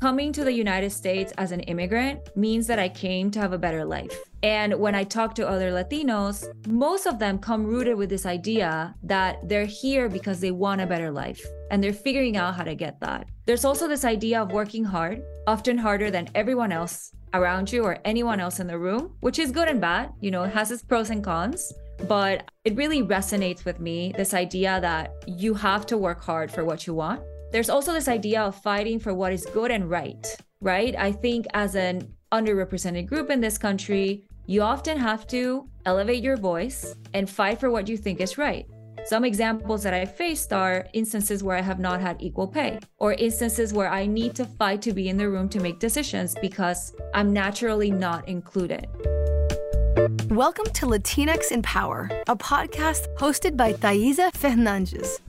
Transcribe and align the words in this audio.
coming 0.00 0.32
to 0.32 0.44
the 0.44 0.52
United 0.52 0.90
States 0.90 1.30
as 1.36 1.52
an 1.52 1.60
immigrant 1.60 2.34
means 2.34 2.66
that 2.66 2.78
I 2.78 2.88
came 2.88 3.30
to 3.32 3.38
have 3.38 3.52
a 3.52 3.58
better 3.58 3.84
life. 3.84 4.18
And 4.42 4.80
when 4.80 4.94
I 4.94 5.04
talk 5.04 5.34
to 5.34 5.46
other 5.46 5.70
Latinos, 5.70 6.46
most 6.66 7.04
of 7.06 7.18
them 7.18 7.38
come 7.38 7.66
rooted 7.66 7.96
with 7.96 8.08
this 8.08 8.24
idea 8.24 8.94
that 9.02 9.46
they're 9.46 9.66
here 9.66 10.08
because 10.08 10.40
they 10.40 10.52
want 10.52 10.80
a 10.80 10.86
better 10.86 11.10
life 11.10 11.44
and 11.70 11.84
they're 11.84 11.92
figuring 11.92 12.38
out 12.38 12.54
how 12.54 12.64
to 12.64 12.74
get 12.74 12.98
that. 13.00 13.28
There's 13.44 13.66
also 13.66 13.86
this 13.86 14.06
idea 14.06 14.40
of 14.40 14.52
working 14.52 14.84
hard, 14.84 15.22
often 15.46 15.76
harder 15.76 16.10
than 16.10 16.30
everyone 16.34 16.72
else 16.72 17.12
around 17.34 17.70
you 17.70 17.84
or 17.84 17.98
anyone 18.06 18.40
else 18.40 18.58
in 18.58 18.66
the 18.66 18.78
room, 18.78 19.14
which 19.20 19.38
is 19.38 19.50
good 19.50 19.68
and 19.68 19.82
bad. 19.82 20.12
You 20.20 20.30
know, 20.30 20.44
it 20.44 20.54
has 20.54 20.70
its 20.70 20.82
pros 20.82 21.10
and 21.10 21.22
cons. 21.22 21.72
But 22.08 22.50
it 22.64 22.74
really 22.76 23.02
resonates 23.02 23.66
with 23.66 23.78
me 23.78 24.14
this 24.16 24.32
idea 24.32 24.80
that 24.80 25.12
you 25.26 25.52
have 25.52 25.84
to 25.86 25.98
work 25.98 26.24
hard 26.24 26.50
for 26.50 26.64
what 26.64 26.86
you 26.86 26.94
want 26.94 27.20
there's 27.52 27.70
also 27.70 27.92
this 27.92 28.08
idea 28.08 28.40
of 28.42 28.54
fighting 28.54 28.98
for 28.98 29.12
what 29.12 29.32
is 29.32 29.44
good 29.46 29.70
and 29.70 29.90
right, 29.90 30.36
right? 30.60 30.94
I 30.96 31.12
think 31.12 31.46
as 31.54 31.74
an 31.74 32.14
underrepresented 32.32 33.06
group 33.06 33.30
in 33.30 33.40
this 33.40 33.58
country, 33.58 34.24
you 34.46 34.62
often 34.62 34.96
have 34.96 35.26
to 35.28 35.68
elevate 35.84 36.22
your 36.22 36.36
voice 36.36 36.94
and 37.12 37.28
fight 37.28 37.58
for 37.58 37.70
what 37.70 37.88
you 37.88 37.96
think 37.96 38.20
is 38.20 38.38
right. 38.38 38.66
Some 39.06 39.24
examples 39.24 39.82
that 39.82 39.94
I 39.94 40.04
faced 40.04 40.52
are 40.52 40.86
instances 40.92 41.42
where 41.42 41.56
I 41.56 41.62
have 41.62 41.80
not 41.80 42.00
had 42.00 42.20
equal 42.20 42.46
pay, 42.46 42.78
or 42.98 43.14
instances 43.14 43.72
where 43.72 43.88
I 43.88 44.06
need 44.06 44.34
to 44.36 44.44
fight 44.44 44.82
to 44.82 44.92
be 44.92 45.08
in 45.08 45.16
the 45.16 45.28
room 45.28 45.48
to 45.48 45.60
make 45.60 45.78
decisions 45.78 46.36
because 46.40 46.94
I'm 47.14 47.32
naturally 47.32 47.90
not 47.90 48.28
included. 48.28 48.86
Welcome 50.30 50.66
to 50.74 50.86
Latinx 50.86 51.50
in 51.50 51.62
Power, 51.62 52.10
a 52.28 52.36
podcast 52.36 53.12
hosted 53.16 53.56
by 53.56 53.72
Thaisa 53.72 54.30
Fernandes. 54.32 55.20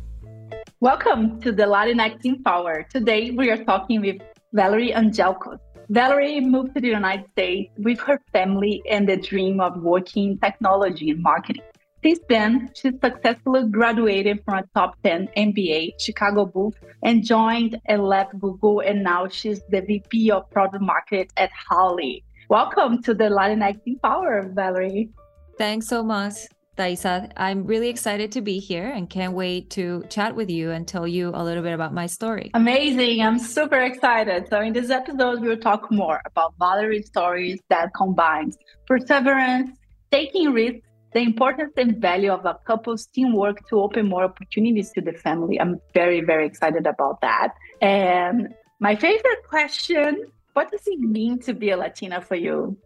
Welcome 0.82 1.40
to 1.42 1.52
the 1.52 1.66
Latinx 1.66 2.26
in 2.26 2.42
Power. 2.42 2.88
Today 2.90 3.30
we 3.30 3.52
are 3.52 3.64
talking 3.66 4.02
with 4.02 4.20
Valerie 4.52 4.92
Angelcos. 4.92 5.60
Valerie 5.90 6.40
moved 6.40 6.74
to 6.74 6.82
the 6.82 6.88
United 6.88 7.30
States 7.34 7.72
with 7.78 8.00
her 8.00 8.20
family 8.34 8.82
and 8.90 9.08
the 9.08 9.18
dream 9.18 9.62
of 9.62 9.80
working 9.84 10.32
in 10.32 10.38
technology 10.40 11.12
and 11.12 11.22
marketing. 11.22 11.62
Since 12.04 12.22
then, 12.28 12.72
she 12.74 12.90
successfully 13.00 13.70
graduated 13.70 14.44
from 14.44 14.56
a 14.56 14.64
top 14.74 14.96
10 15.04 15.30
MBA, 15.38 16.02
Chicago 16.02 16.48
Booth, 16.48 16.80
and 17.04 17.24
joined 17.24 17.80
and 17.86 18.04
left 18.04 18.40
Google. 18.40 18.80
And 18.80 19.04
now 19.04 19.28
she's 19.28 19.62
the 19.70 19.82
VP 19.82 20.32
of 20.32 20.50
Product 20.50 20.84
Market 20.84 21.32
at 21.38 21.52
Holly. 21.52 22.24
Welcome 22.50 23.04
to 23.04 23.14
the 23.14 23.26
Latinx 23.26 23.80
in 23.86 24.00
Power, 24.00 24.50
Valerie. 24.52 25.12
Thanks 25.60 25.86
so 25.86 26.02
much. 26.02 26.48
Thaisa. 26.78 27.30
I'm 27.36 27.66
really 27.66 27.90
excited 27.90 28.32
to 28.34 28.42
be 28.42 28.60
here 28.60 28.90
and 28.90 29.10
can't 29.10 29.34
wait 29.34 29.70
to 29.72 30.04
chat 30.10 30.36
with 30.36 30.50
you 30.50 30.72
and 30.72 30.88
tell 30.88 31.08
you 31.08 31.32
a 31.34 31.44
little 31.44 31.64
bit 31.64 31.74
about 31.74 31.94
my 31.94 32.06
story. 32.06 32.52
Amazing. 32.54 33.22
I'm 33.22 33.40
super 33.40 33.82
excited. 33.82 34.48
So, 34.50 34.62
in 34.62 34.74
this 34.74 34.90
episode, 34.90 35.42
we'll 35.42 35.58
talk 35.58 35.92
more 35.92 36.22
about 36.26 36.54
Valerie's 36.60 37.08
stories 37.08 37.60
that 37.70 37.94
combines 37.94 38.58
perseverance, 38.88 39.78
taking 40.12 40.54
risks, 40.54 40.88
the 41.14 41.20
importance 41.20 41.74
and 41.76 41.98
value 41.98 42.32
of 42.32 42.46
a 42.46 42.58
couple's 42.66 43.06
teamwork 43.08 43.68
to 43.70 43.82
open 43.82 44.08
more 44.08 44.24
opportunities 44.24 44.92
to 44.92 45.02
the 45.02 45.12
family. 45.12 45.60
I'm 45.60 45.80
very, 45.94 46.22
very 46.22 46.46
excited 46.48 46.88
about 46.88 47.20
that. 47.22 47.50
And 47.82 48.54
my 48.80 48.96
favorite 48.96 49.44
question 49.48 50.26
what 50.54 50.70
does 50.70 50.82
it 50.86 51.00
mean 51.00 51.40
to 51.40 51.54
be 51.54 51.70
a 51.70 51.78
Latina 51.78 52.20
for 52.20 52.36
you? 52.36 52.78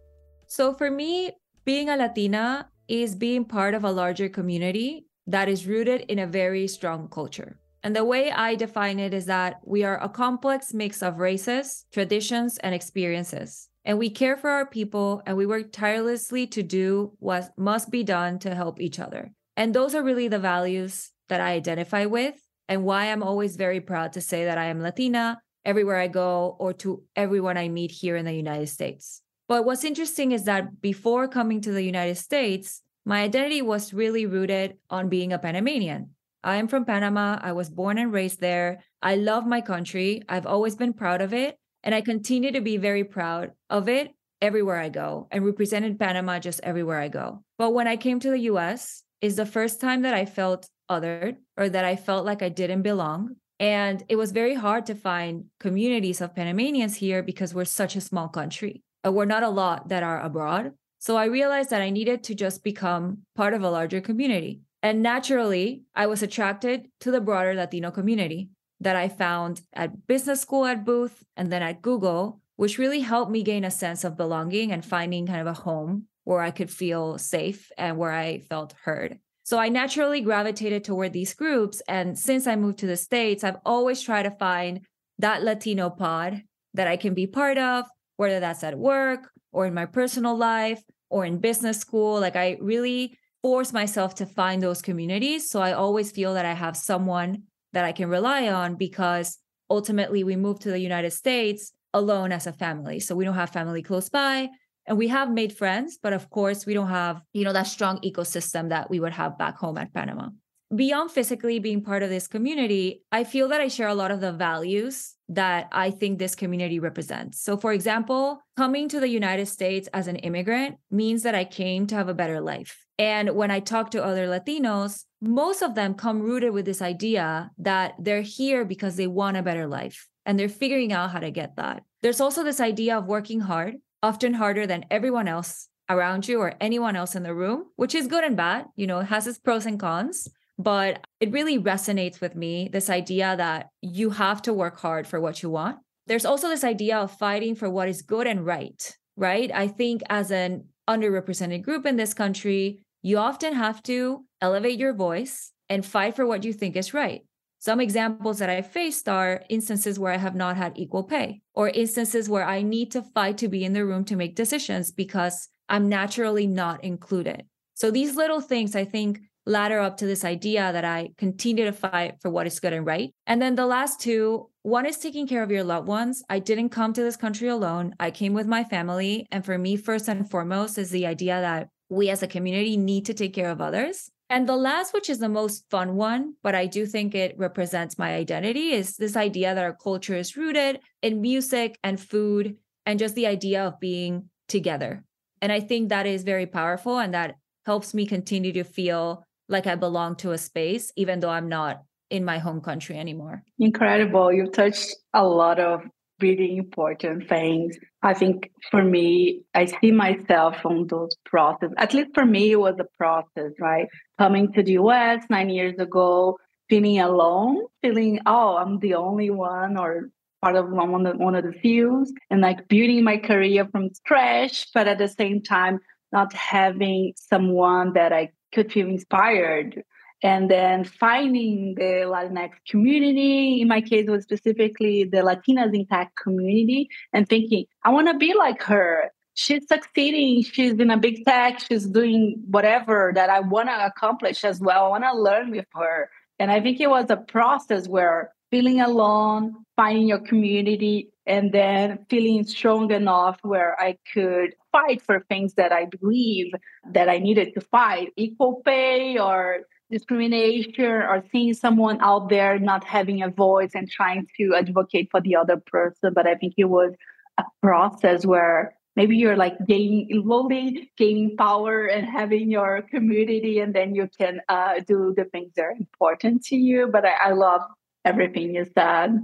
So, 0.47 0.73
for 0.73 0.91
me, 0.91 1.31
being 1.65 1.89
a 1.89 1.97
Latina 1.97 2.69
is 2.87 3.15
being 3.15 3.45
part 3.45 3.73
of 3.73 3.83
a 3.83 3.91
larger 3.91 4.29
community 4.29 5.07
that 5.27 5.49
is 5.49 5.67
rooted 5.67 6.01
in 6.01 6.19
a 6.19 6.27
very 6.27 6.67
strong 6.67 7.07
culture. 7.07 7.59
And 7.83 7.95
the 7.95 8.03
way 8.03 8.31
I 8.31 8.55
define 8.55 8.99
it 8.99 9.13
is 9.13 9.25
that 9.27 9.59
we 9.63 9.83
are 9.83 10.01
a 10.01 10.09
complex 10.09 10.73
mix 10.73 11.03
of 11.03 11.19
races, 11.19 11.85
traditions, 11.91 12.57
and 12.57 12.73
experiences. 12.73 13.69
And 13.83 13.99
we 13.99 14.09
care 14.09 14.35
for 14.37 14.49
our 14.49 14.65
people 14.65 15.21
and 15.27 15.37
we 15.37 15.45
work 15.45 15.71
tirelessly 15.71 16.47
to 16.47 16.63
do 16.63 17.13
what 17.19 17.51
must 17.57 17.91
be 17.91 18.03
done 18.03 18.39
to 18.39 18.55
help 18.55 18.81
each 18.81 18.99
other. 18.99 19.31
And 19.55 19.73
those 19.73 19.93
are 19.93 20.03
really 20.03 20.27
the 20.27 20.39
values 20.39 21.11
that 21.29 21.41
I 21.41 21.51
identify 21.51 22.05
with 22.05 22.35
and 22.67 22.83
why 22.83 23.11
I'm 23.11 23.21
always 23.21 23.55
very 23.55 23.79
proud 23.79 24.13
to 24.13 24.21
say 24.21 24.45
that 24.45 24.57
I 24.57 24.65
am 24.65 24.81
Latina 24.81 25.39
everywhere 25.63 25.97
I 25.97 26.07
go 26.07 26.55
or 26.59 26.73
to 26.73 27.03
everyone 27.15 27.57
I 27.57 27.69
meet 27.69 27.91
here 27.91 28.15
in 28.15 28.25
the 28.25 28.33
United 28.33 28.69
States. 28.69 29.21
But 29.47 29.65
what's 29.65 29.83
interesting 29.83 30.31
is 30.31 30.45
that 30.45 30.81
before 30.81 31.27
coming 31.27 31.61
to 31.61 31.71
the 31.71 31.83
United 31.83 32.15
States, 32.15 32.81
my 33.05 33.21
identity 33.21 33.61
was 33.61 33.93
really 33.93 34.25
rooted 34.25 34.77
on 34.89 35.09
being 35.09 35.31
a 35.31 35.39
Panamanian. 35.39 36.09
I 36.43 36.57
am 36.57 36.67
from 36.67 36.85
Panama. 36.85 37.39
I 37.41 37.53
was 37.53 37.69
born 37.69 37.97
and 37.97 38.11
raised 38.11 38.39
there. 38.39 38.83
I 39.01 39.15
love 39.15 39.45
my 39.45 39.61
country. 39.61 40.23
I've 40.27 40.45
always 40.45 40.75
been 40.75 40.93
proud 40.93 41.21
of 41.21 41.33
it. 41.33 41.57
And 41.83 41.93
I 41.93 42.01
continue 42.01 42.51
to 42.51 42.61
be 42.61 42.77
very 42.77 43.03
proud 43.03 43.51
of 43.69 43.87
it 43.87 44.11
everywhere 44.41 44.77
I 44.77 44.89
go 44.89 45.27
and 45.31 45.45
represented 45.45 45.99
Panama 45.99 46.39
just 46.39 46.59
everywhere 46.63 46.99
I 46.99 47.07
go. 47.07 47.43
But 47.57 47.73
when 47.73 47.87
I 47.87 47.95
came 47.95 48.19
to 48.19 48.31
the 48.31 48.49
US, 48.51 49.03
is 49.21 49.35
the 49.35 49.45
first 49.45 49.81
time 49.81 50.03
that 50.03 50.13
I 50.13 50.25
felt 50.25 50.69
othered 50.89 51.37
or 51.57 51.69
that 51.69 51.85
I 51.85 51.95
felt 51.95 52.25
like 52.25 52.41
I 52.41 52.49
didn't 52.49 52.83
belong. 52.83 53.35
And 53.59 54.03
it 54.09 54.17
was 54.17 54.31
very 54.31 54.53
hard 54.53 54.85
to 54.87 54.95
find 54.95 55.45
communities 55.59 56.21
of 56.21 56.35
Panamanians 56.35 56.95
here 56.97 57.23
because 57.23 57.53
we're 57.53 57.65
such 57.65 57.95
a 57.95 58.01
small 58.01 58.27
country. 58.27 58.83
We're 59.03 59.25
not 59.25 59.43
a 59.43 59.49
lot 59.49 59.89
that 59.89 60.03
are 60.03 60.19
abroad. 60.19 60.73
So 60.99 61.17
I 61.17 61.25
realized 61.25 61.69
that 61.69 61.81
I 61.81 61.89
needed 61.89 62.23
to 62.23 62.35
just 62.35 62.63
become 62.63 63.19
part 63.35 63.53
of 63.53 63.63
a 63.63 63.69
larger 63.69 64.01
community. 64.01 64.61
And 64.81 65.01
naturally, 65.01 65.83
I 65.95 66.07
was 66.07 66.23
attracted 66.23 66.87
to 67.01 67.11
the 67.11 67.21
broader 67.21 67.53
Latino 67.53 67.91
community 67.91 68.49
that 68.79 68.95
I 68.95 69.09
found 69.09 69.61
at 69.73 70.07
business 70.07 70.41
school 70.41 70.65
at 70.65 70.85
Booth 70.85 71.23
and 71.35 71.51
then 71.51 71.61
at 71.61 71.81
Google, 71.81 72.41
which 72.55 72.77
really 72.77 72.99
helped 72.99 73.31
me 73.31 73.43
gain 73.43 73.63
a 73.63 73.71
sense 73.71 74.03
of 74.03 74.17
belonging 74.17 74.71
and 74.71 74.85
finding 74.85 75.27
kind 75.27 75.41
of 75.41 75.47
a 75.47 75.53
home 75.53 76.05
where 76.23 76.41
I 76.41 76.51
could 76.51 76.69
feel 76.69 77.17
safe 77.17 77.71
and 77.77 77.97
where 77.97 78.11
I 78.11 78.39
felt 78.39 78.73
heard. 78.83 79.19
So 79.43 79.59
I 79.59 79.69
naturally 79.69 80.21
gravitated 80.21 80.83
toward 80.83 81.13
these 81.13 81.33
groups. 81.33 81.81
And 81.87 82.17
since 82.17 82.47
I 82.47 82.55
moved 82.55 82.79
to 82.79 82.87
the 82.87 82.97
States, 82.97 83.43
I've 83.43 83.59
always 83.63 84.01
tried 84.01 84.23
to 84.23 84.31
find 84.31 84.81
that 85.19 85.43
Latino 85.43 85.89
pod 85.89 86.41
that 86.73 86.87
I 86.87 86.97
can 86.97 87.13
be 87.13 87.27
part 87.27 87.57
of 87.57 87.85
whether 88.17 88.39
that's 88.39 88.63
at 88.63 88.77
work 88.77 89.29
or 89.55 89.65
in 89.65 89.73
my 89.73 89.85
personal 89.85 90.35
life 90.35 90.83
or 91.09 91.23
in 91.23 91.37
business 91.37 91.79
school. 91.79 92.19
Like 92.19 92.35
I 92.35 92.57
really 92.59 93.17
force 93.41 93.71
myself 93.71 94.13
to 94.15 94.25
find 94.25 94.61
those 94.61 94.81
communities. 94.81 95.49
So 95.49 95.61
I 95.61 95.71
always 95.71 96.11
feel 96.11 96.33
that 96.33 96.45
I 96.45 96.51
have 96.53 96.75
someone 96.75 97.43
that 97.71 97.85
I 97.85 97.93
can 97.93 98.09
rely 98.09 98.49
on 98.49 98.75
because 98.75 99.37
ultimately 99.69 100.25
we 100.25 100.35
moved 100.35 100.63
to 100.63 100.71
the 100.71 100.79
United 100.79 101.11
States 101.11 101.71
alone 101.93 102.33
as 102.33 102.47
a 102.47 102.51
family. 102.51 102.99
So 102.99 103.15
we 103.15 103.23
don't 103.23 103.35
have 103.35 103.49
family 103.49 103.81
close 103.81 104.09
by 104.09 104.49
and 104.87 104.97
we 104.97 105.07
have 105.07 105.31
made 105.31 105.55
friends, 105.55 105.97
but 106.03 106.11
of 106.11 106.29
course 106.29 106.65
we 106.65 106.73
don't 106.73 106.89
have, 106.89 107.21
you 107.31 107.45
know, 107.45 107.53
that 107.53 107.67
strong 107.67 107.99
ecosystem 108.01 108.69
that 108.69 108.89
we 108.89 108.99
would 108.99 109.13
have 109.13 109.37
back 109.37 109.55
home 109.57 109.77
at 109.77 109.93
Panama 109.93 110.29
beyond 110.73 111.11
physically 111.11 111.59
being 111.59 111.81
part 111.81 112.03
of 112.03 112.09
this 112.09 112.27
community, 112.27 113.03
I 113.11 113.23
feel 113.23 113.47
that 113.49 113.61
I 113.61 113.67
share 113.67 113.87
a 113.87 113.95
lot 113.95 114.11
of 114.11 114.21
the 114.21 114.31
values 114.31 115.13
that 115.29 115.67
I 115.71 115.91
think 115.91 116.17
this 116.17 116.35
community 116.35 116.79
represents. 116.79 117.41
So, 117.41 117.57
for 117.57 117.73
example, 117.73 118.39
coming 118.57 118.87
to 118.89 118.99
the 118.99 119.07
United 119.07 119.47
States 119.47 119.87
as 119.93 120.07
an 120.07 120.17
immigrant 120.17 120.77
means 120.91 121.23
that 121.23 121.35
I 121.35 121.45
came 121.45 121.87
to 121.87 121.95
have 121.95 122.09
a 122.09 122.13
better 122.13 122.39
life. 122.39 122.85
And 122.97 123.35
when 123.35 123.51
I 123.51 123.59
talk 123.59 123.91
to 123.91 124.03
other 124.03 124.27
Latinos, 124.27 125.03
most 125.21 125.61
of 125.61 125.75
them 125.75 125.95
come 125.95 126.21
rooted 126.21 126.53
with 126.53 126.65
this 126.65 126.81
idea 126.81 127.51
that 127.57 127.95
they're 127.99 128.21
here 128.21 128.63
because 128.63 128.95
they 128.95 129.07
want 129.07 129.37
a 129.37 129.43
better 129.43 129.67
life 129.67 130.07
and 130.25 130.39
they're 130.39 130.49
figuring 130.49 130.93
out 130.93 131.11
how 131.11 131.19
to 131.19 131.31
get 131.31 131.55
that. 131.57 131.83
There's 132.01 132.21
also 132.21 132.43
this 132.43 132.61
idea 132.61 132.97
of 132.97 133.05
working 133.05 133.41
hard, 133.41 133.75
often 134.01 134.35
harder 134.35 134.65
than 134.65 134.85
everyone 134.89 135.27
else 135.27 135.67
around 135.89 136.27
you 136.27 136.39
or 136.39 136.53
anyone 136.61 136.95
else 136.95 137.15
in 137.15 137.23
the 137.23 137.33
room, 137.33 137.65
which 137.75 137.93
is 137.93 138.07
good 138.07 138.23
and 138.23 138.37
bad. 138.37 138.65
You 138.75 138.87
know, 138.87 138.99
it 138.99 139.05
has 139.05 139.27
its 139.27 139.39
pros 139.39 139.65
and 139.65 139.79
cons 139.79 140.29
but 140.57 141.05
it 141.19 141.31
really 141.31 141.59
resonates 141.59 142.21
with 142.21 142.35
me 142.35 142.69
this 142.71 142.89
idea 142.89 143.35
that 143.37 143.69
you 143.81 144.09
have 144.11 144.41
to 144.43 144.53
work 144.53 144.79
hard 144.79 145.07
for 145.07 145.19
what 145.19 145.43
you 145.43 145.49
want. 145.49 145.77
There's 146.07 146.25
also 146.25 146.47
this 146.49 146.63
idea 146.63 146.97
of 146.97 147.17
fighting 147.17 147.55
for 147.55 147.69
what 147.69 147.89
is 147.89 148.01
good 148.01 148.27
and 148.27 148.45
right, 148.45 148.95
right? 149.17 149.51
I 149.53 149.67
think 149.67 150.01
as 150.09 150.31
an 150.31 150.65
underrepresented 150.87 151.63
group 151.63 151.85
in 151.85 151.95
this 151.95 152.13
country, 152.13 152.79
you 153.01 153.17
often 153.17 153.53
have 153.53 153.81
to 153.83 154.25
elevate 154.41 154.79
your 154.79 154.93
voice 154.93 155.51
and 155.69 155.85
fight 155.85 156.15
for 156.15 156.25
what 156.25 156.43
you 156.43 156.53
think 156.53 156.75
is 156.75 156.93
right. 156.93 157.21
Some 157.59 157.81
examples 157.81 158.37
that 158.39 158.49
I 158.49 158.61
faced 158.61 159.09
are 159.09 159.43
instances 159.49 159.97
where 159.97 160.13
I 160.13 160.17
have 160.17 160.35
not 160.35 160.55
had 160.55 160.77
equal 160.77 161.03
pay, 161.03 161.41
or 161.55 161.69
instances 161.69 162.29
where 162.29 162.45
I 162.45 162.61
need 162.61 162.91
to 162.91 163.01
fight 163.01 163.39
to 163.39 163.47
be 163.47 163.65
in 163.65 163.73
the 163.73 163.85
room 163.85 164.05
to 164.05 164.15
make 164.15 164.35
decisions 164.35 164.91
because 164.91 165.47
I'm 165.67 165.89
naturally 165.89 166.45
not 166.45 166.83
included. 166.83 167.45
So 167.73 167.89
these 167.89 168.15
little 168.15 168.41
things 168.41 168.75
I 168.75 168.85
think 168.85 169.21
ladder 169.45 169.79
up 169.79 169.97
to 169.97 170.05
this 170.05 170.25
idea 170.25 170.71
that 170.71 170.85
I 170.85 171.09
continue 171.17 171.65
to 171.65 171.71
fight 171.71 172.15
for 172.21 172.29
what 172.29 172.47
is 172.47 172.59
good 172.59 172.73
and 172.73 172.85
right. 172.85 173.11
And 173.27 173.41
then 173.41 173.55
the 173.55 173.65
last 173.65 173.99
two 174.01 174.49
one 174.63 174.87
is 174.87 174.97
taking 174.97 175.27
care 175.27 175.43
of 175.43 175.51
your 175.51 175.63
loved 175.63 175.87
ones. 175.87 176.23
I 176.27 176.39
didn't 176.39 176.69
come 176.69 176.91
to 176.93 177.03
this 177.03 177.17
country 177.17 177.47
alone, 177.47 177.93
I 177.99 178.09
came 178.09 178.33
with 178.33 178.47
my 178.47 178.63
family. 178.63 179.27
And 179.31 179.45
for 179.45 179.57
me, 179.59 179.77
first 179.77 180.07
and 180.07 180.29
foremost, 180.29 180.79
is 180.79 180.89
the 180.89 181.05
idea 181.05 181.39
that 181.39 181.67
we 181.89 182.09
as 182.09 182.23
a 182.23 182.27
community 182.27 182.75
need 182.75 183.05
to 183.05 183.13
take 183.13 183.33
care 183.33 183.51
of 183.51 183.61
others. 183.61 184.09
And 184.27 184.49
the 184.49 184.55
last, 184.55 184.91
which 184.91 185.09
is 185.09 185.19
the 185.19 185.29
most 185.29 185.65
fun 185.69 185.95
one, 185.95 186.33
but 186.41 186.55
I 186.55 186.65
do 186.65 186.87
think 186.87 187.13
it 187.13 187.37
represents 187.37 187.99
my 187.99 188.15
identity, 188.15 188.71
is 188.71 188.97
this 188.97 189.15
idea 189.15 189.53
that 189.53 189.63
our 189.63 189.75
culture 189.75 190.15
is 190.15 190.35
rooted 190.35 190.79
in 191.03 191.21
music 191.21 191.77
and 191.83 191.99
food 191.99 192.57
and 192.87 192.97
just 192.97 193.13
the 193.13 193.27
idea 193.27 193.65
of 193.65 193.79
being 193.79 194.29
together. 194.47 195.03
And 195.43 195.51
I 195.51 195.59
think 195.59 195.89
that 195.89 196.07
is 196.07 196.23
very 196.23 196.47
powerful 196.47 196.97
and 196.97 197.13
that 197.13 197.35
helps 197.65 197.93
me 197.93 198.07
continue 198.07 198.53
to 198.53 198.63
feel 198.63 199.24
like 199.47 199.67
I 199.67 199.75
belong 199.75 200.15
to 200.17 200.31
a 200.31 200.37
space, 200.37 200.91
even 200.95 201.19
though 201.19 201.29
I'm 201.29 201.49
not 201.49 201.83
in 202.09 202.23
my 202.23 202.37
home 202.37 202.61
country 202.61 202.97
anymore. 202.97 203.43
Incredible. 203.59 204.31
You 204.31 204.49
touched 204.49 204.95
a 205.13 205.25
lot 205.25 205.59
of 205.59 205.81
really 206.21 206.57
important 206.57 207.27
things. 207.27 207.77
I 208.01 208.13
think 208.13 208.51
for 208.71 208.83
me, 208.83 209.41
I 209.53 209.65
see 209.65 209.91
myself 209.91 210.65
on 210.65 210.87
those 210.87 211.15
process. 211.25 211.71
At 211.77 211.93
least 211.93 212.11
for 212.13 212.25
me, 212.25 212.51
it 212.51 212.59
was 212.59 212.75
a 212.79 212.85
process, 212.97 213.51
right? 213.59 213.87
Coming 214.17 214.51
to 214.53 214.63
the 214.63 214.73
US 214.73 215.23
nine 215.29 215.49
years 215.49 215.77
ago, 215.77 216.37
feeling 216.69 216.99
alone, 216.99 217.65
feeling, 217.81 218.19
oh, 218.25 218.55
I'm 218.57 218.79
the 218.79 218.95
only 218.95 219.29
one 219.29 219.77
or 219.77 220.09
part 220.41 220.55
of 220.55 220.69
one 220.69 221.05
of, 221.05 221.13
the, 221.13 221.17
one 221.17 221.35
of 221.35 221.43
the 221.43 221.53
few, 221.53 222.05
and 222.29 222.41
like 222.41 222.67
building 222.67 223.03
my 223.03 223.17
career 223.17 223.67
from 223.71 223.93
scratch, 223.93 224.67
but 224.73 224.87
at 224.87 224.97
the 224.97 225.07
same 225.07 225.41
time, 225.41 225.79
not 226.11 226.31
having 226.33 227.13
someone 227.15 227.93
that 227.93 228.13
I 228.13 228.29
could 228.55 228.71
feel 228.71 228.87
inspired 228.87 229.83
and 230.23 230.49
then 230.49 230.83
finding 230.83 231.75
the 231.75 232.05
Latinx 232.13 232.53
community. 232.69 233.61
In 233.61 233.67
my 233.67 233.81
case, 233.81 234.09
was 234.09 234.23
specifically 234.23 235.03
the 235.03 235.17
Latinas 235.17 235.75
in 235.75 235.85
tech 235.85 236.13
community, 236.15 236.89
and 237.13 237.27
thinking, 237.27 237.65
I 237.83 237.91
want 237.91 238.07
to 238.07 238.17
be 238.17 238.33
like 238.33 238.63
her. 238.63 239.11
She's 239.35 239.67
succeeding. 239.67 240.43
She's 240.43 240.73
in 240.73 240.89
a 240.89 240.97
big 240.97 241.25
tech. 241.25 241.59
She's 241.59 241.85
doing 241.85 242.41
whatever 242.47 243.11
that 243.13 243.29
I 243.29 243.41
want 243.41 243.67
to 243.67 243.85
accomplish 243.85 244.45
as 244.45 244.61
well. 244.61 244.85
I 244.85 244.89
want 244.89 245.03
to 245.03 245.13
learn 245.13 245.51
with 245.51 245.67
her. 245.75 246.09
And 246.39 246.49
I 246.49 246.61
think 246.61 246.79
it 246.79 246.89
was 246.89 247.07
a 247.09 247.17
process 247.17 247.87
where 247.87 248.31
feeling 248.49 248.79
alone, 248.79 249.53
finding 249.75 250.07
your 250.07 250.19
community, 250.19 251.09
and 251.25 251.51
then 251.51 252.05
feeling 252.09 252.45
strong 252.45 252.91
enough 252.91 253.37
where 253.41 253.79
I 253.79 253.97
could 254.13 254.55
fight 254.75 255.01
for 255.01 255.23
things 255.29 255.53
that 255.53 255.71
I 255.71 255.85
believe 255.85 256.51
that 256.91 257.07
I 257.07 257.17
needed 257.19 257.53
to 257.53 257.61
fight, 257.61 258.11
equal 258.17 258.61
pay 258.65 259.17
or 259.17 259.61
discrimination 259.89 260.85
or 260.85 261.23
seeing 261.31 261.53
someone 261.53 261.99
out 262.01 262.27
there 262.29 262.59
not 262.59 262.83
having 262.83 263.21
a 263.21 263.29
voice 263.29 263.71
and 263.73 263.89
trying 263.89 264.27
to 264.37 264.55
advocate 264.55 265.07
for 265.11 265.21
the 265.21 265.35
other 265.35 265.61
person. 265.65 266.11
But 266.13 266.27
I 266.27 266.35
think 266.35 266.55
it 266.57 266.65
was 266.65 266.91
a 267.37 267.43
process 267.61 268.25
where 268.25 268.75
maybe 268.95 269.15
you're 269.15 269.37
like 269.37 269.55
gaining 269.67 270.09
slowly 270.23 270.91
gaining 270.97 271.35
power 271.37 271.85
and 271.85 272.05
having 272.05 272.49
your 272.51 272.81
community 272.89 273.59
and 273.59 273.73
then 273.73 273.95
you 273.95 274.09
can 274.19 274.41
uh, 274.49 274.75
do 274.87 275.13
the 275.15 275.25
things 275.25 275.51
that 275.55 275.63
are 275.63 275.71
important 275.71 276.43
to 276.45 276.55
you. 276.55 276.89
But 276.91 277.05
I, 277.05 277.29
I 277.29 277.31
love 277.31 277.61
everything 278.03 278.55
you 278.55 278.65
said. 278.77 279.19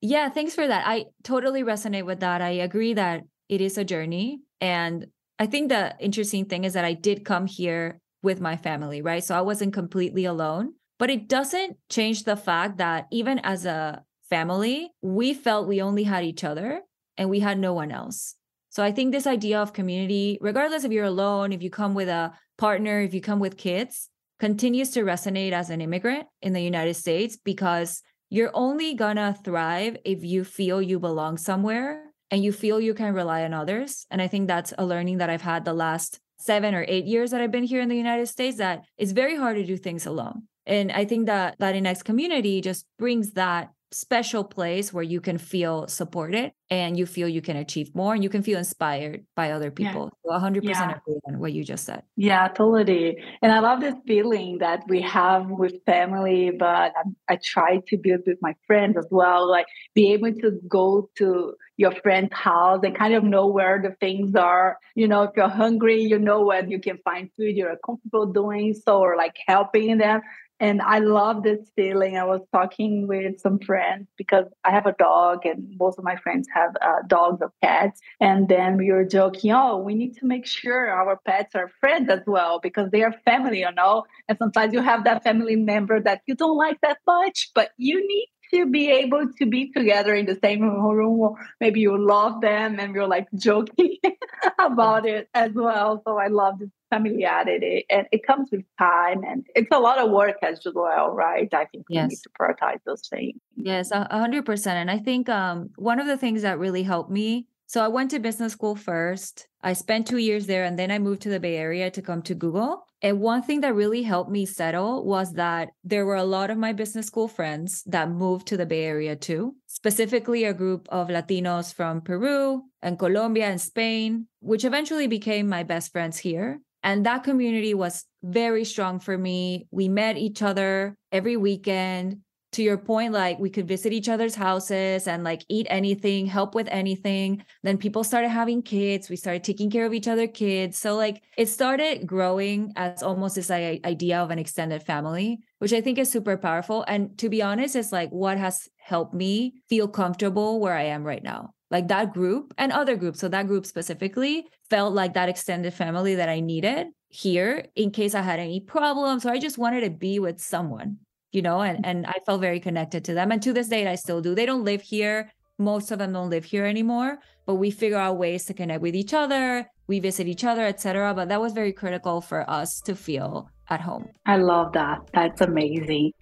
Yeah 0.00 0.28
thanks 0.30 0.54
for 0.54 0.66
that. 0.66 0.84
I 0.86 1.06
totally 1.22 1.62
resonate 1.62 2.06
with 2.06 2.20
that. 2.20 2.42
I 2.42 2.50
agree 2.50 2.94
that 2.94 3.22
it 3.48 3.60
is 3.60 3.76
a 3.76 3.84
journey 3.84 4.40
and 4.62 5.06
i 5.38 5.44
think 5.44 5.68
the 5.68 5.94
interesting 6.00 6.46
thing 6.46 6.64
is 6.64 6.72
that 6.72 6.86
i 6.86 6.94
did 6.94 7.22
come 7.26 7.46
here 7.46 8.00
with 8.22 8.40
my 8.40 8.56
family, 8.56 9.02
right? 9.02 9.22
So 9.22 9.36
I 9.36 9.40
wasn't 9.40 9.72
completely 9.72 10.24
alone. 10.24 10.74
But 10.98 11.10
it 11.10 11.28
doesn't 11.28 11.76
change 11.90 12.24
the 12.24 12.36
fact 12.36 12.78
that 12.78 13.06
even 13.10 13.40
as 13.40 13.66
a 13.66 14.04
family, 14.30 14.90
we 15.02 15.34
felt 15.34 15.66
we 15.66 15.82
only 15.82 16.04
had 16.04 16.24
each 16.24 16.44
other 16.44 16.82
and 17.16 17.28
we 17.28 17.40
had 17.40 17.58
no 17.58 17.72
one 17.72 17.90
else. 17.90 18.36
So 18.70 18.82
I 18.82 18.92
think 18.92 19.12
this 19.12 19.26
idea 19.26 19.60
of 19.60 19.72
community, 19.72 20.38
regardless 20.40 20.84
if 20.84 20.92
you're 20.92 21.04
alone, 21.04 21.52
if 21.52 21.62
you 21.62 21.70
come 21.70 21.94
with 21.94 22.08
a 22.08 22.32
partner, 22.56 23.00
if 23.00 23.12
you 23.12 23.20
come 23.20 23.40
with 23.40 23.56
kids, 23.56 24.08
continues 24.38 24.90
to 24.90 25.02
resonate 25.02 25.52
as 25.52 25.70
an 25.70 25.80
immigrant 25.80 26.26
in 26.40 26.52
the 26.52 26.62
United 26.62 26.94
States 26.94 27.36
because 27.36 28.02
you're 28.30 28.50
only 28.54 28.94
gonna 28.94 29.36
thrive 29.44 29.96
if 30.04 30.24
you 30.24 30.44
feel 30.44 30.80
you 30.80 30.98
belong 30.98 31.36
somewhere 31.36 32.11
and 32.32 32.42
you 32.42 32.50
feel 32.50 32.80
you 32.80 32.94
can 32.94 33.12
rely 33.12 33.44
on 33.44 33.52
others. 33.52 34.06
And 34.10 34.22
I 34.22 34.26
think 34.26 34.48
that's 34.48 34.72
a 34.78 34.86
learning 34.86 35.18
that 35.18 35.28
I've 35.28 35.42
had 35.42 35.66
the 35.66 35.74
last 35.74 36.18
seven 36.38 36.74
or 36.74 36.84
eight 36.88 37.04
years 37.04 37.30
that 37.30 37.42
I've 37.42 37.52
been 37.52 37.62
here 37.62 37.82
in 37.82 37.90
the 37.90 37.96
United 37.96 38.26
States 38.26 38.56
that 38.56 38.84
it's 38.96 39.12
very 39.12 39.36
hard 39.36 39.56
to 39.56 39.64
do 39.64 39.76
things 39.76 40.06
alone. 40.06 40.44
And 40.64 40.90
I 40.90 41.04
think 41.04 41.26
that 41.26 41.58
Latinx 41.58 42.02
community 42.02 42.62
just 42.62 42.86
brings 42.98 43.32
that 43.32 43.68
special 43.92 44.44
place 44.44 44.92
where 44.92 45.02
you 45.02 45.20
can 45.20 45.38
feel 45.38 45.86
supported 45.88 46.52
and 46.70 46.96
you 46.98 47.04
feel 47.04 47.28
you 47.28 47.42
can 47.42 47.56
achieve 47.56 47.94
more 47.94 48.14
and 48.14 48.22
you 48.22 48.30
can 48.30 48.42
feel 48.42 48.58
inspired 48.58 49.26
by 49.36 49.50
other 49.50 49.70
people. 49.70 50.10
Yeah. 50.24 50.38
So 50.38 50.44
100% 50.46 50.64
yeah. 50.64 50.90
agree 50.96 51.20
on 51.28 51.38
what 51.38 51.52
you 51.52 51.64
just 51.64 51.84
said. 51.84 52.02
Yeah, 52.16 52.48
totally. 52.48 53.18
And 53.42 53.52
I 53.52 53.60
love 53.60 53.80
this 53.80 53.94
feeling 54.06 54.58
that 54.58 54.84
we 54.88 55.02
have 55.02 55.50
with 55.50 55.74
family, 55.84 56.50
but 56.58 56.92
I, 56.96 57.02
I 57.28 57.38
try 57.44 57.80
to 57.88 57.96
build 57.98 58.20
with 58.26 58.38
my 58.40 58.54
friends 58.66 58.96
as 58.96 59.06
well. 59.10 59.50
Like 59.50 59.66
be 59.94 60.12
able 60.12 60.32
to 60.32 60.58
go 60.68 61.10
to 61.18 61.54
your 61.76 61.92
friend's 62.02 62.32
house 62.32 62.80
and 62.84 62.96
kind 62.96 63.14
of 63.14 63.24
know 63.24 63.48
where 63.48 63.82
the 63.82 63.94
things 64.00 64.34
are. 64.34 64.78
You 64.94 65.08
know, 65.08 65.24
if 65.24 65.32
you're 65.36 65.48
hungry, 65.48 66.02
you 66.02 66.18
know 66.18 66.42
where 66.42 66.64
you 66.64 66.80
can 66.80 66.98
find 67.04 67.28
food, 67.36 67.56
you're 67.56 67.76
comfortable 67.84 68.32
doing 68.32 68.74
so 68.74 69.00
or 69.00 69.16
like 69.16 69.36
helping 69.46 69.98
them. 69.98 70.22
And 70.62 70.80
I 70.80 71.00
love 71.00 71.42
this 71.42 71.58
feeling. 71.74 72.16
I 72.16 72.22
was 72.24 72.40
talking 72.52 73.08
with 73.08 73.40
some 73.40 73.58
friends 73.58 74.06
because 74.16 74.44
I 74.64 74.70
have 74.70 74.86
a 74.86 74.94
dog, 74.96 75.44
and 75.44 75.76
most 75.76 75.98
of 75.98 76.04
my 76.04 76.14
friends 76.14 76.46
have 76.54 76.70
uh, 76.80 77.02
dogs 77.08 77.42
or 77.42 77.52
cats. 77.60 78.00
And 78.20 78.48
then 78.48 78.76
we 78.76 78.92
were 78.92 79.04
joking, 79.04 79.50
oh, 79.50 79.78
we 79.78 79.94
need 79.94 80.14
to 80.18 80.26
make 80.26 80.46
sure 80.46 80.88
our 80.88 81.18
pets 81.26 81.56
are 81.56 81.68
friends 81.80 82.08
as 82.08 82.20
well 82.28 82.60
because 82.62 82.92
they 82.92 83.02
are 83.02 83.12
family, 83.24 83.58
you 83.58 83.72
know. 83.72 84.04
And 84.28 84.38
sometimes 84.38 84.72
you 84.72 84.80
have 84.82 85.02
that 85.02 85.24
family 85.24 85.56
member 85.56 86.00
that 86.00 86.22
you 86.26 86.36
don't 86.36 86.56
like 86.56 86.80
that 86.82 86.98
much, 87.08 87.50
but 87.56 87.72
you 87.76 88.06
need 88.06 88.28
to 88.52 88.66
be 88.66 88.90
able 88.90 89.26
to 89.38 89.46
be 89.46 89.72
together 89.72 90.14
in 90.14 90.26
the 90.26 90.38
same 90.42 90.62
room 90.62 91.20
or 91.20 91.36
maybe 91.60 91.80
you 91.80 91.96
love 91.96 92.40
them 92.40 92.78
and 92.78 92.94
you're 92.94 93.08
like 93.08 93.26
joking 93.34 93.96
about 94.58 95.06
it 95.06 95.28
as 95.34 95.52
well. 95.52 96.02
So 96.06 96.18
i 96.18 96.28
love 96.28 96.58
this 96.58 96.70
familiarity 96.92 97.86
and 97.88 98.06
it 98.12 98.26
comes 98.26 98.50
with 98.52 98.64
time 98.78 99.22
and 99.24 99.46
it's 99.54 99.68
a 99.72 99.78
lot 99.78 99.98
of 99.98 100.10
work 100.10 100.36
as 100.42 100.60
well 100.74 101.10
right? 101.10 101.52
I 101.54 101.64
think 101.66 101.86
yes. 101.88 102.04
we 102.04 102.08
need 102.08 102.22
to 102.22 102.30
prioritize 102.38 102.80
those 102.84 103.08
things. 103.08 103.38
Yes 103.56 103.90
a 103.90 104.18
hundred 104.18 104.44
percent 104.44 104.76
and 104.78 104.90
i 104.90 104.98
think 104.98 105.28
um, 105.28 105.70
one 105.76 105.98
of 106.00 106.06
the 106.06 106.16
things 106.16 106.42
that 106.42 106.58
really 106.58 106.82
helped 106.82 107.10
me 107.10 107.46
so 107.66 107.82
i 107.82 107.88
went 107.88 108.10
to 108.10 108.18
business 108.18 108.52
school 108.52 108.74
first 108.74 109.48
i 109.62 109.72
spent 109.72 110.06
two 110.06 110.18
years 110.18 110.46
there 110.46 110.64
and 110.64 110.78
then 110.78 110.90
i 110.90 110.98
moved 110.98 111.22
to 111.22 111.28
the 111.28 111.40
bay 111.40 111.56
area 111.56 111.90
to 111.90 112.02
come 112.02 112.22
to 112.22 112.34
google 112.34 112.86
and 113.02 113.20
one 113.20 113.42
thing 113.42 113.62
that 113.62 113.74
really 113.74 114.02
helped 114.02 114.30
me 114.30 114.46
settle 114.46 115.04
was 115.04 115.32
that 115.32 115.70
there 115.82 116.06
were 116.06 116.16
a 116.16 116.24
lot 116.24 116.50
of 116.50 116.56
my 116.56 116.72
business 116.72 117.06
school 117.06 117.26
friends 117.26 117.82
that 117.86 118.08
moved 118.08 118.46
to 118.46 118.56
the 118.56 118.64
Bay 118.64 118.84
Area 118.84 119.16
too, 119.16 119.56
specifically 119.66 120.44
a 120.44 120.54
group 120.54 120.88
of 120.88 121.08
Latinos 121.08 121.74
from 121.74 122.00
Peru 122.00 122.62
and 122.80 123.00
Colombia 123.00 123.46
and 123.46 123.60
Spain, 123.60 124.28
which 124.40 124.64
eventually 124.64 125.08
became 125.08 125.48
my 125.48 125.64
best 125.64 125.90
friends 125.90 126.18
here. 126.18 126.60
And 126.84 127.04
that 127.04 127.24
community 127.24 127.74
was 127.74 128.04
very 128.22 128.64
strong 128.64 129.00
for 129.00 129.18
me. 129.18 129.66
We 129.72 129.88
met 129.88 130.16
each 130.16 130.40
other 130.40 130.96
every 131.10 131.36
weekend. 131.36 132.18
To 132.52 132.62
your 132.62 132.76
point, 132.76 133.12
like 133.12 133.38
we 133.38 133.48
could 133.48 133.66
visit 133.66 133.92
each 133.92 134.08
other's 134.08 134.34
houses 134.34 135.08
and 135.08 135.24
like 135.24 135.42
eat 135.48 135.66
anything, 135.70 136.26
help 136.26 136.54
with 136.54 136.68
anything. 136.70 137.44
Then 137.62 137.78
people 137.78 138.04
started 138.04 138.28
having 138.28 138.62
kids. 138.62 139.08
We 139.08 139.16
started 139.16 139.42
taking 139.42 139.70
care 139.70 139.86
of 139.86 139.94
each 139.94 140.06
other 140.06 140.26
kids. 140.26 140.76
So 140.76 140.94
like 140.94 141.22
it 141.38 141.48
started 141.48 142.06
growing 142.06 142.72
as 142.76 143.02
almost 143.02 143.36
this 143.36 143.50
idea 143.50 144.18
of 144.18 144.30
an 144.30 144.38
extended 144.38 144.82
family, 144.82 145.40
which 145.58 145.72
I 145.72 145.80
think 145.80 145.98
is 145.98 146.10
super 146.10 146.36
powerful. 146.36 146.84
And 146.86 147.16
to 147.18 147.30
be 147.30 147.40
honest, 147.40 147.74
it's 147.74 147.90
like 147.90 148.10
what 148.10 148.36
has 148.36 148.68
helped 148.76 149.14
me 149.14 149.62
feel 149.70 149.88
comfortable 149.88 150.60
where 150.60 150.74
I 150.74 150.84
am 150.84 151.04
right 151.04 151.22
now 151.22 151.54
like 151.72 151.88
that 151.88 152.12
group 152.12 152.52
and 152.58 152.70
other 152.70 152.96
groups 152.96 153.18
so 153.18 153.28
that 153.28 153.48
group 153.48 153.64
specifically 153.64 154.46
felt 154.68 154.92
like 154.92 155.14
that 155.14 155.28
extended 155.28 155.72
family 155.72 156.14
that 156.14 156.28
i 156.28 156.38
needed 156.38 156.88
here 157.08 157.66
in 157.74 157.90
case 157.90 158.14
i 158.14 158.20
had 158.20 158.38
any 158.38 158.60
problems 158.60 159.24
or 159.24 159.30
i 159.30 159.38
just 159.38 159.58
wanted 159.58 159.80
to 159.80 159.90
be 159.90 160.18
with 160.18 160.38
someone 160.38 160.98
you 161.32 161.42
know 161.42 161.60
and 161.60 161.78
mm-hmm. 161.78 161.90
and 161.90 162.06
i 162.06 162.14
felt 162.24 162.40
very 162.40 162.60
connected 162.60 163.04
to 163.04 163.14
them 163.14 163.32
and 163.32 163.42
to 163.42 163.52
this 163.52 163.68
day 163.68 163.86
i 163.86 163.94
still 163.94 164.20
do 164.20 164.34
they 164.34 164.46
don't 164.46 164.64
live 164.64 164.82
here 164.82 165.30
most 165.58 165.90
of 165.90 165.98
them 165.98 166.12
don't 166.12 166.30
live 166.30 166.44
here 166.44 166.64
anymore 166.64 167.18
but 167.46 167.56
we 167.56 167.70
figure 167.70 167.98
out 167.98 168.16
ways 168.16 168.44
to 168.44 168.54
connect 168.54 168.80
with 168.80 168.94
each 168.94 169.14
other 169.14 169.66
we 169.86 169.98
visit 169.98 170.26
each 170.26 170.44
other 170.44 170.64
etc 170.64 171.12
but 171.14 171.28
that 171.28 171.40
was 171.40 171.52
very 171.52 171.72
critical 171.72 172.20
for 172.20 172.48
us 172.48 172.80
to 172.80 172.94
feel 172.94 173.48
at 173.68 173.80
home 173.80 174.08
i 174.26 174.36
love 174.36 174.72
that 174.72 174.98
that's 175.12 175.40
amazing 175.40 176.12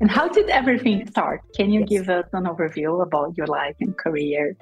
And 0.00 0.10
how 0.10 0.28
did 0.28 0.50
everything 0.50 1.06
start? 1.08 1.40
Can 1.54 1.70
you 1.70 1.80
yes. 1.80 1.88
give 1.88 2.08
us 2.10 2.26
an 2.32 2.44
overview 2.44 3.02
about 3.02 3.36
your 3.36 3.46
life 3.46 3.76
and 3.80 3.96
career? 3.96 4.56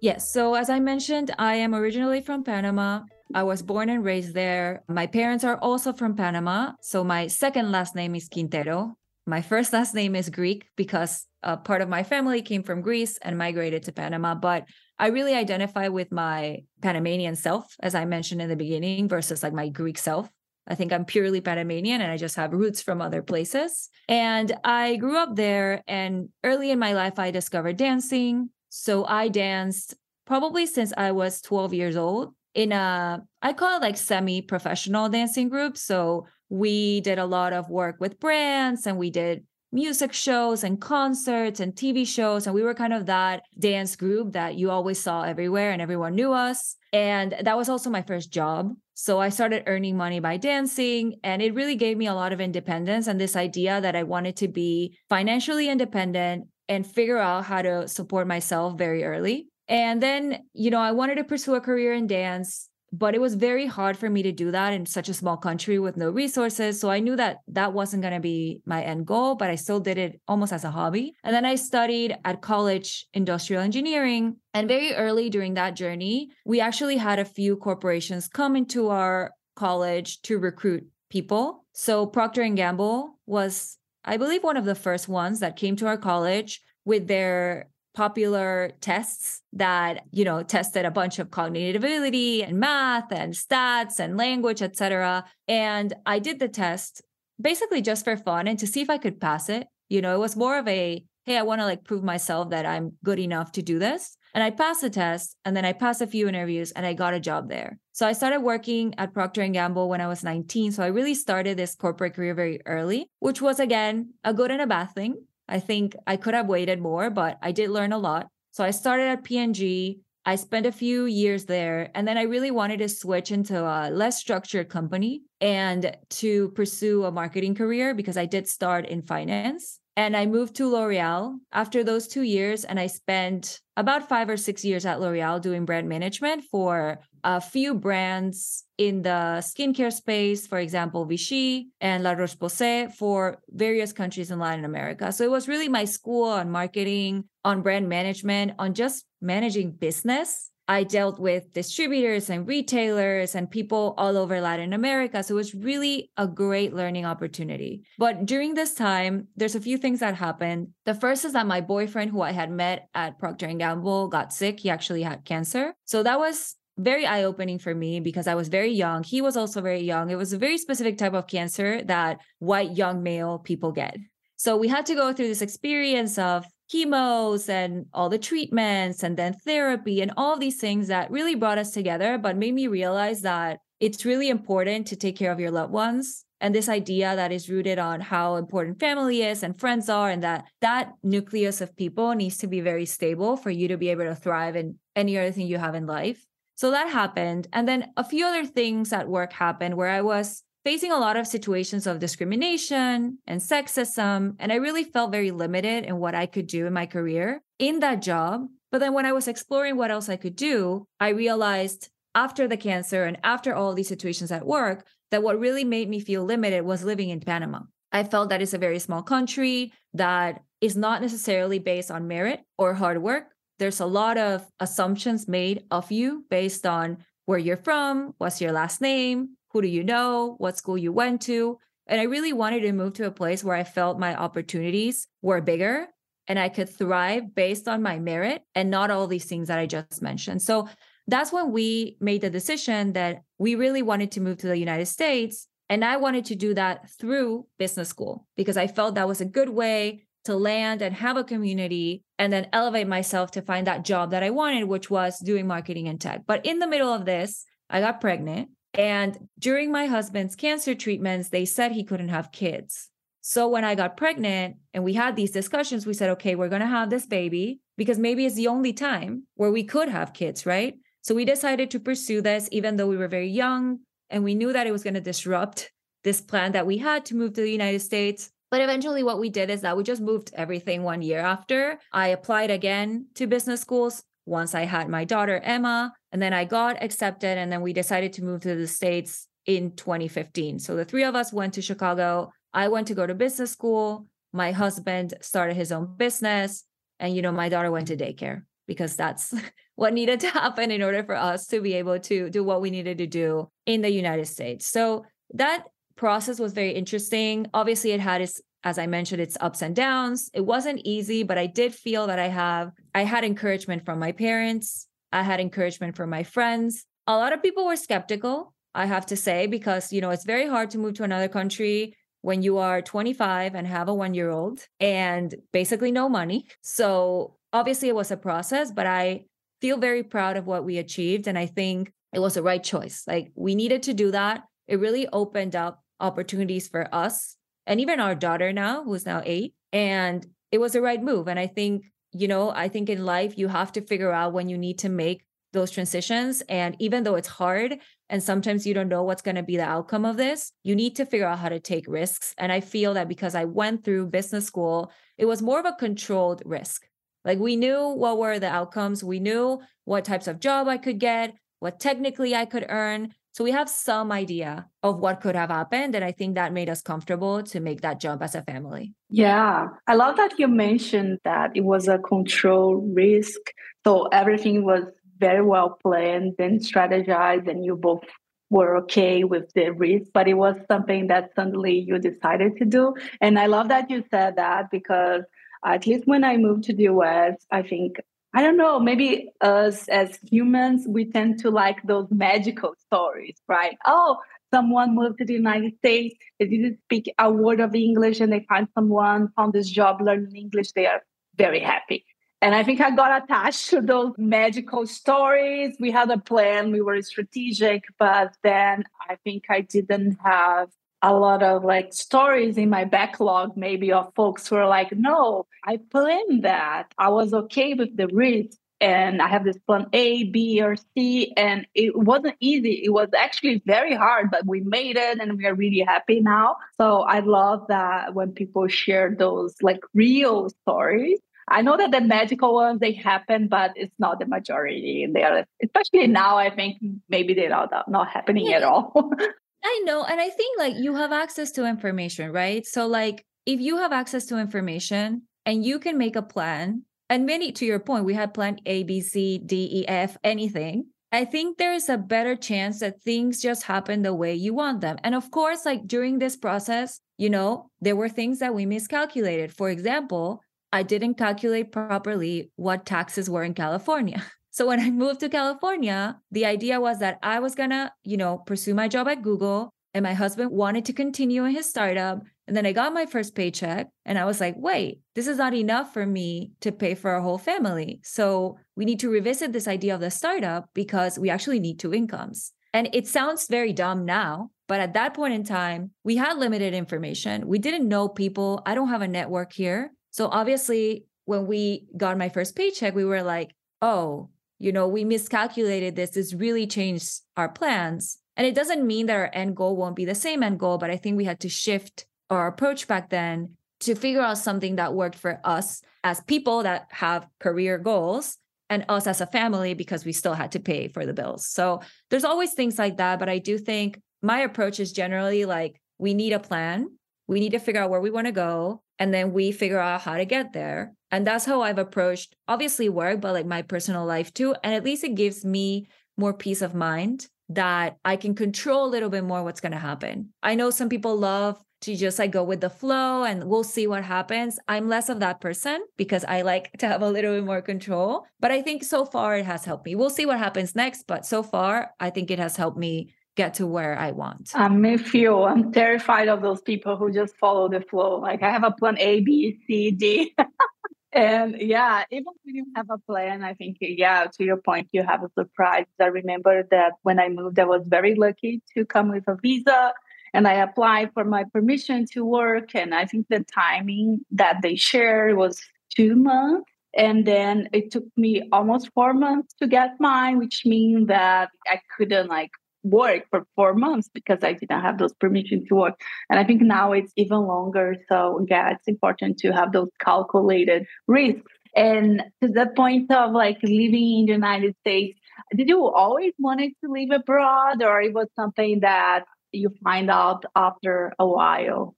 Yes. 0.00 0.30
So, 0.30 0.54
as 0.54 0.68
I 0.68 0.80
mentioned, 0.80 1.34
I 1.38 1.54
am 1.54 1.74
originally 1.74 2.20
from 2.20 2.44
Panama. 2.44 3.00
I 3.34 3.42
was 3.42 3.62
born 3.62 3.88
and 3.88 4.04
raised 4.04 4.34
there. 4.34 4.82
My 4.88 5.06
parents 5.06 5.44
are 5.44 5.58
also 5.58 5.92
from 5.92 6.14
Panama. 6.16 6.72
So, 6.80 7.04
my 7.04 7.26
second 7.26 7.72
last 7.72 7.94
name 7.94 8.14
is 8.14 8.28
Quintero. 8.28 8.96
my 9.28 9.42
first 9.42 9.72
last 9.72 9.92
name 9.94 10.14
is 10.14 10.30
Greek 10.30 10.68
because 10.76 11.26
a 11.42 11.56
part 11.56 11.82
of 11.82 11.88
my 11.88 12.04
family 12.04 12.42
came 12.42 12.62
from 12.62 12.80
Greece 12.80 13.18
and 13.22 13.36
migrated 13.36 13.82
to 13.84 13.92
Panama. 13.92 14.34
But 14.34 14.66
I 14.98 15.08
really 15.08 15.34
identify 15.34 15.88
with 15.88 16.12
my 16.12 16.62
Panamanian 16.80 17.34
self, 17.36 17.74
as 17.80 17.94
I 17.94 18.04
mentioned 18.04 18.40
in 18.40 18.48
the 18.48 18.56
beginning, 18.56 19.08
versus 19.08 19.42
like 19.42 19.52
my 19.52 19.68
Greek 19.68 19.98
self. 19.98 20.30
I 20.68 20.74
think 20.74 20.92
I'm 20.92 21.04
purely 21.04 21.40
Panamanian 21.40 22.00
and 22.00 22.10
I 22.10 22.16
just 22.16 22.36
have 22.36 22.52
roots 22.52 22.82
from 22.82 23.00
other 23.00 23.22
places. 23.22 23.88
And 24.08 24.52
I 24.64 24.96
grew 24.96 25.16
up 25.16 25.36
there. 25.36 25.82
And 25.86 26.28
early 26.42 26.70
in 26.70 26.78
my 26.78 26.92
life, 26.92 27.18
I 27.18 27.30
discovered 27.30 27.76
dancing. 27.76 28.50
So 28.68 29.04
I 29.04 29.28
danced 29.28 29.94
probably 30.26 30.66
since 30.66 30.92
I 30.96 31.12
was 31.12 31.40
12 31.40 31.74
years 31.74 31.96
old 31.96 32.34
in 32.56 32.72
a, 32.72 33.22
I 33.42 33.52
call 33.52 33.76
it 33.76 33.82
like 33.82 33.98
semi 33.98 34.40
professional 34.40 35.08
dancing 35.10 35.50
group. 35.50 35.76
So 35.76 36.26
we 36.48 37.02
did 37.02 37.18
a 37.18 37.26
lot 37.26 37.52
of 37.52 37.68
work 37.68 37.96
with 38.00 38.18
brands 38.18 38.86
and 38.86 38.96
we 38.98 39.10
did 39.10 39.44
music 39.72 40.14
shows 40.14 40.64
and 40.64 40.80
concerts 40.80 41.60
and 41.60 41.74
TV 41.74 42.06
shows. 42.06 42.46
And 42.46 42.54
we 42.54 42.62
were 42.62 42.72
kind 42.72 42.94
of 42.94 43.06
that 43.06 43.42
dance 43.58 43.94
group 43.94 44.32
that 44.32 44.54
you 44.56 44.70
always 44.70 44.98
saw 44.98 45.22
everywhere 45.22 45.70
and 45.70 45.82
everyone 45.82 46.14
knew 46.14 46.32
us. 46.32 46.76
And 46.94 47.34
that 47.42 47.58
was 47.58 47.68
also 47.68 47.90
my 47.90 48.00
first 48.00 48.32
job. 48.32 48.72
So 48.94 49.20
I 49.20 49.28
started 49.28 49.64
earning 49.66 49.98
money 49.98 50.20
by 50.20 50.38
dancing, 50.38 51.16
and 51.22 51.42
it 51.42 51.52
really 51.52 51.76
gave 51.76 51.98
me 51.98 52.06
a 52.06 52.14
lot 52.14 52.32
of 52.32 52.40
independence 52.40 53.06
and 53.06 53.20
this 53.20 53.36
idea 53.36 53.78
that 53.82 53.94
I 53.94 54.04
wanted 54.04 54.36
to 54.36 54.48
be 54.48 54.96
financially 55.10 55.68
independent 55.68 56.46
and 56.66 56.86
figure 56.86 57.18
out 57.18 57.44
how 57.44 57.60
to 57.60 57.86
support 57.86 58.26
myself 58.26 58.78
very 58.78 59.04
early. 59.04 59.48
And 59.68 60.02
then, 60.02 60.44
you 60.52 60.70
know, 60.70 60.80
I 60.80 60.92
wanted 60.92 61.16
to 61.16 61.24
pursue 61.24 61.54
a 61.54 61.60
career 61.60 61.92
in 61.92 62.06
dance 62.06 62.68
but 62.92 63.14
it 63.14 63.20
was 63.20 63.34
very 63.34 63.66
hard 63.66 63.96
for 63.96 64.08
me 64.08 64.22
to 64.22 64.32
do 64.32 64.50
that 64.50 64.72
in 64.72 64.86
such 64.86 65.08
a 65.08 65.14
small 65.14 65.36
country 65.36 65.78
with 65.78 65.96
no 65.96 66.10
resources. 66.10 66.80
So 66.80 66.90
i 66.90 67.00
knew 67.00 67.16
that 67.16 67.38
that 67.48 67.72
wasn't 67.72 68.02
going 68.02 68.14
to 68.14 68.20
be 68.20 68.62
my 68.64 68.82
end 68.82 69.06
goal 69.06 69.34
but 69.34 69.50
i 69.50 69.54
still 69.54 69.80
did 69.80 69.98
it 69.98 70.20
almost 70.28 70.52
as 70.52 70.64
a 70.64 70.70
hobby. 70.70 71.14
And 71.24 71.34
then 71.34 71.44
i 71.44 71.54
studied 71.56 72.16
at 72.24 72.42
college 72.42 73.06
industrial 73.12 73.62
engineering. 73.62 74.36
And 74.54 74.68
very 74.68 74.94
early 74.94 75.28
during 75.30 75.54
that 75.54 75.76
journey 75.76 76.30
we 76.44 76.60
actually 76.60 76.96
had 76.96 77.18
a 77.18 77.24
few 77.24 77.56
corporations 77.56 78.28
come 78.28 78.56
into 78.56 78.88
our 78.88 79.32
college 79.54 80.20
to 80.22 80.38
recruit 80.38 80.84
people. 81.10 81.64
So 81.72 82.06
procter 82.06 82.42
and 82.42 82.56
gamble 82.56 83.18
was 83.26 83.78
i 84.04 84.16
believe 84.16 84.42
one 84.44 84.56
of 84.56 84.64
the 84.64 84.74
first 84.74 85.08
ones 85.08 85.40
that 85.40 85.56
came 85.56 85.76
to 85.76 85.86
our 85.86 85.98
college 85.98 86.60
with 86.84 87.08
their 87.08 87.68
popular 87.96 88.72
tests 88.80 89.42
that 89.54 90.04
you 90.12 90.24
know 90.24 90.42
tested 90.42 90.84
a 90.84 90.90
bunch 90.90 91.18
of 91.18 91.30
cognitive 91.30 91.82
ability 91.82 92.44
and 92.44 92.60
math 92.60 93.10
and 93.10 93.32
stats 93.32 93.98
and 93.98 94.16
language 94.18 94.60
etc 94.60 95.24
and 95.48 95.94
i 96.04 96.18
did 96.18 96.38
the 96.38 96.46
test 96.46 97.02
basically 97.40 97.82
just 97.82 98.04
for 98.04 98.16
fun 98.16 98.46
and 98.46 98.58
to 98.58 98.66
see 98.66 98.80
if 98.80 98.90
i 98.90 98.98
could 98.98 99.20
pass 99.20 99.48
it. 99.48 99.66
You 99.88 100.02
know 100.02 100.14
it 100.14 100.18
was 100.18 100.36
more 100.36 100.58
of 100.58 100.66
a 100.68 101.04
hey 101.24 101.36
i 101.36 101.42
want 101.42 101.60
to 101.60 101.64
like 101.64 101.84
prove 101.84 102.02
myself 102.02 102.50
that 102.50 102.66
i'm 102.66 102.92
good 103.04 103.18
enough 103.18 103.52
to 103.52 103.62
do 103.62 103.78
this. 103.78 104.16
And 104.34 104.42
i 104.42 104.50
passed 104.50 104.80
the 104.80 104.90
test 104.90 105.36
and 105.44 105.56
then 105.56 105.64
i 105.64 105.72
passed 105.72 106.02
a 106.02 106.06
few 106.06 106.28
interviews 106.28 106.72
and 106.72 106.84
i 106.84 106.92
got 106.92 107.14
a 107.14 107.20
job 107.20 107.48
there. 107.48 107.78
So 107.92 108.06
i 108.06 108.12
started 108.12 108.40
working 108.40 108.94
at 108.98 109.14
procter 109.14 109.46
& 109.48 109.48
gamble 109.48 109.88
when 109.88 110.00
i 110.00 110.08
was 110.08 110.24
19 110.24 110.72
so 110.72 110.82
i 110.82 110.88
really 110.88 111.14
started 111.14 111.56
this 111.56 111.74
corporate 111.74 112.14
career 112.14 112.34
very 112.34 112.60
early 112.66 113.08
which 113.20 113.40
was 113.40 113.60
again 113.60 114.14
a 114.24 114.34
good 114.34 114.50
and 114.50 114.60
a 114.60 114.66
bad 114.66 114.92
thing 114.92 115.24
I 115.48 115.60
think 115.60 115.94
I 116.06 116.16
could 116.16 116.34
have 116.34 116.48
waited 116.48 116.80
more, 116.80 117.10
but 117.10 117.38
I 117.42 117.52
did 117.52 117.70
learn 117.70 117.92
a 117.92 117.98
lot. 117.98 118.28
So 118.52 118.64
I 118.64 118.70
started 118.70 119.04
at 119.04 119.24
P&G. 119.24 120.00
I 120.24 120.34
spent 120.34 120.66
a 120.66 120.72
few 120.72 121.04
years 121.04 121.44
there, 121.44 121.90
and 121.94 122.06
then 122.06 122.18
I 122.18 122.22
really 122.22 122.50
wanted 122.50 122.78
to 122.78 122.88
switch 122.88 123.30
into 123.30 123.62
a 123.62 123.90
less 123.90 124.18
structured 124.18 124.68
company 124.68 125.22
and 125.40 125.96
to 126.10 126.48
pursue 126.50 127.04
a 127.04 127.12
marketing 127.12 127.54
career 127.54 127.94
because 127.94 128.16
I 128.16 128.26
did 128.26 128.48
start 128.48 128.86
in 128.86 129.02
finance. 129.02 129.78
And 129.96 130.14
I 130.14 130.26
moved 130.26 130.56
to 130.56 130.68
L'Oreal 130.68 131.38
after 131.52 131.82
those 131.82 132.06
two 132.06 132.22
years. 132.22 132.64
And 132.64 132.78
I 132.78 132.86
spent 132.86 133.60
about 133.78 134.08
five 134.08 134.28
or 134.28 134.36
six 134.36 134.64
years 134.64 134.84
at 134.84 135.00
L'Oreal 135.00 135.40
doing 135.40 135.64
brand 135.64 135.88
management 135.88 136.44
for 136.44 136.98
a 137.24 137.40
few 137.40 137.74
brands 137.74 138.64
in 138.76 139.02
the 139.02 139.40
skincare 139.40 139.92
space, 139.92 140.46
for 140.46 140.58
example, 140.58 141.06
Vichy 141.06 141.68
and 141.80 142.04
La 142.04 142.12
Roche 142.12 142.36
Posay 142.36 142.92
for 142.92 143.38
various 143.50 143.92
countries 143.92 144.30
in 144.30 144.38
Latin 144.38 144.64
America. 144.64 145.10
So 145.12 145.24
it 145.24 145.30
was 145.30 145.48
really 145.48 145.68
my 145.68 145.86
school 145.86 146.28
on 146.28 146.50
marketing, 146.50 147.24
on 147.44 147.62
brand 147.62 147.88
management, 147.88 148.52
on 148.58 148.74
just 148.74 149.04
managing 149.20 149.72
business 149.72 150.50
I 150.68 150.82
dealt 150.82 151.18
with 151.20 151.52
distributors 151.52 152.28
and 152.28 152.46
retailers 152.46 153.34
and 153.34 153.50
people 153.50 153.94
all 153.96 154.16
over 154.16 154.40
Latin 154.40 154.72
America. 154.72 155.22
So 155.22 155.34
it 155.34 155.36
was 155.36 155.54
really 155.54 156.10
a 156.16 156.26
great 156.26 156.74
learning 156.74 157.06
opportunity. 157.06 157.84
But 157.98 158.26
during 158.26 158.54
this 158.54 158.74
time, 158.74 159.28
there's 159.36 159.54
a 159.54 159.60
few 159.60 159.78
things 159.78 160.00
that 160.00 160.16
happened. 160.16 160.68
The 160.84 160.94
first 160.94 161.24
is 161.24 161.34
that 161.34 161.46
my 161.46 161.60
boyfriend, 161.60 162.10
who 162.10 162.20
I 162.20 162.32
had 162.32 162.50
met 162.50 162.88
at 162.94 163.18
Procter 163.18 163.46
and 163.46 163.58
Gamble, 163.58 164.08
got 164.08 164.32
sick. 164.32 164.60
He 164.60 164.70
actually 164.70 165.02
had 165.02 165.24
cancer. 165.24 165.74
So 165.84 166.02
that 166.02 166.18
was 166.18 166.56
very 166.78 167.06
eye 167.06 167.22
opening 167.22 167.58
for 167.58 167.74
me 167.74 168.00
because 168.00 168.26
I 168.26 168.34
was 168.34 168.48
very 168.48 168.72
young. 168.72 169.02
He 169.02 169.22
was 169.22 169.36
also 169.36 169.60
very 169.60 169.82
young. 169.82 170.10
It 170.10 170.16
was 170.16 170.32
a 170.32 170.38
very 170.38 170.58
specific 170.58 170.98
type 170.98 171.14
of 171.14 171.26
cancer 171.26 171.82
that 171.84 172.18
white 172.38 172.76
young 172.76 173.02
male 173.02 173.38
people 173.38 173.72
get. 173.72 173.96
So 174.36 174.56
we 174.56 174.68
had 174.68 174.84
to 174.86 174.94
go 174.94 175.12
through 175.12 175.28
this 175.28 175.40
experience 175.40 176.18
of 176.18 176.44
chemos 176.68 177.48
and 177.48 177.86
all 177.92 178.08
the 178.08 178.18
treatments 178.18 179.02
and 179.02 179.16
then 179.16 179.32
therapy 179.32 180.00
and 180.00 180.12
all 180.16 180.38
these 180.38 180.58
things 180.60 180.88
that 180.88 181.10
really 181.10 181.34
brought 181.34 181.58
us 181.58 181.70
together, 181.70 182.18
but 182.18 182.36
made 182.36 182.54
me 182.54 182.66
realize 182.66 183.22
that 183.22 183.58
it's 183.80 184.04
really 184.04 184.28
important 184.28 184.86
to 184.86 184.96
take 184.96 185.16
care 185.16 185.32
of 185.32 185.40
your 185.40 185.50
loved 185.50 185.72
ones 185.72 186.24
and 186.40 186.54
this 186.54 186.68
idea 186.68 187.16
that 187.16 187.32
is 187.32 187.48
rooted 187.48 187.78
on 187.78 188.00
how 188.00 188.36
important 188.36 188.78
family 188.78 189.22
is 189.22 189.42
and 189.42 189.58
friends 189.58 189.88
are 189.88 190.10
and 190.10 190.22
that 190.22 190.44
that 190.60 190.92
nucleus 191.02 191.60
of 191.60 191.76
people 191.76 192.12
needs 192.14 192.36
to 192.38 192.46
be 192.46 192.60
very 192.60 192.84
stable 192.84 193.36
for 193.36 193.50
you 193.50 193.68
to 193.68 193.76
be 193.76 193.88
able 193.88 194.04
to 194.04 194.14
thrive 194.14 194.56
in 194.56 194.78
any 194.94 195.16
other 195.18 195.32
thing 195.32 195.46
you 195.46 195.58
have 195.58 195.74
in 195.74 195.86
life. 195.86 196.26
So 196.54 196.70
that 196.70 196.90
happened. 196.90 197.48
And 197.52 197.68
then 197.68 197.92
a 197.96 198.04
few 198.04 198.26
other 198.26 198.44
things 198.44 198.92
at 198.92 199.08
work 199.08 199.32
happened 199.32 199.76
where 199.76 199.90
i 199.90 200.00
was 200.00 200.42
facing 200.66 200.90
a 200.90 200.98
lot 200.98 201.16
of 201.16 201.28
situations 201.28 201.86
of 201.86 202.00
discrimination 202.00 203.18
and 203.28 203.40
sexism. 203.40 204.34
And 204.40 204.50
I 204.50 204.56
really 204.56 204.82
felt 204.82 205.12
very 205.12 205.30
limited 205.30 205.84
in 205.84 205.98
what 205.98 206.16
I 206.16 206.26
could 206.26 206.48
do 206.48 206.66
in 206.66 206.72
my 206.72 206.86
career 206.86 207.40
in 207.60 207.78
that 207.78 208.02
job. 208.02 208.48
But 208.72 208.78
then 208.78 208.92
when 208.92 209.06
I 209.06 209.12
was 209.12 209.28
exploring 209.28 209.76
what 209.76 209.92
else 209.92 210.08
I 210.08 210.16
could 210.16 210.34
do, 210.34 210.88
I 210.98 211.10
realized 211.10 211.90
after 212.16 212.48
the 212.48 212.56
cancer 212.56 213.04
and 213.04 213.16
after 213.22 213.54
all 213.54 213.74
these 213.74 213.86
situations 213.86 214.32
at 214.32 214.44
work 214.44 214.84
that 215.12 215.22
what 215.22 215.38
really 215.38 215.62
made 215.62 215.88
me 215.88 216.00
feel 216.00 216.24
limited 216.24 216.62
was 216.62 216.82
living 216.82 217.10
in 217.10 217.20
Panama. 217.20 217.60
I 217.92 218.02
felt 218.02 218.30
that 218.30 218.42
it's 218.42 218.52
a 218.52 218.58
very 218.58 218.80
small 218.80 219.04
country 219.04 219.72
that 219.94 220.42
is 220.60 220.74
not 220.74 221.00
necessarily 221.00 221.60
based 221.60 221.92
on 221.92 222.08
merit 222.08 222.40
or 222.58 222.74
hard 222.74 223.00
work. 223.00 223.28
There's 223.60 223.78
a 223.78 223.86
lot 223.86 224.18
of 224.18 224.44
assumptions 224.58 225.28
made 225.28 225.62
of 225.70 225.92
you 225.92 226.24
based 226.28 226.66
on 226.66 227.04
where 227.26 227.38
you're 227.38 227.56
from, 227.56 228.14
what's 228.18 228.40
your 228.40 228.50
last 228.50 228.80
name, 228.80 229.36
who 229.56 229.62
do 229.62 229.68
you 229.68 229.82
know, 229.82 230.34
what 230.36 230.58
school 230.58 230.76
you 230.76 230.92
went 230.92 231.22
to. 231.22 231.58
And 231.86 231.98
I 231.98 232.04
really 232.04 232.34
wanted 232.34 232.60
to 232.60 232.72
move 232.72 232.92
to 232.94 233.06
a 233.06 233.10
place 233.10 233.42
where 233.42 233.56
I 233.56 233.64
felt 233.64 233.98
my 233.98 234.14
opportunities 234.14 235.08
were 235.22 235.40
bigger 235.40 235.86
and 236.28 236.38
I 236.38 236.50
could 236.50 236.68
thrive 236.68 237.34
based 237.34 237.66
on 237.66 237.82
my 237.82 237.98
merit 237.98 238.42
and 238.54 238.70
not 238.70 238.90
all 238.90 239.06
these 239.06 239.24
things 239.24 239.48
that 239.48 239.58
I 239.58 239.64
just 239.64 240.02
mentioned. 240.02 240.42
So 240.42 240.68
that's 241.06 241.32
when 241.32 241.52
we 241.52 241.96
made 242.00 242.20
the 242.20 242.28
decision 242.28 242.92
that 242.92 243.22
we 243.38 243.54
really 243.54 243.80
wanted 243.80 244.12
to 244.12 244.20
move 244.20 244.38
to 244.38 244.48
the 244.48 244.58
United 244.58 244.86
States. 244.86 245.48
And 245.70 245.82
I 245.82 245.96
wanted 245.96 246.26
to 246.26 246.34
do 246.34 246.52
that 246.52 246.90
through 246.90 247.46
business 247.58 247.88
school 247.88 248.26
because 248.36 248.58
I 248.58 248.66
felt 248.66 248.96
that 248.96 249.08
was 249.08 249.22
a 249.22 249.24
good 249.24 249.48
way 249.48 250.04
to 250.24 250.36
land 250.36 250.82
and 250.82 250.94
have 250.96 251.16
a 251.16 251.24
community 251.24 252.02
and 252.18 252.30
then 252.30 252.48
elevate 252.52 252.88
myself 252.88 253.30
to 253.30 253.42
find 253.42 253.68
that 253.68 253.86
job 253.86 254.10
that 254.10 254.22
I 254.22 254.30
wanted, 254.30 254.64
which 254.64 254.90
was 254.90 255.18
doing 255.18 255.46
marketing 255.46 255.88
and 255.88 255.98
tech. 255.98 256.24
But 256.26 256.44
in 256.44 256.58
the 256.58 256.66
middle 256.66 256.92
of 256.92 257.06
this, 257.06 257.46
I 257.70 257.80
got 257.80 258.02
pregnant 258.02 258.50
and 258.74 259.28
during 259.38 259.72
my 259.72 259.86
husband's 259.86 260.36
cancer 260.36 260.74
treatments, 260.74 261.30
they 261.30 261.44
said 261.44 261.72
he 261.72 261.84
couldn't 261.84 262.10
have 262.10 262.32
kids. 262.32 262.90
So 263.22 263.48
when 263.48 263.64
I 263.64 263.74
got 263.74 263.96
pregnant 263.96 264.56
and 264.72 264.84
we 264.84 264.92
had 264.92 265.16
these 265.16 265.32
discussions, 265.32 265.84
we 265.84 265.94
said, 265.94 266.10
okay, 266.10 266.36
we're 266.36 266.48
going 266.48 266.60
to 266.60 266.66
have 266.66 266.90
this 266.90 267.06
baby 267.06 267.60
because 267.76 267.98
maybe 267.98 268.24
it's 268.24 268.36
the 268.36 268.46
only 268.46 268.72
time 268.72 269.24
where 269.34 269.50
we 269.50 269.64
could 269.64 269.88
have 269.88 270.14
kids, 270.14 270.46
right? 270.46 270.74
So 271.02 271.14
we 271.14 271.24
decided 271.24 271.70
to 271.70 271.80
pursue 271.80 272.20
this, 272.20 272.48
even 272.52 272.76
though 272.76 272.86
we 272.86 272.96
were 272.96 273.08
very 273.08 273.28
young 273.28 273.80
and 274.10 274.22
we 274.22 274.34
knew 274.34 274.52
that 274.52 274.66
it 274.66 274.72
was 274.72 274.84
going 274.84 274.94
to 274.94 275.00
disrupt 275.00 275.72
this 276.04 276.20
plan 276.20 276.52
that 276.52 276.66
we 276.66 276.78
had 276.78 277.04
to 277.06 277.16
move 277.16 277.32
to 277.32 277.40
the 277.40 277.50
United 277.50 277.80
States. 277.80 278.30
But 278.50 278.60
eventually, 278.60 279.02
what 279.02 279.18
we 279.18 279.28
did 279.28 279.50
is 279.50 279.62
that 279.62 279.76
we 279.76 279.82
just 279.82 280.00
moved 280.00 280.30
everything 280.34 280.84
one 280.84 281.02
year 281.02 281.18
after. 281.18 281.80
I 281.92 282.08
applied 282.08 282.52
again 282.52 283.06
to 283.14 283.26
business 283.26 283.60
schools 283.60 284.04
once 284.26 284.54
I 284.54 284.64
had 284.64 284.88
my 284.88 285.04
daughter, 285.04 285.38
Emma. 285.38 285.92
And 286.12 286.20
then 286.20 286.32
I 286.32 286.44
got 286.44 286.82
accepted, 286.82 287.38
and 287.38 287.50
then 287.50 287.62
we 287.62 287.72
decided 287.72 288.12
to 288.14 288.24
move 288.24 288.42
to 288.42 288.54
the 288.54 288.66
States 288.66 289.28
in 289.46 289.70
2015. 289.76 290.58
So 290.58 290.76
the 290.76 290.84
three 290.84 291.04
of 291.04 291.14
us 291.14 291.32
went 291.32 291.54
to 291.54 291.62
Chicago. 291.62 292.32
I 292.52 292.68
went 292.68 292.88
to 292.88 292.94
go 292.94 293.06
to 293.06 293.14
business 293.14 293.52
school. 293.52 294.06
My 294.32 294.52
husband 294.52 295.14
started 295.22 295.54
his 295.54 295.72
own 295.72 295.96
business. 295.96 296.64
And, 296.98 297.14
you 297.14 297.22
know, 297.22 297.32
my 297.32 297.48
daughter 297.48 297.70
went 297.70 297.88
to 297.88 297.96
daycare 297.96 298.42
because 298.66 298.96
that's 298.96 299.32
what 299.76 299.92
needed 299.92 300.20
to 300.20 300.30
happen 300.30 300.70
in 300.70 300.82
order 300.82 301.04
for 301.04 301.14
us 301.14 301.46
to 301.48 301.60
be 301.60 301.74
able 301.74 301.98
to 302.00 302.28
do 302.30 302.42
what 302.42 302.60
we 302.60 302.70
needed 302.70 302.98
to 302.98 303.06
do 303.06 303.48
in 303.66 303.82
the 303.82 303.90
United 303.90 304.26
States. 304.26 304.66
So 304.66 305.04
that 305.34 305.64
process 305.96 306.40
was 306.40 306.52
very 306.52 306.72
interesting. 306.72 307.46
Obviously, 307.54 307.92
it 307.92 308.00
had 308.00 308.20
its 308.20 308.40
as 308.66 308.78
I 308.80 308.88
mentioned, 308.88 309.22
it's 309.22 309.36
ups 309.40 309.62
and 309.62 309.76
downs. 309.76 310.28
It 310.34 310.40
wasn't 310.40 310.80
easy, 310.84 311.22
but 311.22 311.38
I 311.38 311.46
did 311.46 311.72
feel 311.72 312.08
that 312.08 312.18
I 312.18 312.26
have, 312.26 312.72
I 312.96 313.02
had 313.02 313.22
encouragement 313.22 313.84
from 313.84 314.00
my 314.00 314.10
parents. 314.10 314.88
I 315.12 315.22
had 315.22 315.38
encouragement 315.38 315.94
from 315.94 316.10
my 316.10 316.24
friends. 316.24 316.84
A 317.06 317.16
lot 317.16 317.32
of 317.32 317.44
people 317.44 317.64
were 317.64 317.76
skeptical, 317.76 318.52
I 318.74 318.86
have 318.86 319.06
to 319.06 319.16
say, 319.16 319.46
because, 319.46 319.92
you 319.92 320.00
know, 320.00 320.10
it's 320.10 320.24
very 320.24 320.48
hard 320.48 320.70
to 320.70 320.78
move 320.78 320.94
to 320.94 321.04
another 321.04 321.28
country 321.28 321.96
when 322.22 322.42
you 322.42 322.58
are 322.58 322.82
25 322.82 323.54
and 323.54 323.68
have 323.68 323.86
a 323.86 323.94
one 323.94 324.14
year 324.14 324.30
old 324.30 324.66
and 324.80 325.32
basically 325.52 325.92
no 325.92 326.08
money. 326.08 326.48
So 326.62 327.36
obviously 327.52 327.88
it 327.88 327.94
was 327.94 328.10
a 328.10 328.16
process, 328.16 328.72
but 328.72 328.88
I 328.88 329.26
feel 329.60 329.78
very 329.78 330.02
proud 330.02 330.36
of 330.36 330.48
what 330.48 330.64
we 330.64 330.78
achieved. 330.78 331.28
And 331.28 331.38
I 331.38 331.46
think 331.46 331.92
it 332.12 332.18
was 332.18 332.34
the 332.34 332.42
right 332.42 332.64
choice. 332.64 333.04
Like 333.06 333.30
we 333.36 333.54
needed 333.54 333.84
to 333.84 333.94
do 333.94 334.10
that. 334.10 334.42
It 334.66 334.80
really 334.80 335.06
opened 335.12 335.54
up 335.54 335.84
opportunities 336.00 336.66
for 336.66 336.92
us 336.92 337.35
and 337.66 337.80
even 337.80 338.00
our 338.00 338.14
daughter 338.14 338.52
now, 338.52 338.84
who's 338.84 339.06
now 339.06 339.22
eight. 339.24 339.54
And 339.72 340.26
it 340.52 340.58
was 340.58 340.72
the 340.72 340.82
right 340.82 341.02
move. 341.02 341.28
And 341.28 341.38
I 341.38 341.46
think, 341.46 341.86
you 342.12 342.28
know, 342.28 342.50
I 342.50 342.68
think 342.68 342.88
in 342.88 343.04
life, 343.04 343.36
you 343.36 343.48
have 343.48 343.72
to 343.72 343.80
figure 343.80 344.12
out 344.12 344.32
when 344.32 344.48
you 344.48 344.56
need 344.56 344.78
to 344.80 344.88
make 344.88 345.24
those 345.52 345.70
transitions. 345.70 346.42
And 346.48 346.76
even 346.78 347.02
though 347.02 347.16
it's 347.16 347.28
hard 347.28 347.78
and 348.08 348.22
sometimes 348.22 348.66
you 348.66 348.74
don't 348.74 348.88
know 348.88 349.02
what's 349.02 349.22
going 349.22 349.36
to 349.36 349.42
be 349.42 349.56
the 349.56 349.64
outcome 349.64 350.04
of 350.04 350.16
this, 350.16 350.52
you 350.62 350.76
need 350.76 350.94
to 350.96 351.06
figure 351.06 351.26
out 351.26 351.38
how 351.38 351.48
to 351.48 351.58
take 351.58 351.86
risks. 351.88 352.34
And 352.38 352.52
I 352.52 352.60
feel 352.60 352.94
that 352.94 353.08
because 353.08 353.34
I 353.34 353.44
went 353.44 353.84
through 353.84 354.06
business 354.06 354.46
school, 354.46 354.92
it 355.18 355.24
was 355.24 355.42
more 355.42 355.58
of 355.58 355.66
a 355.66 355.72
controlled 355.72 356.42
risk. 356.44 356.86
Like 357.24 357.38
we 357.38 357.56
knew 357.56 357.88
what 357.88 358.18
were 358.18 358.38
the 358.38 358.48
outcomes, 358.48 359.02
we 359.02 359.18
knew 359.18 359.60
what 359.84 360.04
types 360.04 360.28
of 360.28 360.38
job 360.38 360.68
I 360.68 360.76
could 360.76 361.00
get, 361.00 361.34
what 361.58 361.80
technically 361.80 362.36
I 362.36 362.44
could 362.44 362.66
earn. 362.68 363.14
So 363.36 363.44
we 363.44 363.50
have 363.50 363.68
some 363.68 364.12
idea 364.12 364.66
of 364.82 364.98
what 364.98 365.20
could 365.20 365.36
have 365.36 365.50
happened. 365.50 365.94
And 365.94 366.02
I 366.02 366.10
think 366.10 366.36
that 366.36 366.54
made 366.54 366.70
us 366.70 366.80
comfortable 366.80 367.42
to 367.42 367.60
make 367.60 367.82
that 367.82 368.00
jump 368.00 368.22
as 368.22 368.34
a 368.34 368.40
family. 368.40 368.94
Yeah. 369.10 369.68
I 369.86 369.94
love 369.94 370.16
that 370.16 370.38
you 370.38 370.48
mentioned 370.48 371.18
that 371.24 371.50
it 371.54 371.62
was 371.62 371.86
a 371.86 371.98
control 371.98 372.76
risk. 372.76 373.40
So 373.84 374.06
everything 374.06 374.64
was 374.64 374.84
very 375.18 375.42
well 375.42 375.78
planned 375.82 376.36
and 376.38 376.60
strategized, 376.60 377.46
and 377.46 377.62
you 377.62 377.76
both 377.76 378.04
were 378.48 378.74
okay 378.78 379.22
with 379.24 379.52
the 379.52 379.68
risk, 379.68 380.06
but 380.14 380.28
it 380.28 380.34
was 380.34 380.56
something 380.66 381.08
that 381.08 381.32
suddenly 381.36 381.78
you 381.78 381.98
decided 381.98 382.56
to 382.56 382.64
do. 382.64 382.94
And 383.20 383.38
I 383.38 383.46
love 383.46 383.68
that 383.68 383.90
you 383.90 384.02
said 384.10 384.36
that 384.36 384.70
because 384.70 385.24
at 385.62 385.86
least 385.86 386.06
when 386.06 386.24
I 386.24 386.38
moved 386.38 386.64
to 386.64 386.74
the 386.74 386.84
US, 386.84 387.34
I 387.50 387.60
think 387.60 387.96
I 388.34 388.42
don't 388.42 388.56
know, 388.56 388.78
maybe 388.78 389.30
us 389.40 389.88
as 389.88 390.18
humans, 390.30 390.84
we 390.86 391.10
tend 391.10 391.38
to 391.40 391.50
like 391.50 391.82
those 391.84 392.06
magical 392.10 392.74
stories, 392.86 393.36
right? 393.48 393.78
Oh, 393.86 394.18
someone 394.52 394.94
moved 394.94 395.18
to 395.18 395.24
the 395.24 395.32
United 395.32 395.76
States, 395.78 396.16
they 396.38 396.46
didn't 396.46 396.78
speak 396.84 397.12
a 397.18 397.30
word 397.30 397.60
of 397.60 397.74
English, 397.74 398.20
and 398.20 398.32
they 398.32 398.44
find 398.48 398.68
someone, 398.74 399.32
found 399.36 399.54
this 399.54 399.70
job 399.70 400.00
learning 400.02 400.36
English, 400.36 400.72
they 400.72 400.86
are 400.86 401.02
very 401.36 401.60
happy. 401.60 402.04
And 402.42 402.54
I 402.54 402.62
think 402.62 402.80
I 402.80 402.90
got 402.90 403.24
attached 403.24 403.70
to 403.70 403.80
those 403.80 404.12
magical 404.18 404.86
stories. 404.86 405.74
We 405.80 405.90
had 405.90 406.10
a 406.10 406.18
plan, 406.18 406.70
we 406.70 406.82
were 406.82 407.00
strategic, 407.00 407.84
but 407.98 408.36
then 408.42 408.84
I 409.08 409.16
think 409.24 409.44
I 409.48 409.62
didn't 409.62 410.18
have 410.22 410.68
a 411.02 411.14
lot 411.14 411.42
of 411.42 411.64
like 411.64 411.92
stories 411.92 412.58
in 412.58 412.70
my 412.70 412.84
backlog, 412.84 413.56
maybe 413.56 413.92
of 413.92 414.12
folks 414.14 414.46
who 414.46 414.56
are 414.56 414.68
like, 414.68 414.92
no, 414.92 415.46
I 415.64 415.78
planned 415.90 416.44
that. 416.44 416.92
I 416.98 417.08
was 417.08 417.32
okay 417.32 417.74
with 417.74 417.96
the 417.96 418.08
risk. 418.08 418.58
And 418.78 419.22
I 419.22 419.28
have 419.28 419.44
this 419.44 419.56
plan 419.66 419.86
A, 419.94 420.24
B, 420.24 420.60
or 420.62 420.76
C. 420.94 421.32
And 421.34 421.66
it 421.74 421.96
wasn't 421.96 422.36
easy. 422.40 422.82
It 422.84 422.90
was 422.90 423.08
actually 423.16 423.62
very 423.64 423.94
hard, 423.94 424.30
but 424.30 424.46
we 424.46 424.60
made 424.60 424.98
it 424.98 425.18
and 425.18 425.38
we 425.38 425.46
are 425.46 425.54
really 425.54 425.80
happy 425.80 426.20
now. 426.20 426.56
So 426.76 427.00
I 427.00 427.20
love 427.20 427.64
that 427.68 428.12
when 428.12 428.32
people 428.32 428.68
share 428.68 429.16
those 429.18 429.54
like 429.62 429.80
real 429.94 430.50
stories 430.50 431.20
I 431.48 431.62
know 431.62 431.76
that 431.76 431.92
the 431.92 432.00
magical 432.00 432.54
ones 432.54 432.80
they 432.80 432.92
happen, 432.92 433.46
but 433.48 433.72
it's 433.76 433.94
not 433.98 434.18
the 434.18 434.26
majority. 434.26 435.06
They 435.12 435.22
are, 435.22 435.46
especially 435.62 436.08
now. 436.08 436.36
I 436.36 436.50
think 436.54 436.78
maybe 437.08 437.34
they're 437.34 437.50
not 437.50 437.70
not 437.88 438.08
happening 438.08 438.46
yeah. 438.46 438.56
at 438.56 438.62
all. 438.64 439.12
I 439.64 439.82
know. 439.84 440.04
And 440.04 440.20
I 440.20 440.28
think 440.28 440.58
like 440.58 440.74
you 440.76 440.94
have 440.94 441.12
access 441.12 441.50
to 441.52 441.66
information, 441.66 442.32
right? 442.32 442.64
So, 442.66 442.86
like, 442.86 443.24
if 443.46 443.60
you 443.60 443.78
have 443.78 443.92
access 443.92 444.26
to 444.26 444.38
information 444.38 445.22
and 445.44 445.64
you 445.64 445.78
can 445.78 445.98
make 445.98 446.16
a 446.16 446.22
plan, 446.22 446.82
and 447.08 447.24
many, 447.26 447.52
to 447.52 447.64
your 447.64 447.78
point, 447.78 448.04
we 448.04 448.14
had 448.14 448.34
plan 448.34 448.58
A, 448.66 448.82
B, 448.82 449.00
C, 449.00 449.38
D, 449.38 449.68
E, 449.72 449.88
F, 449.88 450.16
anything. 450.24 450.86
I 451.12 451.24
think 451.24 451.56
there 451.56 451.72
is 451.72 451.88
a 451.88 451.96
better 451.96 452.34
chance 452.34 452.80
that 452.80 453.00
things 453.02 453.40
just 453.40 453.62
happen 453.62 454.02
the 454.02 454.12
way 454.12 454.34
you 454.34 454.54
want 454.54 454.80
them. 454.80 454.96
And 455.04 455.14
of 455.14 455.30
course, 455.30 455.64
like 455.64 455.86
during 455.86 456.18
this 456.18 456.36
process, 456.36 457.00
you 457.16 457.30
know, 457.30 457.70
there 457.80 457.94
were 457.94 458.08
things 458.08 458.40
that 458.40 458.54
we 458.54 458.66
miscalculated. 458.66 459.54
For 459.54 459.70
example, 459.70 460.42
I 460.72 460.82
didn't 460.82 461.14
calculate 461.14 461.70
properly 461.70 462.50
what 462.56 462.86
taxes 462.86 463.30
were 463.30 463.44
in 463.44 463.54
California. 463.54 464.24
So 464.56 464.66
when 464.66 464.80
I 464.80 464.90
moved 465.02 465.20
to 465.20 465.28
California, 465.28 466.18
the 466.30 466.46
idea 466.46 466.80
was 466.80 466.98
that 467.00 467.18
I 467.22 467.40
was 467.40 467.54
going 467.54 467.70
to, 467.70 467.92
you 468.04 468.16
know, 468.16 468.38
pursue 468.38 468.74
my 468.74 468.88
job 468.88 469.06
at 469.06 469.20
Google 469.20 469.70
and 469.92 470.02
my 470.02 470.14
husband 470.14 470.50
wanted 470.50 470.86
to 470.86 470.94
continue 470.94 471.44
in 471.44 471.52
his 471.52 471.68
startup. 471.68 472.22
And 472.46 472.56
then 472.56 472.64
I 472.64 472.72
got 472.72 472.94
my 472.94 473.04
first 473.04 473.34
paycheck 473.34 473.88
and 474.06 474.18
I 474.18 474.24
was 474.24 474.40
like, 474.40 474.54
wait, 474.56 475.00
this 475.14 475.26
is 475.26 475.36
not 475.36 475.52
enough 475.52 475.92
for 475.92 476.06
me 476.06 476.52
to 476.62 476.72
pay 476.72 476.94
for 476.94 477.10
our 477.10 477.20
whole 477.20 477.36
family. 477.36 478.00
So 478.02 478.56
we 478.76 478.86
need 478.86 479.00
to 479.00 479.10
revisit 479.10 479.52
this 479.52 479.68
idea 479.68 479.94
of 479.94 480.00
the 480.00 480.10
startup 480.10 480.70
because 480.72 481.18
we 481.18 481.28
actually 481.28 481.60
need 481.60 481.78
two 481.78 481.92
incomes. 481.92 482.52
And 482.72 482.88
it 482.94 483.06
sounds 483.06 483.48
very 483.48 483.74
dumb 483.74 484.06
now, 484.06 484.50
but 484.68 484.80
at 484.80 484.94
that 484.94 485.12
point 485.12 485.34
in 485.34 485.44
time, 485.44 485.90
we 486.02 486.16
had 486.16 486.38
limited 486.38 486.72
information. 486.72 487.46
We 487.46 487.58
didn't 487.58 487.88
know 487.88 488.08
people. 488.08 488.62
I 488.64 488.74
don't 488.74 488.88
have 488.88 489.02
a 489.02 489.08
network 489.08 489.52
here. 489.52 489.92
So 490.12 490.28
obviously, 490.28 491.04
when 491.26 491.46
we 491.46 491.88
got 491.94 492.16
my 492.16 492.30
first 492.30 492.56
paycheck, 492.56 492.94
we 492.94 493.04
were 493.04 493.22
like, 493.22 493.54
oh, 493.82 494.30
you 494.58 494.72
know, 494.72 494.88
we 494.88 495.04
miscalculated 495.04 495.96
this. 495.96 496.10
This 496.10 496.34
really 496.34 496.66
changed 496.66 497.20
our 497.36 497.48
plans. 497.48 498.18
And 498.36 498.46
it 498.46 498.54
doesn't 498.54 498.86
mean 498.86 499.06
that 499.06 499.16
our 499.16 499.30
end 499.32 499.56
goal 499.56 499.76
won't 499.76 499.96
be 499.96 500.04
the 500.04 500.14
same 500.14 500.42
end 500.42 500.58
goal, 500.58 500.78
but 500.78 500.90
I 500.90 500.96
think 500.96 501.16
we 501.16 501.24
had 501.24 501.40
to 501.40 501.48
shift 501.48 502.06
our 502.28 502.46
approach 502.46 502.86
back 502.86 503.10
then 503.10 503.56
to 503.80 503.94
figure 503.94 504.20
out 504.20 504.38
something 504.38 504.76
that 504.76 504.94
worked 504.94 505.18
for 505.18 505.40
us 505.44 505.82
as 506.02 506.20
people 506.22 506.62
that 506.62 506.86
have 506.90 507.26
career 507.40 507.78
goals 507.78 508.38
and 508.68 508.84
us 508.88 509.06
as 509.06 509.20
a 509.20 509.26
family 509.26 509.74
because 509.74 510.04
we 510.04 510.12
still 510.12 510.34
had 510.34 510.52
to 510.52 510.60
pay 510.60 510.88
for 510.88 511.06
the 511.06 511.12
bills. 511.12 511.46
So 511.46 511.80
there's 512.10 512.24
always 512.24 512.52
things 512.52 512.78
like 512.78 512.96
that. 512.96 513.18
But 513.18 513.28
I 513.28 513.38
do 513.38 513.58
think 513.58 514.00
my 514.22 514.40
approach 514.40 514.80
is 514.80 514.92
generally 514.92 515.44
like 515.44 515.80
we 515.98 516.14
need 516.14 516.32
a 516.32 516.40
plan, 516.40 516.88
we 517.28 517.40
need 517.40 517.52
to 517.52 517.58
figure 517.58 517.80
out 517.80 517.90
where 517.90 518.00
we 518.00 518.10
want 518.10 518.26
to 518.26 518.32
go, 518.32 518.82
and 518.98 519.12
then 519.12 519.32
we 519.32 519.52
figure 519.52 519.78
out 519.78 520.00
how 520.00 520.16
to 520.16 520.24
get 520.24 520.52
there. 520.52 520.94
And 521.16 521.26
that's 521.26 521.46
how 521.46 521.62
I've 521.62 521.78
approached 521.78 522.36
obviously 522.46 522.90
work, 522.90 523.22
but 523.22 523.32
like 523.32 523.46
my 523.46 523.62
personal 523.62 524.04
life 524.04 524.34
too. 524.34 524.54
And 524.62 524.74
at 524.74 524.84
least 524.84 525.02
it 525.02 525.14
gives 525.14 525.46
me 525.46 525.88
more 526.18 526.34
peace 526.34 526.60
of 526.60 526.74
mind 526.74 527.26
that 527.48 527.96
I 528.04 528.16
can 528.16 528.34
control 528.34 528.84
a 528.84 528.92
little 528.92 529.08
bit 529.08 529.24
more 529.24 529.42
what's 529.42 529.62
going 529.62 529.72
to 529.72 529.78
happen. 529.78 530.34
I 530.42 530.56
know 530.56 530.68
some 530.68 530.90
people 530.90 531.16
love 531.16 531.58
to 531.80 531.96
just 531.96 532.18
like 532.18 532.32
go 532.32 532.44
with 532.44 532.60
the 532.60 532.68
flow 532.68 533.24
and 533.24 533.44
we'll 533.44 533.64
see 533.64 533.86
what 533.86 534.04
happens. 534.04 534.58
I'm 534.68 534.90
less 534.90 535.08
of 535.08 535.20
that 535.20 535.40
person 535.40 535.82
because 535.96 536.22
I 536.22 536.42
like 536.42 536.70
to 536.80 536.86
have 536.86 537.00
a 537.00 537.08
little 537.08 537.34
bit 537.34 537.46
more 537.46 537.62
control. 537.62 538.26
But 538.38 538.50
I 538.50 538.60
think 538.60 538.84
so 538.84 539.06
far 539.06 539.38
it 539.38 539.46
has 539.46 539.64
helped 539.64 539.86
me. 539.86 539.94
We'll 539.94 540.10
see 540.10 540.26
what 540.26 540.38
happens 540.38 540.74
next. 540.76 541.06
But 541.06 541.24
so 541.24 541.42
far, 541.42 541.92
I 541.98 542.10
think 542.10 542.30
it 542.30 542.38
has 542.38 542.58
helped 542.58 542.76
me 542.76 543.14
get 543.36 543.54
to 543.54 543.66
where 543.66 543.98
I 543.98 544.10
want. 544.10 544.50
I'm 544.54 544.82
with. 544.82 545.14
I'm 545.14 545.72
terrified 545.72 546.28
of 546.28 546.42
those 546.42 546.60
people 546.60 546.96
who 546.98 547.10
just 547.10 547.36
follow 547.36 547.70
the 547.70 547.80
flow. 547.80 548.18
Like 548.18 548.42
I 548.42 548.50
have 548.50 548.64
a 548.64 548.70
plan 548.70 548.98
A, 548.98 549.20
B, 549.20 549.58
C, 549.66 549.90
D. 549.92 550.34
and 551.16 551.56
yeah, 551.60 552.04
even 552.10 552.32
when 552.42 552.54
you 552.54 552.66
have 552.76 552.90
a 552.90 552.98
plan, 552.98 553.42
I 553.42 553.54
think, 553.54 553.78
yeah, 553.80 554.26
to 554.36 554.44
your 554.44 554.58
point, 554.58 554.88
you 554.92 555.02
have 555.02 555.22
a 555.22 555.30
surprise. 555.38 555.86
I 555.98 556.06
remember 556.06 556.62
that 556.70 556.92
when 557.02 557.18
I 557.18 557.28
moved, 557.28 557.58
I 557.58 557.64
was 557.64 557.82
very 557.86 558.14
lucky 558.14 558.62
to 558.74 558.84
come 558.84 559.08
with 559.10 559.26
a 559.26 559.36
visa 559.42 559.94
and 560.34 560.46
I 560.46 560.54
applied 560.54 561.12
for 561.14 561.24
my 561.24 561.44
permission 561.44 562.04
to 562.12 562.24
work. 562.24 562.74
And 562.74 562.94
I 562.94 563.06
think 563.06 563.26
the 563.30 563.44
timing 563.54 564.20
that 564.32 564.60
they 564.62 564.76
shared 564.76 565.36
was 565.36 565.58
two 565.94 566.14
months. 566.16 566.70
And 566.94 567.26
then 567.26 567.68
it 567.72 567.90
took 567.90 568.04
me 568.16 568.42
almost 568.52 568.90
four 568.94 569.14
months 569.14 569.54
to 569.60 569.66
get 569.66 569.96
mine, 569.98 570.38
which 570.38 570.66
means 570.66 571.08
that 571.08 571.48
I 571.66 571.80
couldn't 571.96 572.28
like 572.28 572.50
work 572.90 573.24
for 573.30 573.46
four 573.54 573.74
months 573.74 574.08
because 574.12 574.38
I 574.42 574.52
didn't 574.52 574.80
have 574.80 574.98
those 574.98 575.12
permission 575.14 575.66
to 575.66 575.74
work. 575.74 576.00
And 576.30 576.38
I 576.38 576.44
think 576.44 576.62
now 576.62 576.92
it's 576.92 577.12
even 577.16 577.38
longer. 577.38 577.96
So 578.08 578.46
yeah, 578.48 578.70
it's 578.70 578.86
important 578.86 579.38
to 579.38 579.52
have 579.52 579.72
those 579.72 579.90
calculated 580.00 580.86
risks. 581.06 581.52
And 581.74 582.22
to 582.42 582.48
the 582.48 582.72
point 582.74 583.10
of 583.10 583.32
like 583.32 583.58
living 583.62 584.20
in 584.20 584.26
the 584.26 584.32
United 584.32 584.74
States, 584.80 585.18
did 585.54 585.68
you 585.68 585.86
always 585.86 586.32
wanted 586.38 586.72
to 586.82 586.90
live 586.90 587.10
abroad 587.10 587.82
or 587.82 588.00
it 588.00 588.14
was 588.14 588.28
something 588.34 588.80
that 588.80 589.24
you 589.52 589.70
find 589.84 590.10
out 590.10 590.44
after 590.54 591.12
a 591.18 591.26
while? 591.26 591.94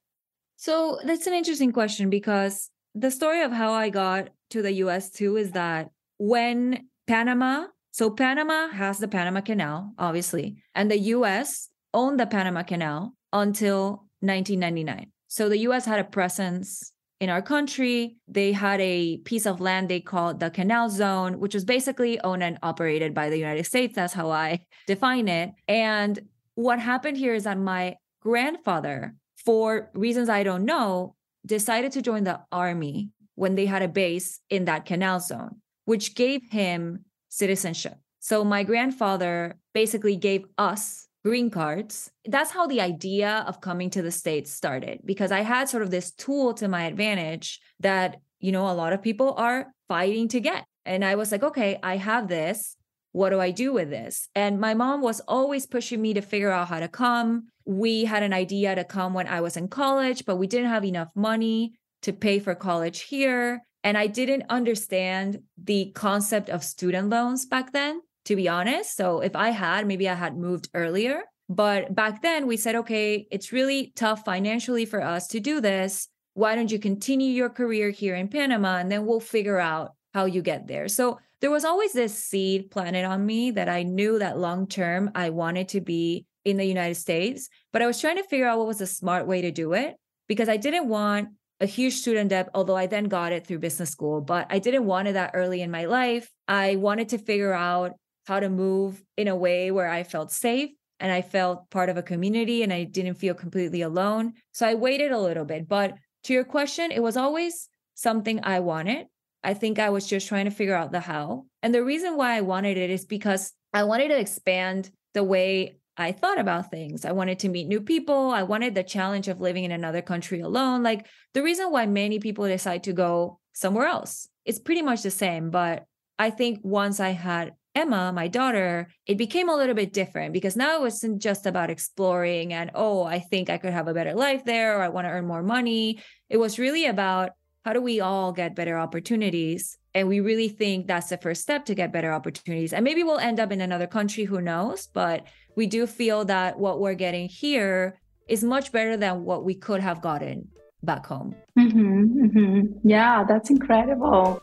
So 0.56 0.98
that's 1.04 1.26
an 1.26 1.34
interesting 1.34 1.72
question 1.72 2.10
because 2.10 2.70
the 2.94 3.10
story 3.10 3.42
of 3.42 3.52
how 3.52 3.72
I 3.72 3.90
got 3.90 4.30
to 4.50 4.62
the 4.62 4.72
US 4.84 5.10
too 5.10 5.36
is 5.36 5.52
that 5.52 5.90
when 6.18 6.88
Panama 7.06 7.66
so 7.98 8.10
Panama 8.10 8.68
has 8.68 9.00
the 9.00 9.08
Panama 9.08 9.40
Canal, 9.40 9.92
obviously, 9.98 10.62
and 10.72 10.88
the 10.88 11.00
US 11.16 11.68
owned 11.92 12.20
the 12.20 12.26
Panama 12.26 12.62
Canal 12.62 13.16
until 13.32 14.06
1999. 14.20 15.10
So 15.26 15.48
the 15.48 15.58
US 15.66 15.84
had 15.84 15.98
a 15.98 16.04
presence 16.04 16.92
in 17.18 17.28
our 17.28 17.42
country. 17.42 18.16
They 18.28 18.52
had 18.52 18.80
a 18.80 19.16
piece 19.24 19.46
of 19.46 19.60
land 19.60 19.88
they 19.88 19.98
called 19.98 20.38
the 20.38 20.48
Canal 20.48 20.90
Zone, 20.90 21.40
which 21.40 21.54
was 21.54 21.64
basically 21.64 22.20
owned 22.20 22.44
and 22.44 22.56
operated 22.62 23.14
by 23.14 23.30
the 23.30 23.36
United 23.36 23.66
States. 23.66 23.96
That's 23.96 24.12
how 24.12 24.30
I 24.30 24.60
define 24.86 25.26
it. 25.26 25.50
And 25.66 26.20
what 26.54 26.78
happened 26.78 27.16
here 27.16 27.34
is 27.34 27.42
that 27.42 27.58
my 27.58 27.96
grandfather, 28.22 29.16
for 29.44 29.90
reasons 29.92 30.28
I 30.28 30.44
don't 30.44 30.64
know, 30.64 31.16
decided 31.44 31.90
to 31.92 32.02
join 32.02 32.22
the 32.22 32.42
army 32.52 33.10
when 33.34 33.56
they 33.56 33.66
had 33.66 33.82
a 33.82 33.88
base 33.88 34.38
in 34.50 34.66
that 34.66 34.86
canal 34.86 35.18
zone, 35.18 35.62
which 35.84 36.14
gave 36.14 36.42
him 36.52 37.04
citizenship. 37.28 37.94
So 38.20 38.44
my 38.44 38.62
grandfather 38.62 39.56
basically 39.74 40.16
gave 40.16 40.44
us 40.56 41.08
green 41.24 41.50
cards. 41.50 42.10
That's 42.24 42.50
how 42.50 42.66
the 42.66 42.80
idea 42.80 43.44
of 43.46 43.60
coming 43.60 43.90
to 43.90 44.02
the 44.02 44.10
States 44.10 44.50
started 44.50 45.00
because 45.04 45.32
I 45.32 45.40
had 45.40 45.68
sort 45.68 45.82
of 45.82 45.90
this 45.90 46.10
tool 46.12 46.54
to 46.54 46.68
my 46.68 46.84
advantage 46.84 47.60
that, 47.80 48.20
you 48.40 48.52
know, 48.52 48.70
a 48.70 48.72
lot 48.72 48.92
of 48.92 49.02
people 49.02 49.34
are 49.34 49.72
fighting 49.88 50.28
to 50.28 50.40
get. 50.40 50.64
And 50.84 51.04
I 51.04 51.16
was 51.16 51.32
like, 51.32 51.42
okay, 51.42 51.78
I 51.82 51.96
have 51.96 52.28
this. 52.28 52.76
What 53.12 53.30
do 53.30 53.40
I 53.40 53.50
do 53.50 53.72
with 53.72 53.90
this? 53.90 54.28
And 54.34 54.60
my 54.60 54.74
mom 54.74 55.00
was 55.00 55.20
always 55.20 55.66
pushing 55.66 56.00
me 56.00 56.14
to 56.14 56.20
figure 56.20 56.50
out 56.50 56.68
how 56.68 56.80
to 56.80 56.88
come. 56.88 57.48
We 57.64 58.04
had 58.04 58.22
an 58.22 58.32
idea 58.32 58.74
to 58.74 58.84
come 58.84 59.12
when 59.12 59.26
I 59.26 59.40
was 59.40 59.56
in 59.56 59.68
college, 59.68 60.24
but 60.24 60.36
we 60.36 60.46
didn't 60.46 60.70
have 60.70 60.84
enough 60.84 61.08
money 61.14 61.72
to 62.02 62.12
pay 62.12 62.38
for 62.38 62.54
college 62.54 63.00
here. 63.02 63.62
And 63.84 63.96
I 63.96 64.06
didn't 64.06 64.44
understand 64.48 65.40
the 65.62 65.92
concept 65.94 66.50
of 66.50 66.64
student 66.64 67.08
loans 67.08 67.46
back 67.46 67.72
then 67.72 68.00
to 68.28 68.36
be 68.36 68.46
honest. 68.46 68.94
So 68.94 69.20
if 69.20 69.34
I 69.34 69.48
had, 69.48 69.86
maybe 69.86 70.06
I 70.06 70.14
had 70.14 70.36
moved 70.36 70.68
earlier. 70.74 71.22
But 71.48 71.94
back 71.94 72.20
then 72.20 72.46
we 72.46 72.58
said, 72.58 72.76
okay, 72.76 73.26
it's 73.30 73.52
really 73.52 73.90
tough 73.96 74.22
financially 74.22 74.84
for 74.84 75.02
us 75.02 75.28
to 75.28 75.40
do 75.40 75.62
this. 75.62 76.08
Why 76.34 76.54
don't 76.54 76.70
you 76.70 76.78
continue 76.78 77.30
your 77.30 77.48
career 77.48 77.88
here 77.88 78.14
in 78.14 78.28
Panama 78.28 78.76
and 78.76 78.92
then 78.92 79.06
we'll 79.06 79.20
figure 79.20 79.58
out 79.58 79.92
how 80.12 80.26
you 80.26 80.42
get 80.42 80.66
there? 80.66 80.88
So 80.88 81.18
there 81.40 81.50
was 81.50 81.64
always 81.64 81.94
this 81.94 82.22
seed 82.22 82.70
planted 82.70 83.04
on 83.04 83.24
me 83.24 83.52
that 83.52 83.70
I 83.70 83.82
knew 83.82 84.18
that 84.18 84.38
long 84.38 84.66
term 84.66 85.10
I 85.14 85.30
wanted 85.30 85.68
to 85.70 85.80
be 85.80 86.26
in 86.44 86.58
the 86.58 86.66
United 86.66 86.96
States, 86.96 87.48
but 87.72 87.80
I 87.80 87.86
was 87.86 87.98
trying 87.98 88.16
to 88.16 88.24
figure 88.24 88.46
out 88.46 88.58
what 88.58 88.66
was 88.66 88.82
a 88.82 88.86
smart 88.86 89.26
way 89.26 89.40
to 89.40 89.50
do 89.50 89.72
it 89.72 89.96
because 90.28 90.50
I 90.50 90.58
didn't 90.58 90.88
want 90.88 91.30
a 91.60 91.66
huge 91.66 91.94
student 91.94 92.30
debt, 92.30 92.48
although 92.54 92.76
I 92.76 92.86
then 92.86 93.04
got 93.04 93.32
it 93.32 93.46
through 93.46 93.58
business 93.58 93.90
school, 93.90 94.20
but 94.20 94.46
I 94.50 94.58
didn't 94.58 94.86
want 94.86 95.08
it 95.08 95.12
that 95.12 95.32
early 95.34 95.62
in 95.62 95.70
my 95.70 95.86
life. 95.86 96.30
I 96.46 96.76
wanted 96.76 97.08
to 97.10 97.18
figure 97.18 97.52
out 97.52 97.92
how 98.26 98.40
to 98.40 98.48
move 98.48 99.02
in 99.16 99.28
a 99.28 99.36
way 99.36 99.70
where 99.70 99.88
I 99.88 100.04
felt 100.04 100.30
safe 100.30 100.70
and 101.00 101.10
I 101.10 101.22
felt 101.22 101.70
part 101.70 101.88
of 101.88 101.96
a 101.96 102.02
community 102.02 102.62
and 102.62 102.72
I 102.72 102.84
didn't 102.84 103.14
feel 103.14 103.34
completely 103.34 103.82
alone. 103.82 104.34
So 104.52 104.66
I 104.66 104.74
waited 104.74 105.12
a 105.12 105.18
little 105.18 105.44
bit. 105.44 105.68
But 105.68 105.94
to 106.24 106.32
your 106.32 106.44
question, 106.44 106.90
it 106.92 107.02
was 107.02 107.16
always 107.16 107.68
something 107.94 108.40
I 108.42 108.60
wanted. 108.60 109.06
I 109.42 109.54
think 109.54 109.78
I 109.78 109.90
was 109.90 110.06
just 110.06 110.28
trying 110.28 110.44
to 110.44 110.50
figure 110.50 110.74
out 110.74 110.92
the 110.92 111.00
how. 111.00 111.46
And 111.62 111.74
the 111.74 111.84
reason 111.84 112.16
why 112.16 112.36
I 112.36 112.40
wanted 112.42 112.76
it 112.76 112.90
is 112.90 113.04
because 113.04 113.52
I 113.72 113.84
wanted 113.84 114.08
to 114.08 114.18
expand 114.18 114.90
the 115.14 115.24
way 115.24 115.77
I 115.98 116.12
thought 116.12 116.38
about 116.38 116.70
things. 116.70 117.04
I 117.04 117.12
wanted 117.12 117.40
to 117.40 117.48
meet 117.48 117.66
new 117.66 117.80
people. 117.80 118.30
I 118.30 118.44
wanted 118.44 118.74
the 118.74 118.84
challenge 118.84 119.26
of 119.26 119.40
living 119.40 119.64
in 119.64 119.72
another 119.72 120.00
country 120.00 120.40
alone. 120.40 120.84
Like 120.84 121.06
the 121.34 121.42
reason 121.42 121.72
why 121.72 121.86
many 121.86 122.20
people 122.20 122.46
decide 122.46 122.84
to 122.84 122.92
go 122.92 123.40
somewhere 123.52 123.86
else, 123.86 124.28
it's 124.44 124.60
pretty 124.60 124.82
much 124.82 125.02
the 125.02 125.10
same. 125.10 125.50
But 125.50 125.84
I 126.16 126.30
think 126.30 126.60
once 126.62 127.00
I 127.00 127.10
had 127.10 127.54
Emma, 127.74 128.12
my 128.12 128.28
daughter, 128.28 128.88
it 129.06 129.18
became 129.18 129.48
a 129.48 129.56
little 129.56 129.74
bit 129.74 129.92
different 129.92 130.32
because 130.32 130.56
now 130.56 130.76
it 130.76 130.82
wasn't 130.82 131.20
just 131.20 131.46
about 131.46 131.70
exploring 131.70 132.52
and, 132.52 132.70
oh, 132.74 133.02
I 133.02 133.18
think 133.18 133.50
I 133.50 133.58
could 133.58 133.72
have 133.72 133.88
a 133.88 133.94
better 133.94 134.14
life 134.14 134.44
there 134.44 134.78
or 134.78 134.82
I 134.82 134.88
want 134.88 135.06
to 135.06 135.10
earn 135.10 135.26
more 135.26 135.42
money. 135.42 136.00
It 136.28 136.36
was 136.36 136.58
really 136.58 136.86
about 136.86 137.32
how 137.64 137.72
do 137.72 137.82
we 137.82 138.00
all 138.00 138.32
get 138.32 138.54
better 138.54 138.78
opportunities? 138.78 139.76
And 139.94 140.08
we 140.08 140.20
really 140.20 140.48
think 140.48 140.86
that's 140.86 141.08
the 141.08 141.18
first 141.18 141.42
step 141.42 141.66
to 141.66 141.74
get 141.74 141.92
better 141.92 142.12
opportunities. 142.12 142.72
And 142.72 142.84
maybe 142.84 143.02
we'll 143.02 143.18
end 143.18 143.40
up 143.40 143.52
in 143.52 143.60
another 143.60 143.86
country, 143.86 144.24
who 144.24 144.40
knows? 144.40 144.88
But 144.92 145.26
we 145.58 145.66
do 145.66 145.88
feel 145.88 146.24
that 146.24 146.56
what 146.56 146.78
we're 146.78 146.94
getting 146.94 147.28
here 147.28 147.98
is 148.28 148.44
much 148.44 148.70
better 148.70 148.96
than 148.96 149.24
what 149.24 149.44
we 149.44 149.56
could 149.56 149.80
have 149.80 150.00
gotten 150.00 150.46
back 150.84 151.04
home. 151.04 151.34
Mm-hmm, 151.58 152.26
mm-hmm. 152.26 152.88
Yeah, 152.88 153.24
that's 153.24 153.50
incredible. 153.50 154.40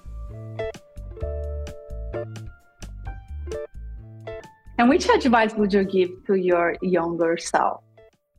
And 4.78 4.90
which 4.90 5.08
advice 5.08 5.54
would 5.54 5.72
you 5.72 5.86
give 5.86 6.10
to 6.28 6.36
your 6.36 6.76
younger 6.82 7.38
self? 7.38 7.82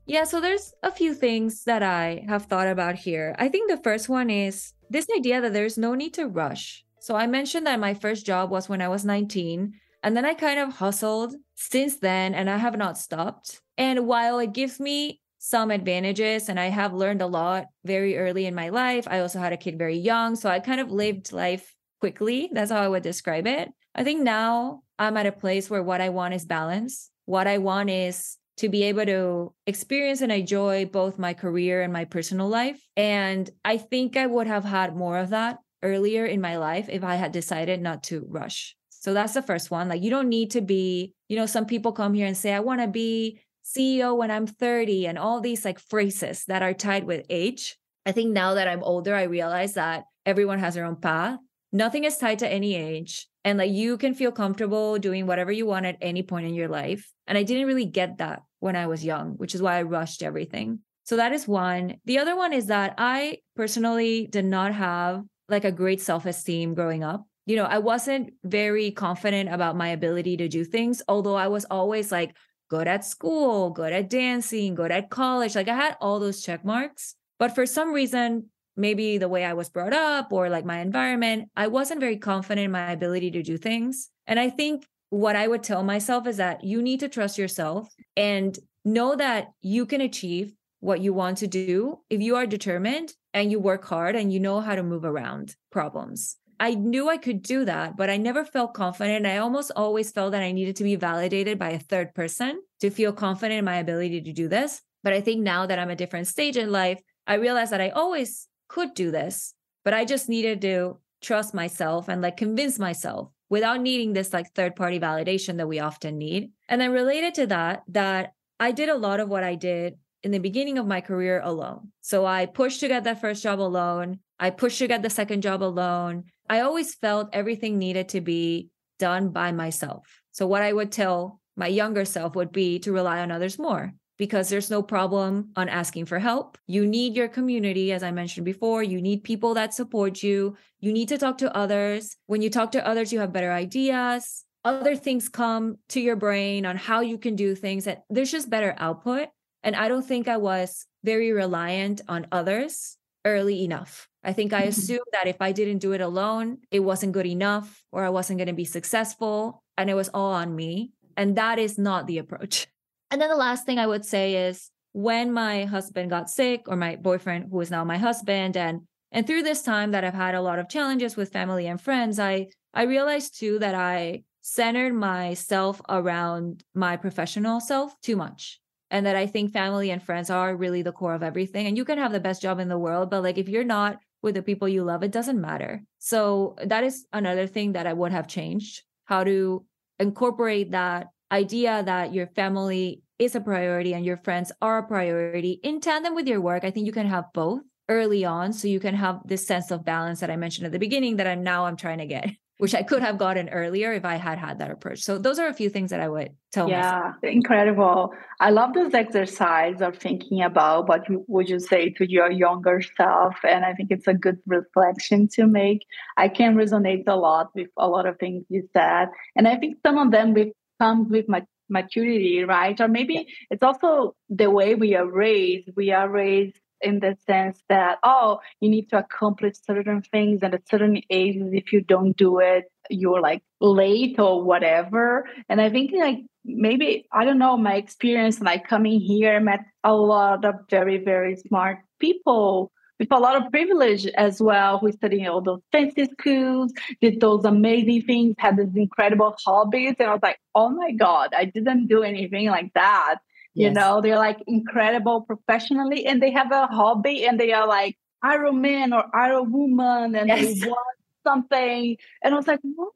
Yeah, 0.04 0.24
so 0.24 0.42
there's 0.42 0.74
a 0.82 0.90
few 0.90 1.14
things 1.14 1.64
that 1.64 1.82
I 1.82 2.26
have 2.28 2.44
thought 2.44 2.68
about 2.68 2.96
here. 2.96 3.34
I 3.38 3.48
think 3.48 3.70
the 3.70 3.82
first 3.82 4.10
one 4.10 4.28
is 4.28 4.74
this 4.90 5.06
idea 5.16 5.40
that 5.40 5.54
there's 5.54 5.78
no 5.78 5.94
need 5.94 6.12
to 6.14 6.28
rush. 6.28 6.84
So 7.00 7.16
I 7.16 7.26
mentioned 7.26 7.66
that 7.66 7.80
my 7.80 7.94
first 7.94 8.26
job 8.26 8.50
was 8.50 8.68
when 8.68 8.82
I 8.82 8.88
was 8.88 9.02
19, 9.02 9.72
and 10.06 10.16
then 10.16 10.24
I 10.24 10.34
kind 10.34 10.60
of 10.60 10.74
hustled 10.74 11.34
since 11.56 11.98
then, 11.98 12.32
and 12.32 12.48
I 12.48 12.58
have 12.58 12.78
not 12.78 12.96
stopped. 12.96 13.60
And 13.76 14.06
while 14.06 14.38
it 14.38 14.52
gives 14.52 14.78
me 14.78 15.20
some 15.38 15.72
advantages, 15.72 16.48
and 16.48 16.60
I 16.60 16.66
have 16.66 16.94
learned 16.94 17.22
a 17.22 17.26
lot 17.26 17.66
very 17.84 18.16
early 18.16 18.46
in 18.46 18.54
my 18.54 18.68
life, 18.68 19.08
I 19.10 19.18
also 19.18 19.40
had 19.40 19.52
a 19.52 19.56
kid 19.56 19.76
very 19.76 19.96
young. 19.96 20.36
So 20.36 20.48
I 20.48 20.60
kind 20.60 20.80
of 20.80 20.92
lived 20.92 21.32
life 21.32 21.74
quickly. 21.98 22.48
That's 22.52 22.70
how 22.70 22.80
I 22.80 22.86
would 22.86 23.02
describe 23.02 23.48
it. 23.48 23.68
I 23.96 24.04
think 24.04 24.22
now 24.22 24.82
I'm 24.96 25.16
at 25.16 25.26
a 25.26 25.32
place 25.32 25.68
where 25.68 25.82
what 25.82 26.00
I 26.00 26.10
want 26.10 26.34
is 26.34 26.44
balance. 26.44 27.10
What 27.24 27.48
I 27.48 27.58
want 27.58 27.90
is 27.90 28.36
to 28.58 28.68
be 28.68 28.84
able 28.84 29.06
to 29.06 29.54
experience 29.66 30.20
and 30.20 30.30
enjoy 30.30 30.84
both 30.84 31.18
my 31.18 31.34
career 31.34 31.82
and 31.82 31.92
my 31.92 32.04
personal 32.04 32.48
life. 32.48 32.80
And 32.96 33.50
I 33.64 33.78
think 33.78 34.16
I 34.16 34.26
would 34.26 34.46
have 34.46 34.64
had 34.64 34.94
more 34.94 35.18
of 35.18 35.30
that 35.30 35.58
earlier 35.82 36.24
in 36.24 36.40
my 36.40 36.58
life 36.58 36.88
if 36.88 37.02
I 37.02 37.16
had 37.16 37.32
decided 37.32 37.82
not 37.82 38.04
to 38.04 38.24
rush. 38.28 38.76
So 39.06 39.14
that's 39.14 39.34
the 39.34 39.42
first 39.42 39.70
one. 39.70 39.88
Like, 39.88 40.02
you 40.02 40.10
don't 40.10 40.28
need 40.28 40.50
to 40.50 40.60
be, 40.60 41.12
you 41.28 41.36
know, 41.36 41.46
some 41.46 41.64
people 41.64 41.92
come 41.92 42.12
here 42.12 42.26
and 42.26 42.36
say, 42.36 42.52
I 42.52 42.58
want 42.58 42.80
to 42.80 42.88
be 42.88 43.38
CEO 43.64 44.16
when 44.16 44.32
I'm 44.32 44.48
30, 44.48 45.06
and 45.06 45.16
all 45.16 45.40
these 45.40 45.64
like 45.64 45.78
phrases 45.78 46.44
that 46.46 46.60
are 46.60 46.74
tied 46.74 47.04
with 47.04 47.24
age. 47.30 47.76
I 48.04 48.10
think 48.10 48.32
now 48.32 48.54
that 48.54 48.66
I'm 48.66 48.82
older, 48.82 49.14
I 49.14 49.22
realize 49.22 49.74
that 49.74 50.06
everyone 50.24 50.58
has 50.58 50.74
their 50.74 50.84
own 50.84 50.96
path. 50.96 51.38
Nothing 51.70 52.02
is 52.02 52.18
tied 52.18 52.40
to 52.40 52.48
any 52.48 52.74
age 52.74 53.28
and 53.44 53.58
like 53.58 53.70
you 53.70 53.96
can 53.96 54.12
feel 54.12 54.32
comfortable 54.32 54.98
doing 54.98 55.24
whatever 55.24 55.52
you 55.52 55.66
want 55.66 55.86
at 55.86 55.98
any 56.00 56.24
point 56.24 56.46
in 56.46 56.54
your 56.54 56.68
life. 56.68 57.08
And 57.28 57.38
I 57.38 57.44
didn't 57.44 57.68
really 57.68 57.84
get 57.84 58.18
that 58.18 58.42
when 58.58 58.74
I 58.74 58.88
was 58.88 59.04
young, 59.04 59.34
which 59.34 59.54
is 59.54 59.62
why 59.62 59.78
I 59.78 59.82
rushed 59.82 60.24
everything. 60.24 60.80
So 61.04 61.14
that 61.16 61.32
is 61.32 61.46
one. 61.46 61.98
The 62.06 62.18
other 62.18 62.34
one 62.34 62.52
is 62.52 62.66
that 62.66 62.94
I 62.98 63.38
personally 63.54 64.26
did 64.26 64.46
not 64.46 64.74
have 64.74 65.22
like 65.48 65.64
a 65.64 65.70
great 65.70 66.00
self 66.00 66.26
esteem 66.26 66.74
growing 66.74 67.04
up. 67.04 67.24
You 67.46 67.56
know, 67.56 67.64
I 67.64 67.78
wasn't 67.78 68.32
very 68.44 68.90
confident 68.90 69.52
about 69.52 69.76
my 69.76 69.88
ability 69.88 70.36
to 70.38 70.48
do 70.48 70.64
things, 70.64 71.02
although 71.08 71.36
I 71.36 71.48
was 71.48 71.64
always 71.70 72.12
like 72.12 72.36
good 72.68 72.88
at 72.88 73.04
school, 73.04 73.70
good 73.70 73.92
at 73.92 74.10
dancing, 74.10 74.74
good 74.74 74.90
at 74.90 75.10
college. 75.10 75.54
Like 75.54 75.68
I 75.68 75.74
had 75.74 75.96
all 76.00 76.18
those 76.18 76.42
check 76.42 76.64
marks. 76.64 77.14
But 77.38 77.54
for 77.54 77.64
some 77.64 77.92
reason, 77.92 78.50
maybe 78.76 79.18
the 79.18 79.28
way 79.28 79.44
I 79.44 79.54
was 79.54 79.68
brought 79.68 79.92
up 79.92 80.32
or 80.32 80.50
like 80.50 80.64
my 80.64 80.80
environment, 80.80 81.48
I 81.56 81.68
wasn't 81.68 82.00
very 82.00 82.16
confident 82.16 82.64
in 82.64 82.70
my 82.70 82.90
ability 82.90 83.30
to 83.32 83.42
do 83.42 83.56
things. 83.56 84.10
And 84.26 84.40
I 84.40 84.50
think 84.50 84.84
what 85.10 85.36
I 85.36 85.46
would 85.46 85.62
tell 85.62 85.82
myself 85.82 86.26
is 86.26 86.38
that 86.38 86.64
you 86.64 86.82
need 86.82 87.00
to 87.00 87.08
trust 87.08 87.38
yourself 87.38 87.94
and 88.16 88.58
know 88.84 89.16
that 89.16 89.52
you 89.62 89.86
can 89.86 90.00
achieve 90.00 90.52
what 90.80 91.00
you 91.00 91.12
want 91.12 91.38
to 91.38 91.46
do 91.46 92.00
if 92.10 92.20
you 92.20 92.36
are 92.36 92.46
determined 92.46 93.12
and 93.32 93.50
you 93.50 93.58
work 93.58 93.84
hard 93.84 94.16
and 94.16 94.32
you 94.32 94.40
know 94.40 94.60
how 94.60 94.74
to 94.74 94.82
move 94.82 95.04
around 95.04 95.54
problems. 95.70 96.36
I 96.58 96.74
knew 96.74 97.08
I 97.08 97.18
could 97.18 97.42
do 97.42 97.64
that, 97.64 97.96
but 97.96 98.08
I 98.08 98.16
never 98.16 98.44
felt 98.44 98.74
confident. 98.74 99.26
I 99.26 99.38
almost 99.38 99.72
always 99.76 100.10
felt 100.10 100.32
that 100.32 100.42
I 100.42 100.52
needed 100.52 100.76
to 100.76 100.84
be 100.84 100.96
validated 100.96 101.58
by 101.58 101.70
a 101.70 101.78
third 101.78 102.14
person 102.14 102.60
to 102.80 102.90
feel 102.90 103.12
confident 103.12 103.58
in 103.58 103.64
my 103.64 103.76
ability 103.76 104.22
to 104.22 104.32
do 104.32 104.48
this. 104.48 104.82
But 105.02 105.12
I 105.12 105.20
think 105.20 105.42
now 105.42 105.66
that 105.66 105.78
I'm 105.78 105.90
a 105.90 105.96
different 105.96 106.26
stage 106.26 106.56
in 106.56 106.72
life, 106.72 107.00
I 107.26 107.34
realize 107.34 107.70
that 107.70 107.80
I 107.80 107.90
always 107.90 108.48
could 108.68 108.94
do 108.94 109.10
this, 109.10 109.54
but 109.84 109.94
I 109.94 110.04
just 110.04 110.28
needed 110.28 110.60
to 110.62 110.98
trust 111.22 111.54
myself 111.54 112.08
and 112.08 112.22
like 112.22 112.36
convince 112.36 112.78
myself 112.78 113.30
without 113.48 113.80
needing 113.80 114.12
this 114.12 114.32
like 114.32 114.52
third 114.52 114.74
party 114.76 114.98
validation 114.98 115.58
that 115.58 115.68
we 115.68 115.78
often 115.78 116.18
need. 116.18 116.50
And 116.68 116.80
then 116.80 116.90
related 116.90 117.34
to 117.34 117.46
that, 117.48 117.82
that 117.88 118.32
I 118.58 118.72
did 118.72 118.88
a 118.88 118.96
lot 118.96 119.20
of 119.20 119.28
what 119.28 119.44
I 119.44 119.54
did 119.54 119.98
in 120.22 120.30
the 120.30 120.38
beginning 120.38 120.78
of 120.78 120.86
my 120.86 121.00
career 121.00 121.40
alone. 121.44 121.92
So 122.00 122.26
I 122.26 122.46
pushed 122.46 122.80
to 122.80 122.88
get 122.88 123.04
that 123.04 123.20
first 123.20 123.42
job 123.42 123.60
alone. 123.60 124.20
I 124.40 124.50
pushed 124.50 124.78
to 124.78 124.88
get 124.88 125.02
the 125.02 125.10
second 125.10 125.42
job 125.42 125.62
alone. 125.62 126.24
I 126.48 126.60
always 126.60 126.94
felt 126.94 127.30
everything 127.32 127.78
needed 127.78 128.08
to 128.10 128.20
be 128.20 128.70
done 128.98 129.30
by 129.30 129.52
myself. 129.52 130.22
So 130.32 130.46
what 130.46 130.62
I 130.62 130.72
would 130.72 130.92
tell 130.92 131.40
my 131.56 131.66
younger 131.66 132.04
self 132.04 132.36
would 132.36 132.52
be 132.52 132.78
to 132.80 132.92
rely 132.92 133.20
on 133.20 133.30
others 133.30 133.58
more 133.58 133.94
because 134.18 134.48
there's 134.48 134.70
no 134.70 134.82
problem 134.82 135.50
on 135.56 135.68
asking 135.68 136.06
for 136.06 136.18
help. 136.18 136.58
You 136.66 136.86
need 136.86 137.14
your 137.14 137.28
community, 137.28 137.92
as 137.92 138.02
I 138.02 138.10
mentioned 138.10 138.44
before. 138.44 138.82
You 138.82 139.00
need 139.00 139.24
people 139.24 139.54
that 139.54 139.74
support 139.74 140.22
you. 140.22 140.56
You 140.80 140.92
need 140.92 141.08
to 141.08 141.18
talk 141.18 141.38
to 141.38 141.54
others. 141.54 142.16
When 142.26 142.42
you 142.42 142.50
talk 142.50 142.72
to 142.72 142.86
others, 142.86 143.12
you 143.12 143.20
have 143.20 143.32
better 143.32 143.52
ideas. 143.52 144.44
Other 144.64 144.96
things 144.96 145.28
come 145.28 145.76
to 145.90 146.00
your 146.00 146.16
brain 146.16 146.66
on 146.66 146.76
how 146.76 147.00
you 147.00 147.18
can 147.18 147.36
do 147.36 147.54
things 147.54 147.84
that 147.84 148.04
there's 148.10 148.32
just 148.32 148.50
better 148.50 148.74
output. 148.78 149.28
And 149.62 149.76
I 149.76 149.88
don't 149.88 150.06
think 150.06 150.28
I 150.28 150.38
was 150.38 150.86
very 151.04 151.32
reliant 151.32 152.00
on 152.08 152.26
others 152.32 152.96
early 153.26 153.64
enough. 153.64 154.08
I 154.24 154.32
think 154.32 154.52
I 154.52 154.60
mm-hmm. 154.60 154.68
assumed 154.68 155.10
that 155.12 155.26
if 155.26 155.36
I 155.40 155.52
didn't 155.52 155.78
do 155.78 155.92
it 155.92 156.00
alone, 156.00 156.58
it 156.70 156.80
wasn't 156.80 157.12
good 157.12 157.26
enough 157.26 157.84
or 157.92 158.04
I 158.04 158.10
wasn't 158.10 158.38
going 158.38 158.48
to 158.48 158.54
be 158.54 158.64
successful 158.64 159.62
and 159.76 159.90
it 159.90 159.94
was 159.94 160.08
all 160.14 160.32
on 160.32 160.54
me. 160.54 160.92
And 161.16 161.36
that 161.36 161.58
is 161.58 161.76
not 161.76 162.06
the 162.06 162.18
approach. 162.18 162.66
And 163.08 163.20
then 163.20 163.30
the 163.30 163.36
last 163.36 163.64
thing 163.64 163.78
I 163.78 163.86
would 163.86 164.04
say 164.04 164.48
is 164.48 164.68
when 164.90 165.32
my 165.32 165.64
husband 165.64 166.10
got 166.10 166.28
sick 166.28 166.62
or 166.66 166.74
my 166.74 166.96
boyfriend 166.96 167.46
who 167.52 167.60
is 167.60 167.70
now 167.70 167.84
my 167.84 167.98
husband 167.98 168.56
and 168.56 168.80
and 169.12 169.24
through 169.24 169.44
this 169.44 169.62
time 169.62 169.92
that 169.92 170.02
I've 170.02 170.12
had 170.12 170.34
a 170.34 170.40
lot 170.40 170.58
of 170.58 170.68
challenges 170.68 171.16
with 171.16 171.32
family 171.32 171.68
and 171.68 171.80
friends, 171.80 172.18
I 172.18 172.48
I 172.74 172.82
realized 172.82 173.38
too 173.38 173.60
that 173.60 173.76
I 173.76 174.24
centered 174.42 174.92
myself 174.92 175.80
around 175.88 176.64
my 176.74 176.96
professional 176.96 177.60
self 177.60 177.94
too 178.00 178.16
much 178.16 178.60
and 178.90 179.06
that 179.06 179.16
I 179.16 179.26
think 179.26 179.52
family 179.52 179.90
and 179.90 180.02
friends 180.02 180.30
are 180.30 180.56
really 180.56 180.82
the 180.82 180.92
core 180.92 181.14
of 181.14 181.22
everything. 181.22 181.66
And 181.66 181.76
you 181.76 181.84
can 181.84 181.98
have 181.98 182.12
the 182.12 182.20
best 182.20 182.42
job 182.42 182.58
in 182.58 182.68
the 182.68 182.78
world, 182.78 183.10
but 183.10 183.22
like 183.22 183.38
if 183.38 183.48
you're 183.48 183.64
not 183.64 183.98
with 184.22 184.34
the 184.34 184.42
people 184.42 184.68
you 184.68 184.84
love, 184.84 185.02
it 185.02 185.12
doesn't 185.12 185.40
matter. 185.40 185.82
So 185.98 186.56
that 186.64 186.84
is 186.84 187.06
another 187.12 187.46
thing 187.46 187.72
that 187.72 187.86
I 187.86 187.92
would 187.92 188.12
have 188.12 188.28
changed 188.28 188.82
how 189.04 189.24
to 189.24 189.64
incorporate 189.98 190.72
that 190.72 191.08
idea 191.32 191.82
that 191.84 192.12
your 192.12 192.26
family 192.28 193.02
is 193.18 193.34
a 193.34 193.40
priority 193.40 193.94
and 193.94 194.04
your 194.04 194.16
friends 194.16 194.52
are 194.60 194.78
a 194.78 194.86
priority 194.86 195.60
in 195.62 195.80
tandem 195.80 196.14
with 196.14 196.28
your 196.28 196.40
work. 196.40 196.64
I 196.64 196.70
think 196.70 196.86
you 196.86 196.92
can 196.92 197.06
have 197.06 197.32
both 197.32 197.62
early 197.88 198.24
on 198.24 198.52
so 198.52 198.68
you 198.68 198.80
can 198.80 198.94
have 198.94 199.20
this 199.24 199.46
sense 199.46 199.70
of 199.70 199.84
balance 199.84 200.20
that 200.20 200.30
I 200.30 200.36
mentioned 200.36 200.66
at 200.66 200.72
the 200.72 200.78
beginning 200.78 201.16
that 201.16 201.26
I'm 201.26 201.42
now 201.42 201.66
I'm 201.66 201.76
trying 201.76 201.98
to 201.98 202.06
get 202.06 202.30
which 202.58 202.74
I 202.74 202.82
could 202.82 203.02
have 203.02 203.18
gotten 203.18 203.48
earlier 203.50 203.92
if 203.92 204.04
I 204.04 204.16
had 204.16 204.38
had 204.38 204.58
that 204.60 204.70
approach. 204.70 205.00
So 205.00 205.18
those 205.18 205.38
are 205.38 205.48
a 205.48 205.54
few 205.54 205.68
things 205.68 205.90
that 205.90 206.00
I 206.00 206.08
would 206.08 206.30
tell 206.52 206.68
yeah, 206.68 207.12
myself. 207.14 207.16
incredible. 207.22 208.14
I 208.40 208.50
love 208.50 208.72
this 208.72 208.94
exercise 208.94 209.80
of 209.80 209.98
thinking 209.98 210.42
about 210.42 210.88
what 210.88 211.08
you, 211.08 211.24
would 211.28 211.48
you 211.48 211.60
say 211.60 211.90
to 211.90 212.10
your 212.10 212.30
younger 212.30 212.80
self, 212.96 213.36
and 213.44 213.64
I 213.64 213.74
think 213.74 213.90
it's 213.90 214.06
a 214.06 214.14
good 214.14 214.38
reflection 214.46 215.28
to 215.34 215.46
make. 215.46 215.86
I 216.16 216.28
can 216.28 216.54
resonate 216.56 217.04
a 217.06 217.16
lot 217.16 217.50
with 217.54 217.68
a 217.76 217.88
lot 217.88 218.06
of 218.06 218.18
things 218.18 218.44
you 218.48 218.68
said, 218.72 219.08
and 219.34 219.46
I 219.46 219.56
think 219.56 219.76
some 219.84 219.98
of 219.98 220.10
them 220.10 220.34
with 220.34 220.48
comes 220.78 221.10
with 221.10 221.28
my 221.28 221.42
maturity, 221.68 222.44
right? 222.44 222.80
Or 222.80 222.88
maybe 222.88 223.26
it's 223.50 223.62
also 223.62 224.14
the 224.28 224.50
way 224.50 224.74
we 224.74 224.94
are 224.94 225.06
raised. 225.06 225.70
We 225.74 225.90
are 225.90 226.08
raised 226.08 226.58
in 226.80 227.00
the 227.00 227.16
sense 227.26 227.62
that 227.68 227.98
oh 228.02 228.40
you 228.60 228.68
need 228.68 228.88
to 228.90 228.98
accomplish 228.98 229.54
certain 229.66 230.02
things 230.02 230.42
at 230.42 230.54
a 230.54 230.60
certain 230.68 231.00
age 231.10 231.36
if 231.52 231.72
you 231.72 231.80
don't 231.80 232.16
do 232.16 232.38
it 232.38 232.64
you're 232.90 233.20
like 233.20 233.42
late 233.60 234.18
or 234.18 234.42
whatever. 234.42 235.26
And 235.48 235.60
i 235.60 235.70
think 235.70 235.92
like 235.92 236.18
maybe 236.44 237.06
i 237.12 237.24
don't 237.24 237.38
know 237.38 237.56
my 237.56 237.74
experience 237.74 238.40
like 238.40 238.68
coming 238.68 239.00
here 239.00 239.40
met 239.40 239.60
a 239.82 239.94
lot 239.94 240.44
of 240.44 240.54
very 240.70 240.98
very 240.98 241.36
smart 241.36 241.78
people 241.98 242.70
with 242.98 243.08
a 243.10 243.18
lot 243.18 243.36
of 243.36 243.50
privilege 243.50 244.06
as 244.06 244.40
well 244.40 244.78
who 244.78 244.92
studied 244.92 245.26
all 245.26 245.40
those 245.40 245.60
fancy 245.72 246.04
schools 246.04 246.72
did 247.00 247.20
those 247.20 247.44
amazing 247.44 248.02
things 248.02 248.36
had 248.38 248.56
these 248.56 248.76
incredible 248.76 249.34
hobbies 249.44 249.94
and 249.98 250.08
i 250.08 250.12
was 250.12 250.22
like 250.22 250.38
oh 250.54 250.68
my 250.68 250.92
god 250.92 251.30
i 251.36 251.44
didn't 251.44 251.88
do 251.88 252.04
anything 252.04 252.46
like 252.46 252.72
that 252.74 253.16
Yes. 253.56 253.68
You 253.68 253.70
know, 253.72 254.02
they're 254.02 254.18
like 254.18 254.38
incredible 254.46 255.22
professionally 255.22 256.04
and 256.04 256.22
they 256.22 256.30
have 256.30 256.52
a 256.52 256.66
hobby 256.66 257.26
and 257.26 257.40
they 257.40 257.52
are 257.52 257.66
like 257.66 257.96
Iron 258.22 258.60
Man 258.60 258.92
or 258.92 259.04
Iron 259.14 259.50
Woman 259.50 260.14
and 260.14 260.28
yes. 260.28 260.60
they 260.60 260.68
want 260.68 260.98
something. 261.26 261.96
And 262.22 262.34
I 262.34 262.36
was 262.36 262.46
like, 262.46 262.60
what? 262.62 262.92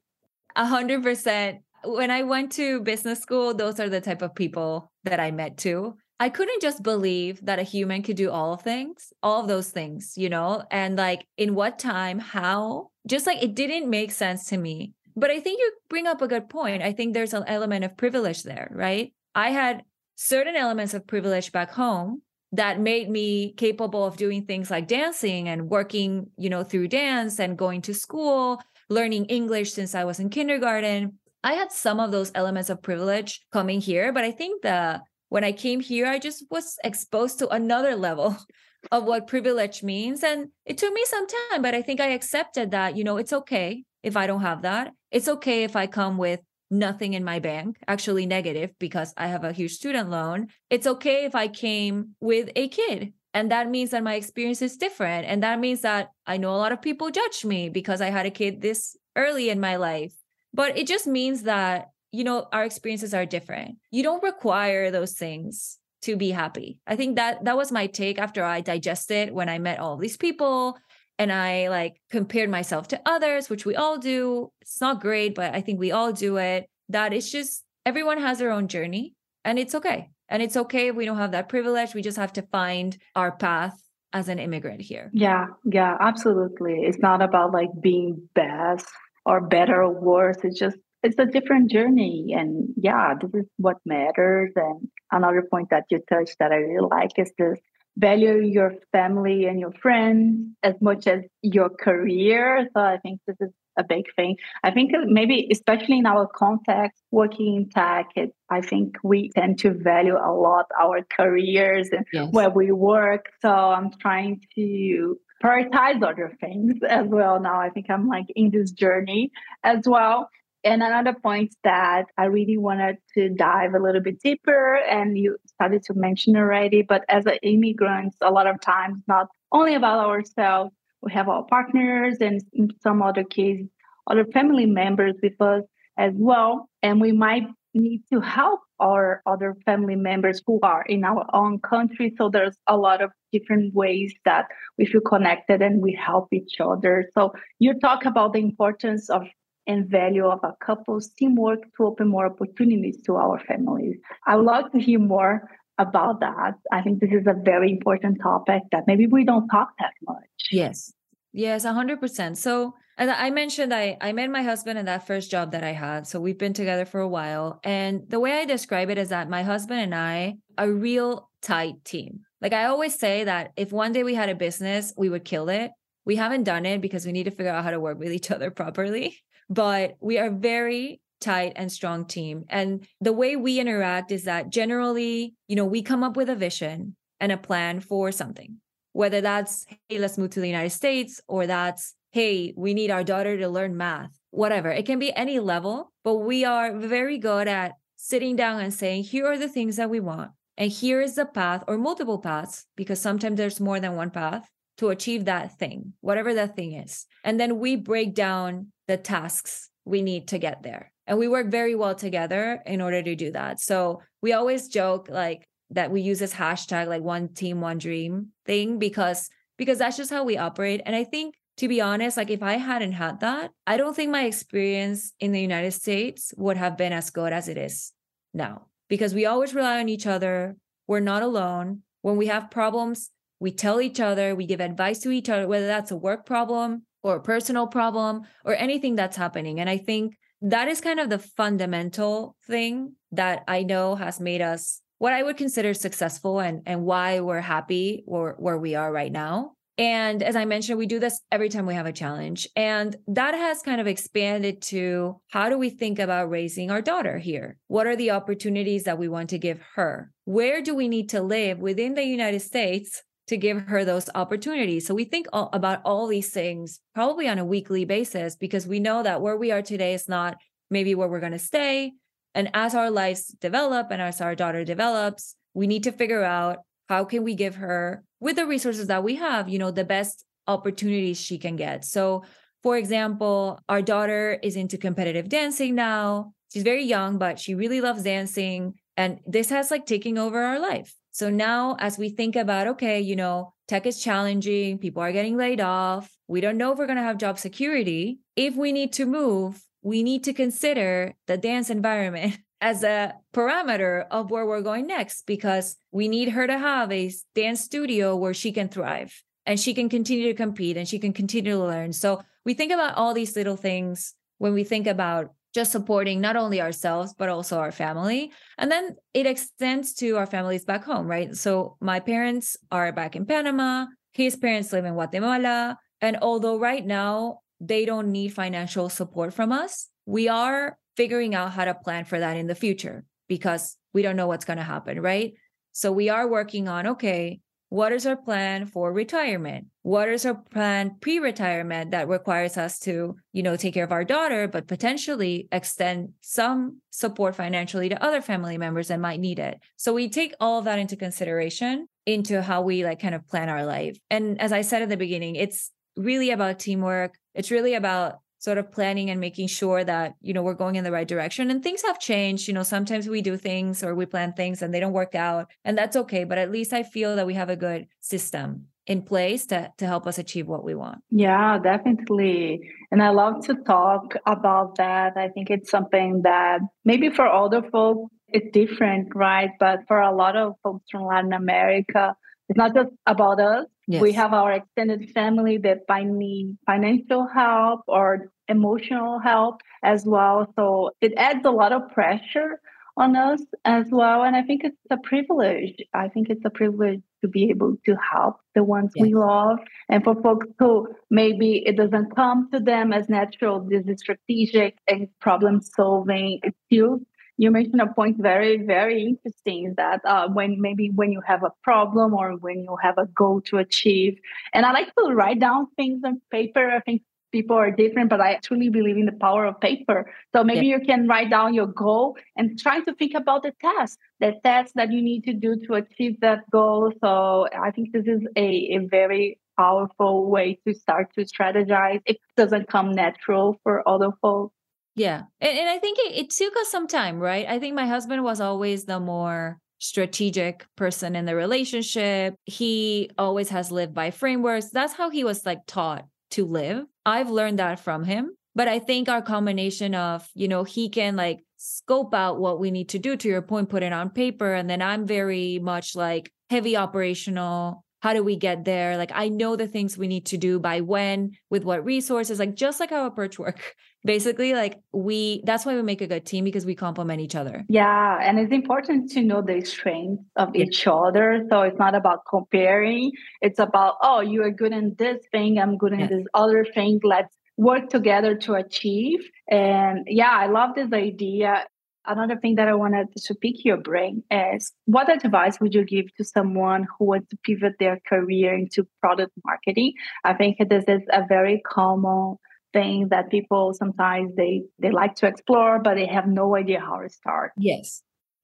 A 0.55 0.65
hundred 0.65 1.01
percent. 1.01 1.61
When 1.83 2.11
I 2.11 2.21
went 2.21 2.51
to 2.53 2.79
business 2.81 3.19
school, 3.19 3.55
those 3.55 3.79
are 3.79 3.89
the 3.89 4.01
type 4.01 4.21
of 4.21 4.35
people 4.35 4.91
that 5.03 5.19
I 5.19 5.31
met 5.31 5.57
too. 5.57 5.97
I 6.19 6.29
couldn't 6.29 6.61
just 6.61 6.83
believe 6.83 7.43
that 7.47 7.57
a 7.57 7.63
human 7.63 8.03
could 8.03 8.17
do 8.17 8.29
all 8.29 8.53
of 8.53 8.61
things, 8.61 9.11
all 9.23 9.41
of 9.41 9.47
those 9.47 9.71
things, 9.71 10.13
you 10.15 10.29
know, 10.29 10.63
and 10.69 10.95
like 10.95 11.25
in 11.37 11.55
what 11.55 11.79
time, 11.79 12.19
how, 12.19 12.91
just 13.07 13.25
like 13.25 13.41
it 13.41 13.55
didn't 13.55 13.89
make 13.89 14.11
sense 14.11 14.45
to 14.49 14.57
me. 14.57 14.93
But 15.15 15.31
I 15.31 15.39
think 15.39 15.59
you 15.59 15.71
bring 15.89 16.05
up 16.05 16.21
a 16.21 16.27
good 16.27 16.47
point. 16.47 16.83
I 16.83 16.91
think 16.93 17.15
there's 17.15 17.33
an 17.33 17.45
element 17.47 17.83
of 17.83 17.97
privilege 17.97 18.43
there, 18.43 18.69
right? 18.71 19.11
I 19.33 19.49
had 19.49 19.83
certain 20.15 20.55
elements 20.55 20.93
of 20.93 21.07
privilege 21.07 21.51
back 21.51 21.71
home 21.71 22.21
that 22.53 22.79
made 22.79 23.09
me 23.09 23.53
capable 23.53 24.05
of 24.05 24.17
doing 24.17 24.45
things 24.45 24.69
like 24.69 24.87
dancing 24.87 25.47
and 25.47 25.69
working, 25.69 26.27
you 26.37 26.49
know, 26.49 26.63
through 26.63 26.87
dance 26.87 27.39
and 27.39 27.57
going 27.57 27.81
to 27.83 27.93
school, 27.93 28.61
learning 28.89 29.25
English 29.25 29.73
since 29.73 29.95
I 29.95 30.03
was 30.03 30.19
in 30.19 30.29
kindergarten. 30.29 31.17
I 31.43 31.53
had 31.53 31.71
some 31.71 31.99
of 31.99 32.11
those 32.11 32.31
elements 32.35 32.69
of 32.69 32.81
privilege 32.81 33.41
coming 33.51 33.79
here, 33.79 34.11
but 34.11 34.23
I 34.23 34.31
think 34.31 34.61
the 34.61 35.01
when 35.29 35.45
I 35.45 35.53
came 35.53 35.79
here, 35.79 36.07
I 36.07 36.19
just 36.19 36.43
was 36.51 36.77
exposed 36.83 37.39
to 37.39 37.47
another 37.47 37.95
level 37.95 38.35
of 38.91 39.05
what 39.05 39.27
privilege 39.27 39.81
means. 39.81 40.23
And 40.23 40.49
it 40.65 40.77
took 40.77 40.93
me 40.93 41.05
some 41.05 41.25
time, 41.25 41.61
but 41.61 41.73
I 41.73 41.81
think 41.81 42.01
I 42.01 42.07
accepted 42.07 42.71
that, 42.71 42.97
you 42.97 43.05
know, 43.05 43.15
it's 43.15 43.31
okay 43.31 43.85
if 44.03 44.17
I 44.17 44.27
don't 44.27 44.41
have 44.41 44.63
that. 44.63 44.93
It's 45.09 45.29
okay 45.29 45.63
if 45.63 45.77
I 45.77 45.87
come 45.87 46.17
with 46.17 46.41
nothing 46.71 47.13
in 47.13 47.23
my 47.23 47.39
bank, 47.39 47.77
actually 47.87 48.25
negative 48.25 48.71
because 48.79 49.13
I 49.17 49.27
have 49.27 49.43
a 49.43 49.51
huge 49.51 49.73
student 49.73 50.09
loan. 50.09 50.47
It's 50.69 50.87
okay 50.87 51.25
if 51.25 51.35
I 51.35 51.47
came 51.47 52.15
with 52.19 52.49
a 52.55 52.69
kid. 52.69 53.13
And 53.33 53.51
that 53.51 53.69
means 53.69 53.91
that 53.91 54.03
my 54.03 54.15
experience 54.15 54.61
is 54.61 54.77
different. 54.77 55.27
And 55.27 55.43
that 55.43 55.59
means 55.59 55.81
that 55.81 56.11
I 56.25 56.37
know 56.37 56.55
a 56.55 56.57
lot 56.57 56.71
of 56.71 56.81
people 56.81 57.11
judge 57.11 57.45
me 57.45 57.69
because 57.69 58.01
I 58.01 58.09
had 58.09 58.25
a 58.25 58.31
kid 58.31 58.61
this 58.61 58.97
early 59.15 59.49
in 59.49 59.59
my 59.59 59.75
life. 59.75 60.13
But 60.53 60.77
it 60.77 60.87
just 60.87 61.07
means 61.07 61.43
that, 61.43 61.91
you 62.11 62.23
know, 62.23 62.47
our 62.51 62.63
experiences 62.63 63.13
are 63.13 63.25
different. 63.25 63.77
You 63.89 64.03
don't 64.03 64.23
require 64.23 64.91
those 64.91 65.13
things 65.13 65.77
to 66.01 66.15
be 66.15 66.31
happy. 66.31 66.79
I 66.87 66.95
think 66.95 67.15
that 67.15 67.45
that 67.45 67.55
was 67.55 67.71
my 67.71 67.87
take 67.87 68.19
after 68.19 68.43
I 68.43 68.61
digested 68.61 69.31
when 69.31 69.49
I 69.49 69.59
met 69.59 69.79
all 69.79 69.97
these 69.97 70.17
people 70.17 70.77
and 71.21 71.31
I 71.31 71.69
like 71.69 72.01
compared 72.09 72.49
myself 72.49 72.87
to 72.87 73.01
others, 73.05 73.47
which 73.47 73.63
we 73.63 73.75
all 73.75 73.99
do. 73.99 74.51
It's 74.59 74.81
not 74.81 75.01
great, 75.01 75.35
but 75.35 75.53
I 75.53 75.61
think 75.61 75.79
we 75.79 75.91
all 75.91 76.11
do 76.11 76.37
it. 76.37 76.65
That 76.89 77.13
it's 77.13 77.29
just 77.29 77.63
everyone 77.85 78.19
has 78.19 78.39
their 78.39 78.49
own 78.49 78.67
journey 78.67 79.13
and 79.45 79.59
it's 79.59 79.75
okay. 79.75 80.09
And 80.29 80.41
it's 80.41 80.57
okay 80.57 80.87
if 80.87 80.95
we 80.95 81.05
don't 81.05 81.17
have 81.17 81.33
that 81.33 81.47
privilege. 81.47 81.93
We 81.93 82.01
just 82.01 82.17
have 82.17 82.33
to 82.33 82.41
find 82.41 82.97
our 83.15 83.31
path 83.31 83.79
as 84.13 84.29
an 84.29 84.39
immigrant 84.39 84.81
here. 84.81 85.11
Yeah, 85.13 85.45
yeah, 85.63 85.95
absolutely. 85.99 86.85
It's 86.87 86.99
not 86.99 87.21
about 87.21 87.51
like 87.51 87.69
being 87.79 88.27
best 88.33 88.87
or 89.23 89.41
better 89.41 89.83
or 89.83 89.91
worse. 89.91 90.37
It's 90.43 90.57
just 90.57 90.77
it's 91.03 91.19
a 91.19 91.25
different 91.25 91.71
journey 91.71 92.35
and 92.37 92.69
yeah 92.77 93.15
this 93.19 93.31
is 93.33 93.49
what 93.57 93.77
matters 93.87 94.51
and 94.55 94.87
another 95.11 95.43
point 95.49 95.67
that 95.71 95.85
you 95.89 95.99
touched 96.07 96.35
that 96.37 96.51
i 96.51 96.57
really 96.57 96.87
like 96.91 97.09
is 97.17 97.31
this 97.39 97.59
value 97.97 98.37
your 98.39 98.75
family 98.91 99.45
and 99.45 99.59
your 99.59 99.73
friends 99.81 100.55
as 100.63 100.75
much 100.81 101.07
as 101.07 101.21
your 101.41 101.69
career. 101.69 102.67
So 102.73 102.81
I 102.81 102.97
think 102.97 103.19
this 103.27 103.35
is 103.39 103.51
a 103.77 103.83
big 103.83 104.05
thing. 104.15 104.37
I 104.63 104.71
think 104.71 104.91
maybe, 105.05 105.47
especially 105.51 105.99
in 105.99 106.05
our 106.05 106.27
context, 106.27 107.01
working 107.11 107.55
in 107.55 107.69
tech, 107.69 108.07
it, 108.15 108.33
I 108.49 108.61
think 108.61 108.97
we 109.03 109.29
tend 109.29 109.59
to 109.59 109.71
value 109.71 110.15
a 110.15 110.31
lot 110.33 110.65
our 110.79 111.05
careers 111.15 111.89
and 111.91 112.05
yes. 112.11 112.29
where 112.31 112.49
we 112.49 112.71
work. 112.71 113.29
So 113.41 113.49
I'm 113.49 113.91
trying 113.99 114.41
to 114.55 115.17
prioritize 115.43 116.03
other 116.03 116.35
things 116.39 116.75
as 116.87 117.07
well 117.07 117.39
now. 117.39 117.59
I 117.59 117.69
think 117.69 117.87
I'm 117.89 118.07
like 118.07 118.27
in 118.35 118.51
this 118.51 118.71
journey 118.71 119.31
as 119.63 119.83
well. 119.85 120.29
And 120.63 120.83
another 120.83 121.13
point 121.13 121.55
that 121.63 122.05
I 122.17 122.25
really 122.25 122.57
wanted 122.57 122.97
to 123.15 123.29
dive 123.29 123.73
a 123.73 123.79
little 123.79 124.01
bit 124.01 124.21
deeper, 124.21 124.75
and 124.75 125.17
you 125.17 125.37
started 125.47 125.83
to 125.83 125.93
mention 125.95 126.35
already, 126.35 126.83
but 126.83 127.03
as 127.09 127.25
an 127.25 127.39
immigrants, 127.41 128.17
a 128.21 128.31
lot 128.31 128.45
of 128.45 128.61
times 128.61 129.01
not 129.07 129.27
only 129.51 129.73
about 129.73 130.05
ourselves, 130.05 130.71
we 131.01 131.11
have 131.13 131.29
our 131.29 131.43
partners 131.45 132.17
and 132.21 132.41
some 132.83 133.01
other 133.01 133.23
cases, 133.23 133.67
other 134.07 134.25
family 134.25 134.67
members 134.67 135.15
with 135.23 135.41
us 135.41 135.63
as 135.97 136.13
well. 136.15 136.69
And 136.83 137.01
we 137.01 137.11
might 137.11 137.47
need 137.73 138.03
to 138.11 138.19
help 138.19 138.59
our 138.79 139.21
other 139.25 139.55
family 139.65 139.95
members 139.95 140.41
who 140.45 140.59
are 140.61 140.83
in 140.83 141.03
our 141.03 141.25
own 141.33 141.59
country. 141.59 142.13
So 142.17 142.29
there's 142.29 142.57
a 142.67 142.77
lot 142.77 143.01
of 143.01 143.11
different 143.31 143.73
ways 143.73 144.13
that 144.25 144.45
we 144.77 144.85
feel 144.85 145.01
connected 145.01 145.61
and 145.61 145.81
we 145.81 145.93
help 145.93 146.27
each 146.33 146.55
other. 146.59 147.09
So 147.13 147.33
you 147.59 147.79
talk 147.79 148.05
about 148.05 148.33
the 148.33 148.39
importance 148.39 149.09
of 149.09 149.23
and 149.71 149.87
value 149.87 150.25
of 150.25 150.39
a 150.43 150.53
couple's 150.63 151.09
teamwork 151.17 151.61
to 151.77 151.85
open 151.85 152.07
more 152.07 152.25
opportunities 152.25 153.01
to 153.03 153.15
our 153.15 153.39
families. 153.39 153.97
I 154.27 154.35
would 154.35 154.45
love 154.45 154.71
to 154.73 154.79
hear 154.79 154.99
more 154.99 155.49
about 155.77 156.19
that. 156.19 156.55
I 156.71 156.81
think 156.81 156.99
this 156.99 157.11
is 157.11 157.25
a 157.27 157.33
very 157.33 157.71
important 157.71 158.19
topic 158.21 158.63
that 158.71 158.83
maybe 158.87 159.07
we 159.07 159.23
don't 159.25 159.47
talk 159.47 159.69
that 159.79 159.93
much. 160.03 160.29
Yes. 160.51 160.93
Yes, 161.33 161.65
100%. 161.65 162.37
So, 162.37 162.75
as 162.97 163.09
I 163.09 163.29
mentioned, 163.29 163.73
I, 163.73 163.97
I 164.01 164.11
met 164.11 164.29
my 164.29 164.43
husband 164.43 164.77
in 164.77 164.85
that 164.85 165.07
first 165.07 165.31
job 165.31 165.53
that 165.53 165.63
I 165.63 165.71
had. 165.71 166.05
So, 166.05 166.19
we've 166.19 166.37
been 166.37 166.53
together 166.53 166.85
for 166.85 166.99
a 166.99 167.07
while. 167.07 167.59
And 167.63 168.03
the 168.09 168.19
way 168.19 168.33
I 168.33 168.45
describe 168.45 168.89
it 168.89 168.97
is 168.97 169.09
that 169.09 169.29
my 169.29 169.43
husband 169.43 169.79
and 169.79 169.95
I 169.95 170.35
are 170.57 170.67
a 170.67 170.73
real 170.73 171.29
tight 171.41 171.83
team. 171.85 172.21
Like, 172.41 172.53
I 172.53 172.65
always 172.65 172.99
say 172.99 173.23
that 173.23 173.53
if 173.55 173.71
one 173.71 173.93
day 173.93 174.03
we 174.03 174.13
had 174.13 174.29
a 174.29 174.35
business, 174.35 174.93
we 174.97 175.09
would 175.09 175.23
kill 175.23 175.47
it. 175.49 175.71
We 176.03 176.17
haven't 176.17 176.43
done 176.43 176.65
it 176.65 176.81
because 176.81 177.05
we 177.05 177.11
need 177.11 177.25
to 177.25 177.31
figure 177.31 177.51
out 177.51 177.63
how 177.63 177.71
to 177.71 177.79
work 177.79 177.97
with 177.97 178.11
each 178.11 178.29
other 178.29 178.51
properly 178.51 179.17
but 179.51 179.97
we 179.99 180.17
are 180.17 180.29
very 180.31 181.01
tight 181.19 181.51
and 181.57 181.71
strong 181.71 182.05
team. 182.05 182.45
And 182.49 182.87
the 183.01 183.13
way 183.13 183.35
we 183.35 183.59
interact 183.59 184.11
is 184.11 184.23
that 184.23 184.49
generally, 184.49 185.35
you 185.47 185.55
know, 185.57 185.65
we 185.65 185.81
come 185.81 186.03
up 186.03 186.15
with 186.15 186.29
a 186.29 186.35
vision 186.35 186.95
and 187.19 187.31
a 187.31 187.37
plan 187.37 187.81
for 187.81 188.11
something, 188.11 188.57
whether 188.93 189.19
that's, 189.19 189.65
hey, 189.89 189.99
let's 189.99 190.17
move 190.17 190.31
to 190.31 190.39
the 190.39 190.47
United 190.47 190.71
States, 190.71 191.21
or 191.27 191.45
that's, 191.45 191.93
hey, 192.13 192.53
we 192.55 192.73
need 192.73 192.89
our 192.89 193.03
daughter 193.03 193.37
to 193.37 193.49
learn 193.49 193.75
math, 193.77 194.17
whatever. 194.31 194.69
It 194.71 194.85
can 194.85 194.99
be 194.99 195.13
any 195.15 195.37
level, 195.37 195.91
but 196.03 196.15
we 196.15 196.45
are 196.45 196.75
very 196.75 197.17
good 197.17 197.47
at 197.47 197.73
sitting 197.97 198.35
down 198.35 198.61
and 198.61 198.73
saying, 198.73 199.03
here 199.03 199.27
are 199.27 199.37
the 199.37 199.49
things 199.49 199.75
that 199.75 199.89
we 199.89 199.99
want. 199.99 200.31
And 200.57 200.71
here 200.71 201.01
is 201.01 201.15
the 201.15 201.25
path 201.25 201.63
or 201.67 201.77
multiple 201.77 202.19
paths, 202.19 202.65
because 202.75 203.01
sometimes 203.01 203.37
there's 203.37 203.59
more 203.59 203.79
than 203.79 203.95
one 203.95 204.11
path 204.11 204.49
to 204.81 204.89
achieve 204.89 205.25
that 205.25 205.59
thing, 205.59 205.93
whatever 206.01 206.33
that 206.33 206.55
thing 206.55 206.73
is. 206.73 207.05
And 207.23 207.39
then 207.39 207.59
we 207.59 207.75
break 207.75 208.15
down 208.15 208.71
the 208.87 208.97
tasks 208.97 209.69
we 209.85 210.01
need 210.01 210.29
to 210.29 210.39
get 210.39 210.63
there. 210.63 210.91
And 211.05 211.19
we 211.19 211.27
work 211.27 211.51
very 211.51 211.75
well 211.75 211.93
together 211.93 212.63
in 212.65 212.81
order 212.81 213.03
to 213.03 213.15
do 213.15 213.31
that. 213.31 213.59
So 213.59 214.01
we 214.23 214.33
always 214.33 214.69
joke 214.69 215.07
like 215.07 215.47
that 215.69 215.91
we 215.91 216.01
use 216.01 216.17
this 216.17 216.33
hashtag 216.33 216.87
like 216.87 217.03
one 217.03 217.29
team, 217.29 217.61
one 217.61 217.77
dream 217.77 218.29
thing 218.47 218.79
because 218.79 219.29
because 219.55 219.77
that's 219.77 219.97
just 219.97 220.09
how 220.09 220.23
we 220.23 220.35
operate. 220.35 220.81
And 220.83 220.95
I 220.95 221.03
think 221.03 221.35
to 221.57 221.67
be 221.67 221.79
honest, 221.79 222.17
like 222.17 222.31
if 222.31 222.41
I 222.41 222.53
hadn't 222.53 222.93
had 222.93 223.19
that, 223.19 223.51
I 223.67 223.77
don't 223.77 223.95
think 223.95 224.09
my 224.09 224.23
experience 224.23 225.13
in 225.19 225.31
the 225.31 225.41
United 225.41 225.73
States 225.73 226.33
would 226.37 226.57
have 226.57 226.75
been 226.75 226.91
as 226.91 227.11
good 227.11 227.33
as 227.33 227.47
it 227.47 227.57
is 227.57 227.93
now 228.33 228.65
because 228.89 229.13
we 229.13 229.27
always 229.27 229.53
rely 229.53 229.79
on 229.79 229.89
each 229.89 230.07
other. 230.07 230.55
We're 230.87 231.01
not 231.01 231.21
alone. 231.21 231.83
When 232.01 232.17
we 232.17 232.27
have 232.27 232.49
problems, 232.49 233.11
we 233.41 233.51
tell 233.51 233.81
each 233.81 233.99
other, 233.99 234.35
we 234.35 234.45
give 234.45 234.61
advice 234.61 234.99
to 234.99 235.09
each 235.09 235.27
other, 235.27 235.47
whether 235.47 235.65
that's 235.65 235.89
a 235.89 235.97
work 235.97 236.27
problem 236.27 236.83
or 237.01 237.15
a 237.15 237.21
personal 237.21 237.65
problem 237.65 238.21
or 238.45 238.53
anything 238.53 238.95
that's 238.95 239.17
happening. 239.17 239.59
And 239.59 239.67
I 239.67 239.77
think 239.77 240.15
that 240.43 240.67
is 240.67 240.79
kind 240.79 240.99
of 240.99 241.09
the 241.09 241.17
fundamental 241.17 242.35
thing 242.45 242.93
that 243.11 243.43
I 243.47 243.63
know 243.63 243.95
has 243.95 244.19
made 244.19 244.41
us 244.41 244.81
what 244.99 245.13
I 245.13 245.23
would 245.23 245.37
consider 245.37 245.73
successful 245.73 246.39
and, 246.39 246.61
and 246.67 246.83
why 246.83 247.19
we're 247.19 247.41
happy 247.41 248.03
where, 248.05 248.35
where 248.37 248.59
we 248.59 248.75
are 248.75 248.91
right 248.91 249.11
now. 249.11 249.53
And 249.79 250.21
as 250.21 250.35
I 250.35 250.45
mentioned, 250.45 250.77
we 250.77 250.85
do 250.85 250.99
this 250.99 251.19
every 251.31 251.49
time 251.49 251.65
we 251.65 251.73
have 251.73 251.87
a 251.87 251.91
challenge. 251.91 252.47
And 252.55 252.95
that 253.07 253.33
has 253.33 253.63
kind 253.63 253.81
of 253.81 253.87
expanded 253.87 254.61
to 254.63 255.19
how 255.29 255.49
do 255.49 255.57
we 255.57 255.71
think 255.71 255.97
about 255.97 256.29
raising 256.29 256.69
our 256.69 256.83
daughter 256.83 257.17
here? 257.17 257.57
What 257.67 257.87
are 257.87 257.95
the 257.95 258.11
opportunities 258.11 258.83
that 258.83 258.99
we 258.99 259.07
want 259.07 259.31
to 259.31 259.39
give 259.39 259.63
her? 259.73 260.11
Where 260.25 260.61
do 260.61 260.75
we 260.75 260.87
need 260.87 261.09
to 261.09 261.23
live 261.23 261.57
within 261.57 261.95
the 261.95 262.03
United 262.03 262.41
States 262.41 263.01
to 263.31 263.37
give 263.37 263.61
her 263.61 263.85
those 263.85 264.09
opportunities. 264.13 264.85
So 264.85 264.93
we 264.93 265.05
think 265.05 265.25
all, 265.31 265.49
about 265.53 265.81
all 265.85 266.05
these 266.05 266.31
things 266.31 266.81
probably 266.93 267.29
on 267.29 267.39
a 267.39 267.45
weekly 267.45 267.85
basis 267.85 268.35
because 268.35 268.67
we 268.67 268.81
know 268.81 269.03
that 269.03 269.21
where 269.21 269.37
we 269.37 269.53
are 269.53 269.61
today 269.61 269.93
is 269.93 270.09
not 270.09 270.35
maybe 270.69 270.95
where 270.95 271.07
we're 271.07 271.21
going 271.21 271.31
to 271.31 271.39
stay. 271.39 271.93
And 272.35 272.49
as 272.53 272.75
our 272.75 272.91
lives 272.91 273.27
develop 273.39 273.87
and 273.89 274.01
as 274.01 274.19
our 274.19 274.35
daughter 274.35 274.65
develops, 274.65 275.35
we 275.53 275.65
need 275.65 275.83
to 275.83 275.93
figure 275.93 276.25
out 276.25 276.57
how 276.89 277.05
can 277.05 277.23
we 277.23 277.35
give 277.35 277.55
her 277.55 278.03
with 278.19 278.35
the 278.35 278.45
resources 278.45 278.87
that 278.87 279.01
we 279.01 279.15
have, 279.15 279.47
you 279.47 279.59
know, 279.59 279.71
the 279.71 279.85
best 279.85 280.25
opportunities 280.45 281.17
she 281.17 281.37
can 281.37 281.55
get. 281.55 281.85
So 281.85 282.25
for 282.63 282.75
example, 282.75 283.61
our 283.69 283.81
daughter 283.81 284.37
is 284.43 284.57
into 284.57 284.77
competitive 284.77 285.29
dancing 285.29 285.73
now. 285.73 286.33
She's 286.51 286.63
very 286.63 286.83
young, 286.83 287.17
but 287.17 287.39
she 287.39 287.55
really 287.55 287.79
loves 287.79 288.03
dancing. 288.03 288.73
And 288.97 289.21
this 289.25 289.51
has 289.51 289.71
like 289.71 289.85
taken 289.85 290.17
over 290.17 290.43
our 290.43 290.59
life. 290.59 290.93
So 291.11 291.29
now, 291.29 291.75
as 291.79 291.97
we 291.97 292.09
think 292.09 292.35
about, 292.35 292.67
okay, 292.67 293.01
you 293.01 293.15
know, 293.15 293.53
tech 293.67 293.85
is 293.85 294.01
challenging, 294.01 294.77
people 294.77 295.03
are 295.03 295.11
getting 295.11 295.37
laid 295.37 295.59
off, 295.59 296.09
we 296.27 296.39
don't 296.39 296.57
know 296.57 296.71
if 296.71 296.77
we're 296.77 296.87
going 296.87 296.97
to 296.97 297.03
have 297.03 297.17
job 297.17 297.37
security. 297.37 298.19
If 298.35 298.55
we 298.55 298.71
need 298.71 298.93
to 298.93 299.05
move, 299.05 299.61
we 299.81 300.03
need 300.03 300.23
to 300.23 300.33
consider 300.33 301.15
the 301.27 301.37
dance 301.37 301.69
environment 301.69 302.39
as 302.61 302.83
a 302.83 303.15
parameter 303.33 304.05
of 304.11 304.31
where 304.31 304.45
we're 304.45 304.61
going 304.61 304.87
next 304.87 305.25
because 305.25 305.75
we 305.91 306.07
need 306.07 306.29
her 306.29 306.47
to 306.47 306.57
have 306.57 306.91
a 306.91 307.11
dance 307.35 307.61
studio 307.61 308.15
where 308.15 308.33
she 308.33 308.51
can 308.51 308.69
thrive 308.69 309.23
and 309.45 309.59
she 309.59 309.73
can 309.73 309.89
continue 309.89 310.27
to 310.27 310.33
compete 310.33 310.77
and 310.77 310.87
she 310.87 310.99
can 310.99 311.11
continue 311.11 311.51
to 311.53 311.59
learn. 311.59 311.91
So 311.91 312.21
we 312.45 312.53
think 312.53 312.71
about 312.71 312.95
all 312.95 313.13
these 313.13 313.35
little 313.35 313.57
things 313.57 314.13
when 314.37 314.53
we 314.53 314.63
think 314.63 314.87
about 314.87 315.33
just 315.53 315.71
supporting 315.71 316.21
not 316.21 316.35
only 316.35 316.61
ourselves 316.61 317.13
but 317.17 317.29
also 317.29 317.57
our 317.59 317.71
family. 317.71 318.31
And 318.57 318.71
then 318.71 318.95
it 319.13 319.25
extends 319.25 319.93
to 319.95 320.17
our 320.17 320.25
families 320.25 320.65
back 320.65 320.83
home 320.83 321.07
right? 321.07 321.35
So 321.35 321.77
my 321.81 321.99
parents 321.99 322.57
are 322.71 322.91
back 322.91 323.15
in 323.15 323.25
panama 323.25 323.85
his 324.13 324.35
parents 324.35 324.73
live 324.73 324.85
in 324.85 324.93
guatemala 324.93 325.77
and 326.01 326.17
although 326.21 326.59
right 326.59 326.85
now 326.85 327.39
they 327.59 327.85
don't 327.85 328.11
need 328.11 328.33
financial 328.33 328.89
support 328.89 329.33
from 329.33 329.51
us 329.51 329.87
we 330.05 330.27
are 330.27 330.77
figuring 330.97 331.33
out 331.33 331.51
how 331.51 331.65
to 331.65 331.73
plan 331.73 332.05
for 332.05 332.19
that 332.19 332.37
in 332.37 332.47
the 332.47 332.55
future 332.55 333.05
because 333.27 333.77
we 333.93 334.01
don't 334.01 334.15
know 334.15 334.27
what's 334.27 334.45
going 334.45 334.57
to 334.57 334.63
happen 334.63 334.99
right? 334.99 335.33
So 335.71 335.91
we 335.91 336.09
are 336.09 336.27
working 336.27 336.67
on 336.67 336.87
okay 336.87 337.39
what 337.71 337.93
is 337.93 338.05
our 338.05 338.17
plan 338.17 338.65
for 338.65 338.91
retirement? 338.91 339.67
What 339.83 340.09
is 340.09 340.25
our 340.25 340.35
plan 340.35 340.97
pre-retirement 340.99 341.91
that 341.91 342.09
requires 342.09 342.57
us 342.57 342.77
to 342.79 343.15
you 343.31 343.43
know 343.43 343.55
take 343.55 343.75
care 343.75 343.85
of 343.85 343.93
our 343.93 344.03
daughter 344.03 344.49
but 344.49 344.67
potentially 344.67 345.47
extend 345.53 346.09
some 346.19 346.81
support 346.89 347.33
financially 347.33 347.87
to 347.87 348.03
other 348.03 348.21
family 348.21 348.57
members 348.57 348.89
that 348.89 348.99
might 348.99 349.21
need 349.21 349.39
it? 349.39 349.57
So 349.77 349.93
we 349.93 350.09
take 350.09 350.33
all 350.41 350.59
of 350.59 350.65
that 350.65 350.79
into 350.79 350.97
consideration 350.97 351.87
into 352.05 352.41
how 352.41 352.61
we 352.61 352.83
like 352.83 352.99
kind 352.99 353.15
of 353.15 353.25
plan 353.29 353.47
our 353.47 353.65
life. 353.65 353.97
And 354.09 354.41
as 354.41 354.51
i 354.51 354.61
said 354.61 354.81
at 354.81 354.89
the 354.89 354.97
beginning 354.97 355.37
it's 355.37 355.71
really 355.95 356.31
about 356.31 356.59
teamwork. 356.59 357.17
It's 357.33 357.51
really 357.51 357.75
about 357.75 358.19
sort 358.41 358.57
of 358.57 358.71
planning 358.71 359.11
and 359.11 359.19
making 359.19 359.47
sure 359.47 359.83
that 359.83 360.15
you 360.19 360.33
know 360.33 360.41
we're 360.41 360.55
going 360.55 360.75
in 360.75 360.83
the 360.83 360.91
right 360.91 361.07
direction 361.07 361.51
and 361.51 361.63
things 361.63 361.83
have 361.83 361.99
changed 361.99 362.47
you 362.47 362.53
know 362.53 362.63
sometimes 362.63 363.07
we 363.07 363.21
do 363.21 363.37
things 363.37 363.83
or 363.83 363.93
we 363.93 364.05
plan 364.05 364.33
things 364.33 364.61
and 364.61 364.73
they 364.73 364.79
don't 364.79 364.93
work 364.93 365.13
out 365.13 365.47
and 365.63 365.77
that's 365.77 365.95
okay 365.95 366.23
but 366.23 366.39
at 366.39 366.51
least 366.51 366.73
i 366.73 366.81
feel 366.81 367.15
that 367.15 367.27
we 367.27 367.35
have 367.35 367.49
a 367.49 367.55
good 367.55 367.87
system 367.99 368.65
in 368.87 369.03
place 369.03 369.45
to, 369.45 369.71
to 369.77 369.85
help 369.85 370.07
us 370.07 370.17
achieve 370.17 370.47
what 370.47 370.63
we 370.63 370.73
want. 370.73 371.03
Yeah 371.11 371.59
definitely 371.59 372.67
and 372.91 373.03
i 373.03 373.09
love 373.09 373.45
to 373.45 373.53
talk 373.65 374.15
about 374.25 374.75
that 374.77 375.15
i 375.15 375.27
think 375.29 375.51
it's 375.51 375.69
something 375.69 376.23
that 376.23 376.61
maybe 376.83 377.09
for 377.11 377.27
older 377.27 377.61
folks 377.71 378.11
it's 378.27 378.49
different 378.51 379.15
right 379.15 379.51
but 379.59 379.81
for 379.87 379.99
a 379.99 380.13
lot 380.13 380.35
of 380.35 380.55
folks 380.63 380.85
from 380.89 381.05
latin 381.05 381.33
america 381.33 382.15
it's 382.49 382.57
not 382.57 382.73
just 382.73 382.89
about 383.05 383.39
us 383.39 383.67
Yes. 383.91 384.01
We 384.01 384.13
have 384.13 384.33
our 384.33 384.53
extended 384.53 385.11
family 385.11 385.57
that 385.57 385.79
might 385.89 386.07
need 386.07 386.57
financial 386.65 387.27
help 387.27 387.81
or 387.87 388.31
emotional 388.47 389.19
help 389.19 389.59
as 389.83 390.05
well. 390.05 390.51
So 390.55 390.91
it 391.01 391.13
adds 391.17 391.45
a 391.45 391.51
lot 391.51 391.73
of 391.73 391.89
pressure 391.91 392.61
on 392.95 393.17
us 393.17 393.41
as 393.65 393.87
well. 393.91 394.23
And 394.23 394.33
I 394.33 394.43
think 394.43 394.63
it's 394.63 394.77
a 394.89 394.97
privilege. 394.97 395.75
I 395.93 396.07
think 396.07 396.29
it's 396.29 396.45
a 396.45 396.49
privilege 396.49 397.01
to 397.21 397.27
be 397.27 397.49
able 397.49 397.75
to 397.85 397.95
help 397.95 398.37
the 398.55 398.63
ones 398.63 398.91
yes. 398.95 399.03
we 399.03 399.13
love. 399.13 399.59
And 399.89 400.03
for 400.05 400.15
folks 400.21 400.47
who 400.57 400.87
maybe 401.09 401.61
it 401.65 401.75
doesn't 401.75 402.15
come 402.15 402.49
to 402.53 402.61
them 402.61 402.93
as 402.93 403.09
natural, 403.09 403.59
this 403.59 403.85
is 403.87 403.99
strategic 403.99 404.77
and 404.87 405.07
problem 405.19 405.61
solving 405.61 406.39
skills 406.65 407.01
you 407.41 407.49
mentioned 407.49 407.81
a 407.81 407.87
point 407.87 408.17
very 408.21 408.57
very 408.57 409.01
interesting 409.03 409.73
that 409.75 409.99
uh, 410.05 410.27
when 410.29 410.61
maybe 410.61 410.91
when 410.93 411.11
you 411.11 411.21
have 411.25 411.43
a 411.43 411.51
problem 411.63 412.13
or 412.13 412.33
when 412.37 412.59
you 412.67 412.75
have 412.83 412.99
a 412.99 413.07
goal 413.21 413.41
to 413.49 413.57
achieve. 413.57 414.19
And 414.53 414.63
i 414.63 414.71
like 414.71 414.93
to 414.99 415.05
write 415.19 415.39
down 415.39 415.65
things 415.75 416.03
on 416.05 416.21
paper. 416.29 416.69
I 416.69 416.81
think 416.81 417.01
people 417.31 417.55
are 417.55 417.71
different 417.71 418.09
but 418.09 418.19
i 418.19 418.29
truly 418.43 418.67
believe 418.67 418.97
in 418.97 419.07
the 419.07 419.17
power 419.25 419.45
of 419.45 419.59
paper. 419.59 419.99
So 420.35 420.43
maybe 420.43 420.67
yeah. 420.67 420.75
you 420.75 420.85
can 420.85 421.07
write 421.07 421.31
down 421.31 421.55
your 421.55 421.65
goal 421.65 422.15
and 422.35 422.59
try 422.59 422.81
to 422.81 422.93
think 422.93 423.15
about 423.15 423.41
the 423.41 423.53
task 423.67 423.97
the 424.19 424.33
task 424.43 424.73
that 424.75 424.91
you 424.91 425.01
need 425.01 425.23
to 425.29 425.33
do 425.33 425.55
to 425.65 425.73
achieve 425.81 426.19
that 426.21 426.47
goal. 426.51 426.93
So 427.03 427.47
i 427.67 427.71
think 427.71 427.91
this 427.91 428.07
is 428.15 428.21
a, 428.35 428.47
a 428.77 428.79
very 428.97 429.39
powerful 429.57 430.29
way 430.29 430.59
to 430.65 430.73
start 430.73 431.13
to 431.15 431.21
strategize. 431.33 432.01
It 432.05 432.17
doesn't 432.37 432.67
come 432.67 432.91
natural 432.91 433.57
for 433.63 433.87
other 433.87 434.11
folks 434.21 434.55
yeah. 434.95 435.23
And, 435.39 435.57
and 435.57 435.69
I 435.69 435.77
think 435.77 435.99
it, 435.99 436.15
it 436.15 436.29
took 436.29 436.55
us 436.57 436.69
some 436.69 436.87
time, 436.87 437.19
right? 437.19 437.45
I 437.47 437.59
think 437.59 437.75
my 437.75 437.87
husband 437.87 438.23
was 438.23 438.41
always 438.41 438.85
the 438.85 438.99
more 438.99 439.59
strategic 439.79 440.65
person 440.75 441.15
in 441.15 441.25
the 441.25 441.35
relationship. 441.35 442.35
He 442.45 443.09
always 443.17 443.49
has 443.49 443.71
lived 443.71 443.93
by 443.93 444.11
frameworks. 444.11 444.69
That's 444.69 444.93
how 444.93 445.09
he 445.09 445.23
was 445.23 445.45
like 445.45 445.65
taught 445.65 446.05
to 446.31 446.45
live. 446.45 446.85
I've 447.05 447.31
learned 447.31 447.59
that 447.59 447.79
from 447.79 448.03
him. 448.03 448.35
But 448.53 448.67
I 448.67 448.79
think 448.79 449.07
our 449.07 449.21
combination 449.21 449.95
of, 449.95 450.27
you 450.33 450.47
know, 450.47 450.63
he 450.63 450.89
can 450.89 451.15
like 451.15 451.39
scope 451.55 452.13
out 452.13 452.39
what 452.39 452.59
we 452.59 452.69
need 452.69 452.89
to 452.89 452.99
do 452.99 453.15
to 453.15 453.27
your 453.27 453.41
point, 453.41 453.69
put 453.69 453.81
it 453.81 453.93
on 453.93 454.09
paper. 454.09 454.53
And 454.53 454.69
then 454.69 454.81
I'm 454.81 455.07
very 455.07 455.57
much 455.59 455.95
like 455.95 456.31
heavy 456.49 456.75
operational. 456.75 457.85
How 458.01 458.13
do 458.13 458.23
we 458.23 458.35
get 458.35 458.65
there? 458.65 458.97
Like, 458.97 459.11
I 459.13 459.29
know 459.29 459.55
the 459.55 459.67
things 459.67 459.97
we 459.97 460.07
need 460.07 460.25
to 460.27 460.37
do 460.37 460.59
by 460.59 460.81
when, 460.81 461.37
with 461.49 461.63
what 461.63 461.85
resources, 461.85 462.39
like 462.39 462.55
just 462.55 462.79
like 462.79 462.89
how 462.89 463.05
approach 463.05 463.39
work 463.39 463.73
basically 464.03 464.53
like 464.53 464.79
we 464.91 465.41
that's 465.45 465.65
why 465.65 465.75
we 465.75 465.81
make 465.81 466.01
a 466.01 466.07
good 466.07 466.25
team 466.25 466.43
because 466.43 466.65
we 466.65 466.75
complement 466.75 467.21
each 467.21 467.35
other 467.35 467.65
yeah 467.69 468.17
and 468.21 468.39
it's 468.39 468.51
important 468.51 469.11
to 469.11 469.21
know 469.21 469.41
the 469.41 469.61
strengths 469.61 470.23
of 470.35 470.55
yeah. 470.55 470.63
each 470.63 470.87
other 470.87 471.45
so 471.49 471.61
it's 471.61 471.77
not 471.79 471.95
about 471.95 472.19
comparing 472.29 473.11
it's 473.41 473.59
about 473.59 473.95
oh 474.01 474.19
you 474.19 474.43
are 474.43 474.51
good 474.51 474.73
in 474.73 474.95
this 474.97 475.19
thing 475.31 475.59
i'm 475.59 475.77
good 475.77 475.93
in 475.93 476.07
this 476.07 476.25
other 476.33 476.65
thing 476.73 476.99
let's 477.03 477.35
work 477.61 477.89
together 477.89 478.35
to 478.35 478.55
achieve. 478.55 479.19
And 479.47 480.05
yeah, 480.07 480.31
I 480.31 480.47
love 480.47 480.71
this 480.75 480.91
idea. 480.91 481.65
Another 482.05 482.35
thing 482.35 482.55
that 482.55 482.67
I 482.67 482.73
wanted 482.73 483.07
to 483.15 483.35
pick 483.35 483.63
your 483.63 483.77
brain 483.77 484.23
is 484.31 484.71
what 484.85 485.13
advice 485.13 485.59
would 485.59 485.75
you 485.75 485.85
give 485.85 486.13
to 486.15 486.23
someone 486.23 486.87
who 486.97 487.05
wants 487.05 487.29
to 487.29 487.37
pivot 487.43 487.73
their 487.79 487.99
career 488.09 488.55
into 488.55 488.87
product 489.01 489.33
marketing? 489.45 489.93
I 490.23 490.33
think 490.33 490.57
this 490.57 490.85
is 490.87 491.01
a 491.13 491.23
very 491.27 491.61
common 491.63 492.37
thing 492.73 493.09
that 493.09 493.29
people 493.29 493.73
sometimes 493.73 494.33
they 494.35 494.63
they 494.79 494.91
like 494.91 495.15
to 495.15 495.27
explore 495.27 495.79
but 495.79 495.95
they 495.95 496.05
have 496.05 496.27
no 496.27 496.55
idea 496.55 496.79
how 496.79 496.99
to 496.99 497.09
start. 497.09 497.51
Yes. 497.57 498.01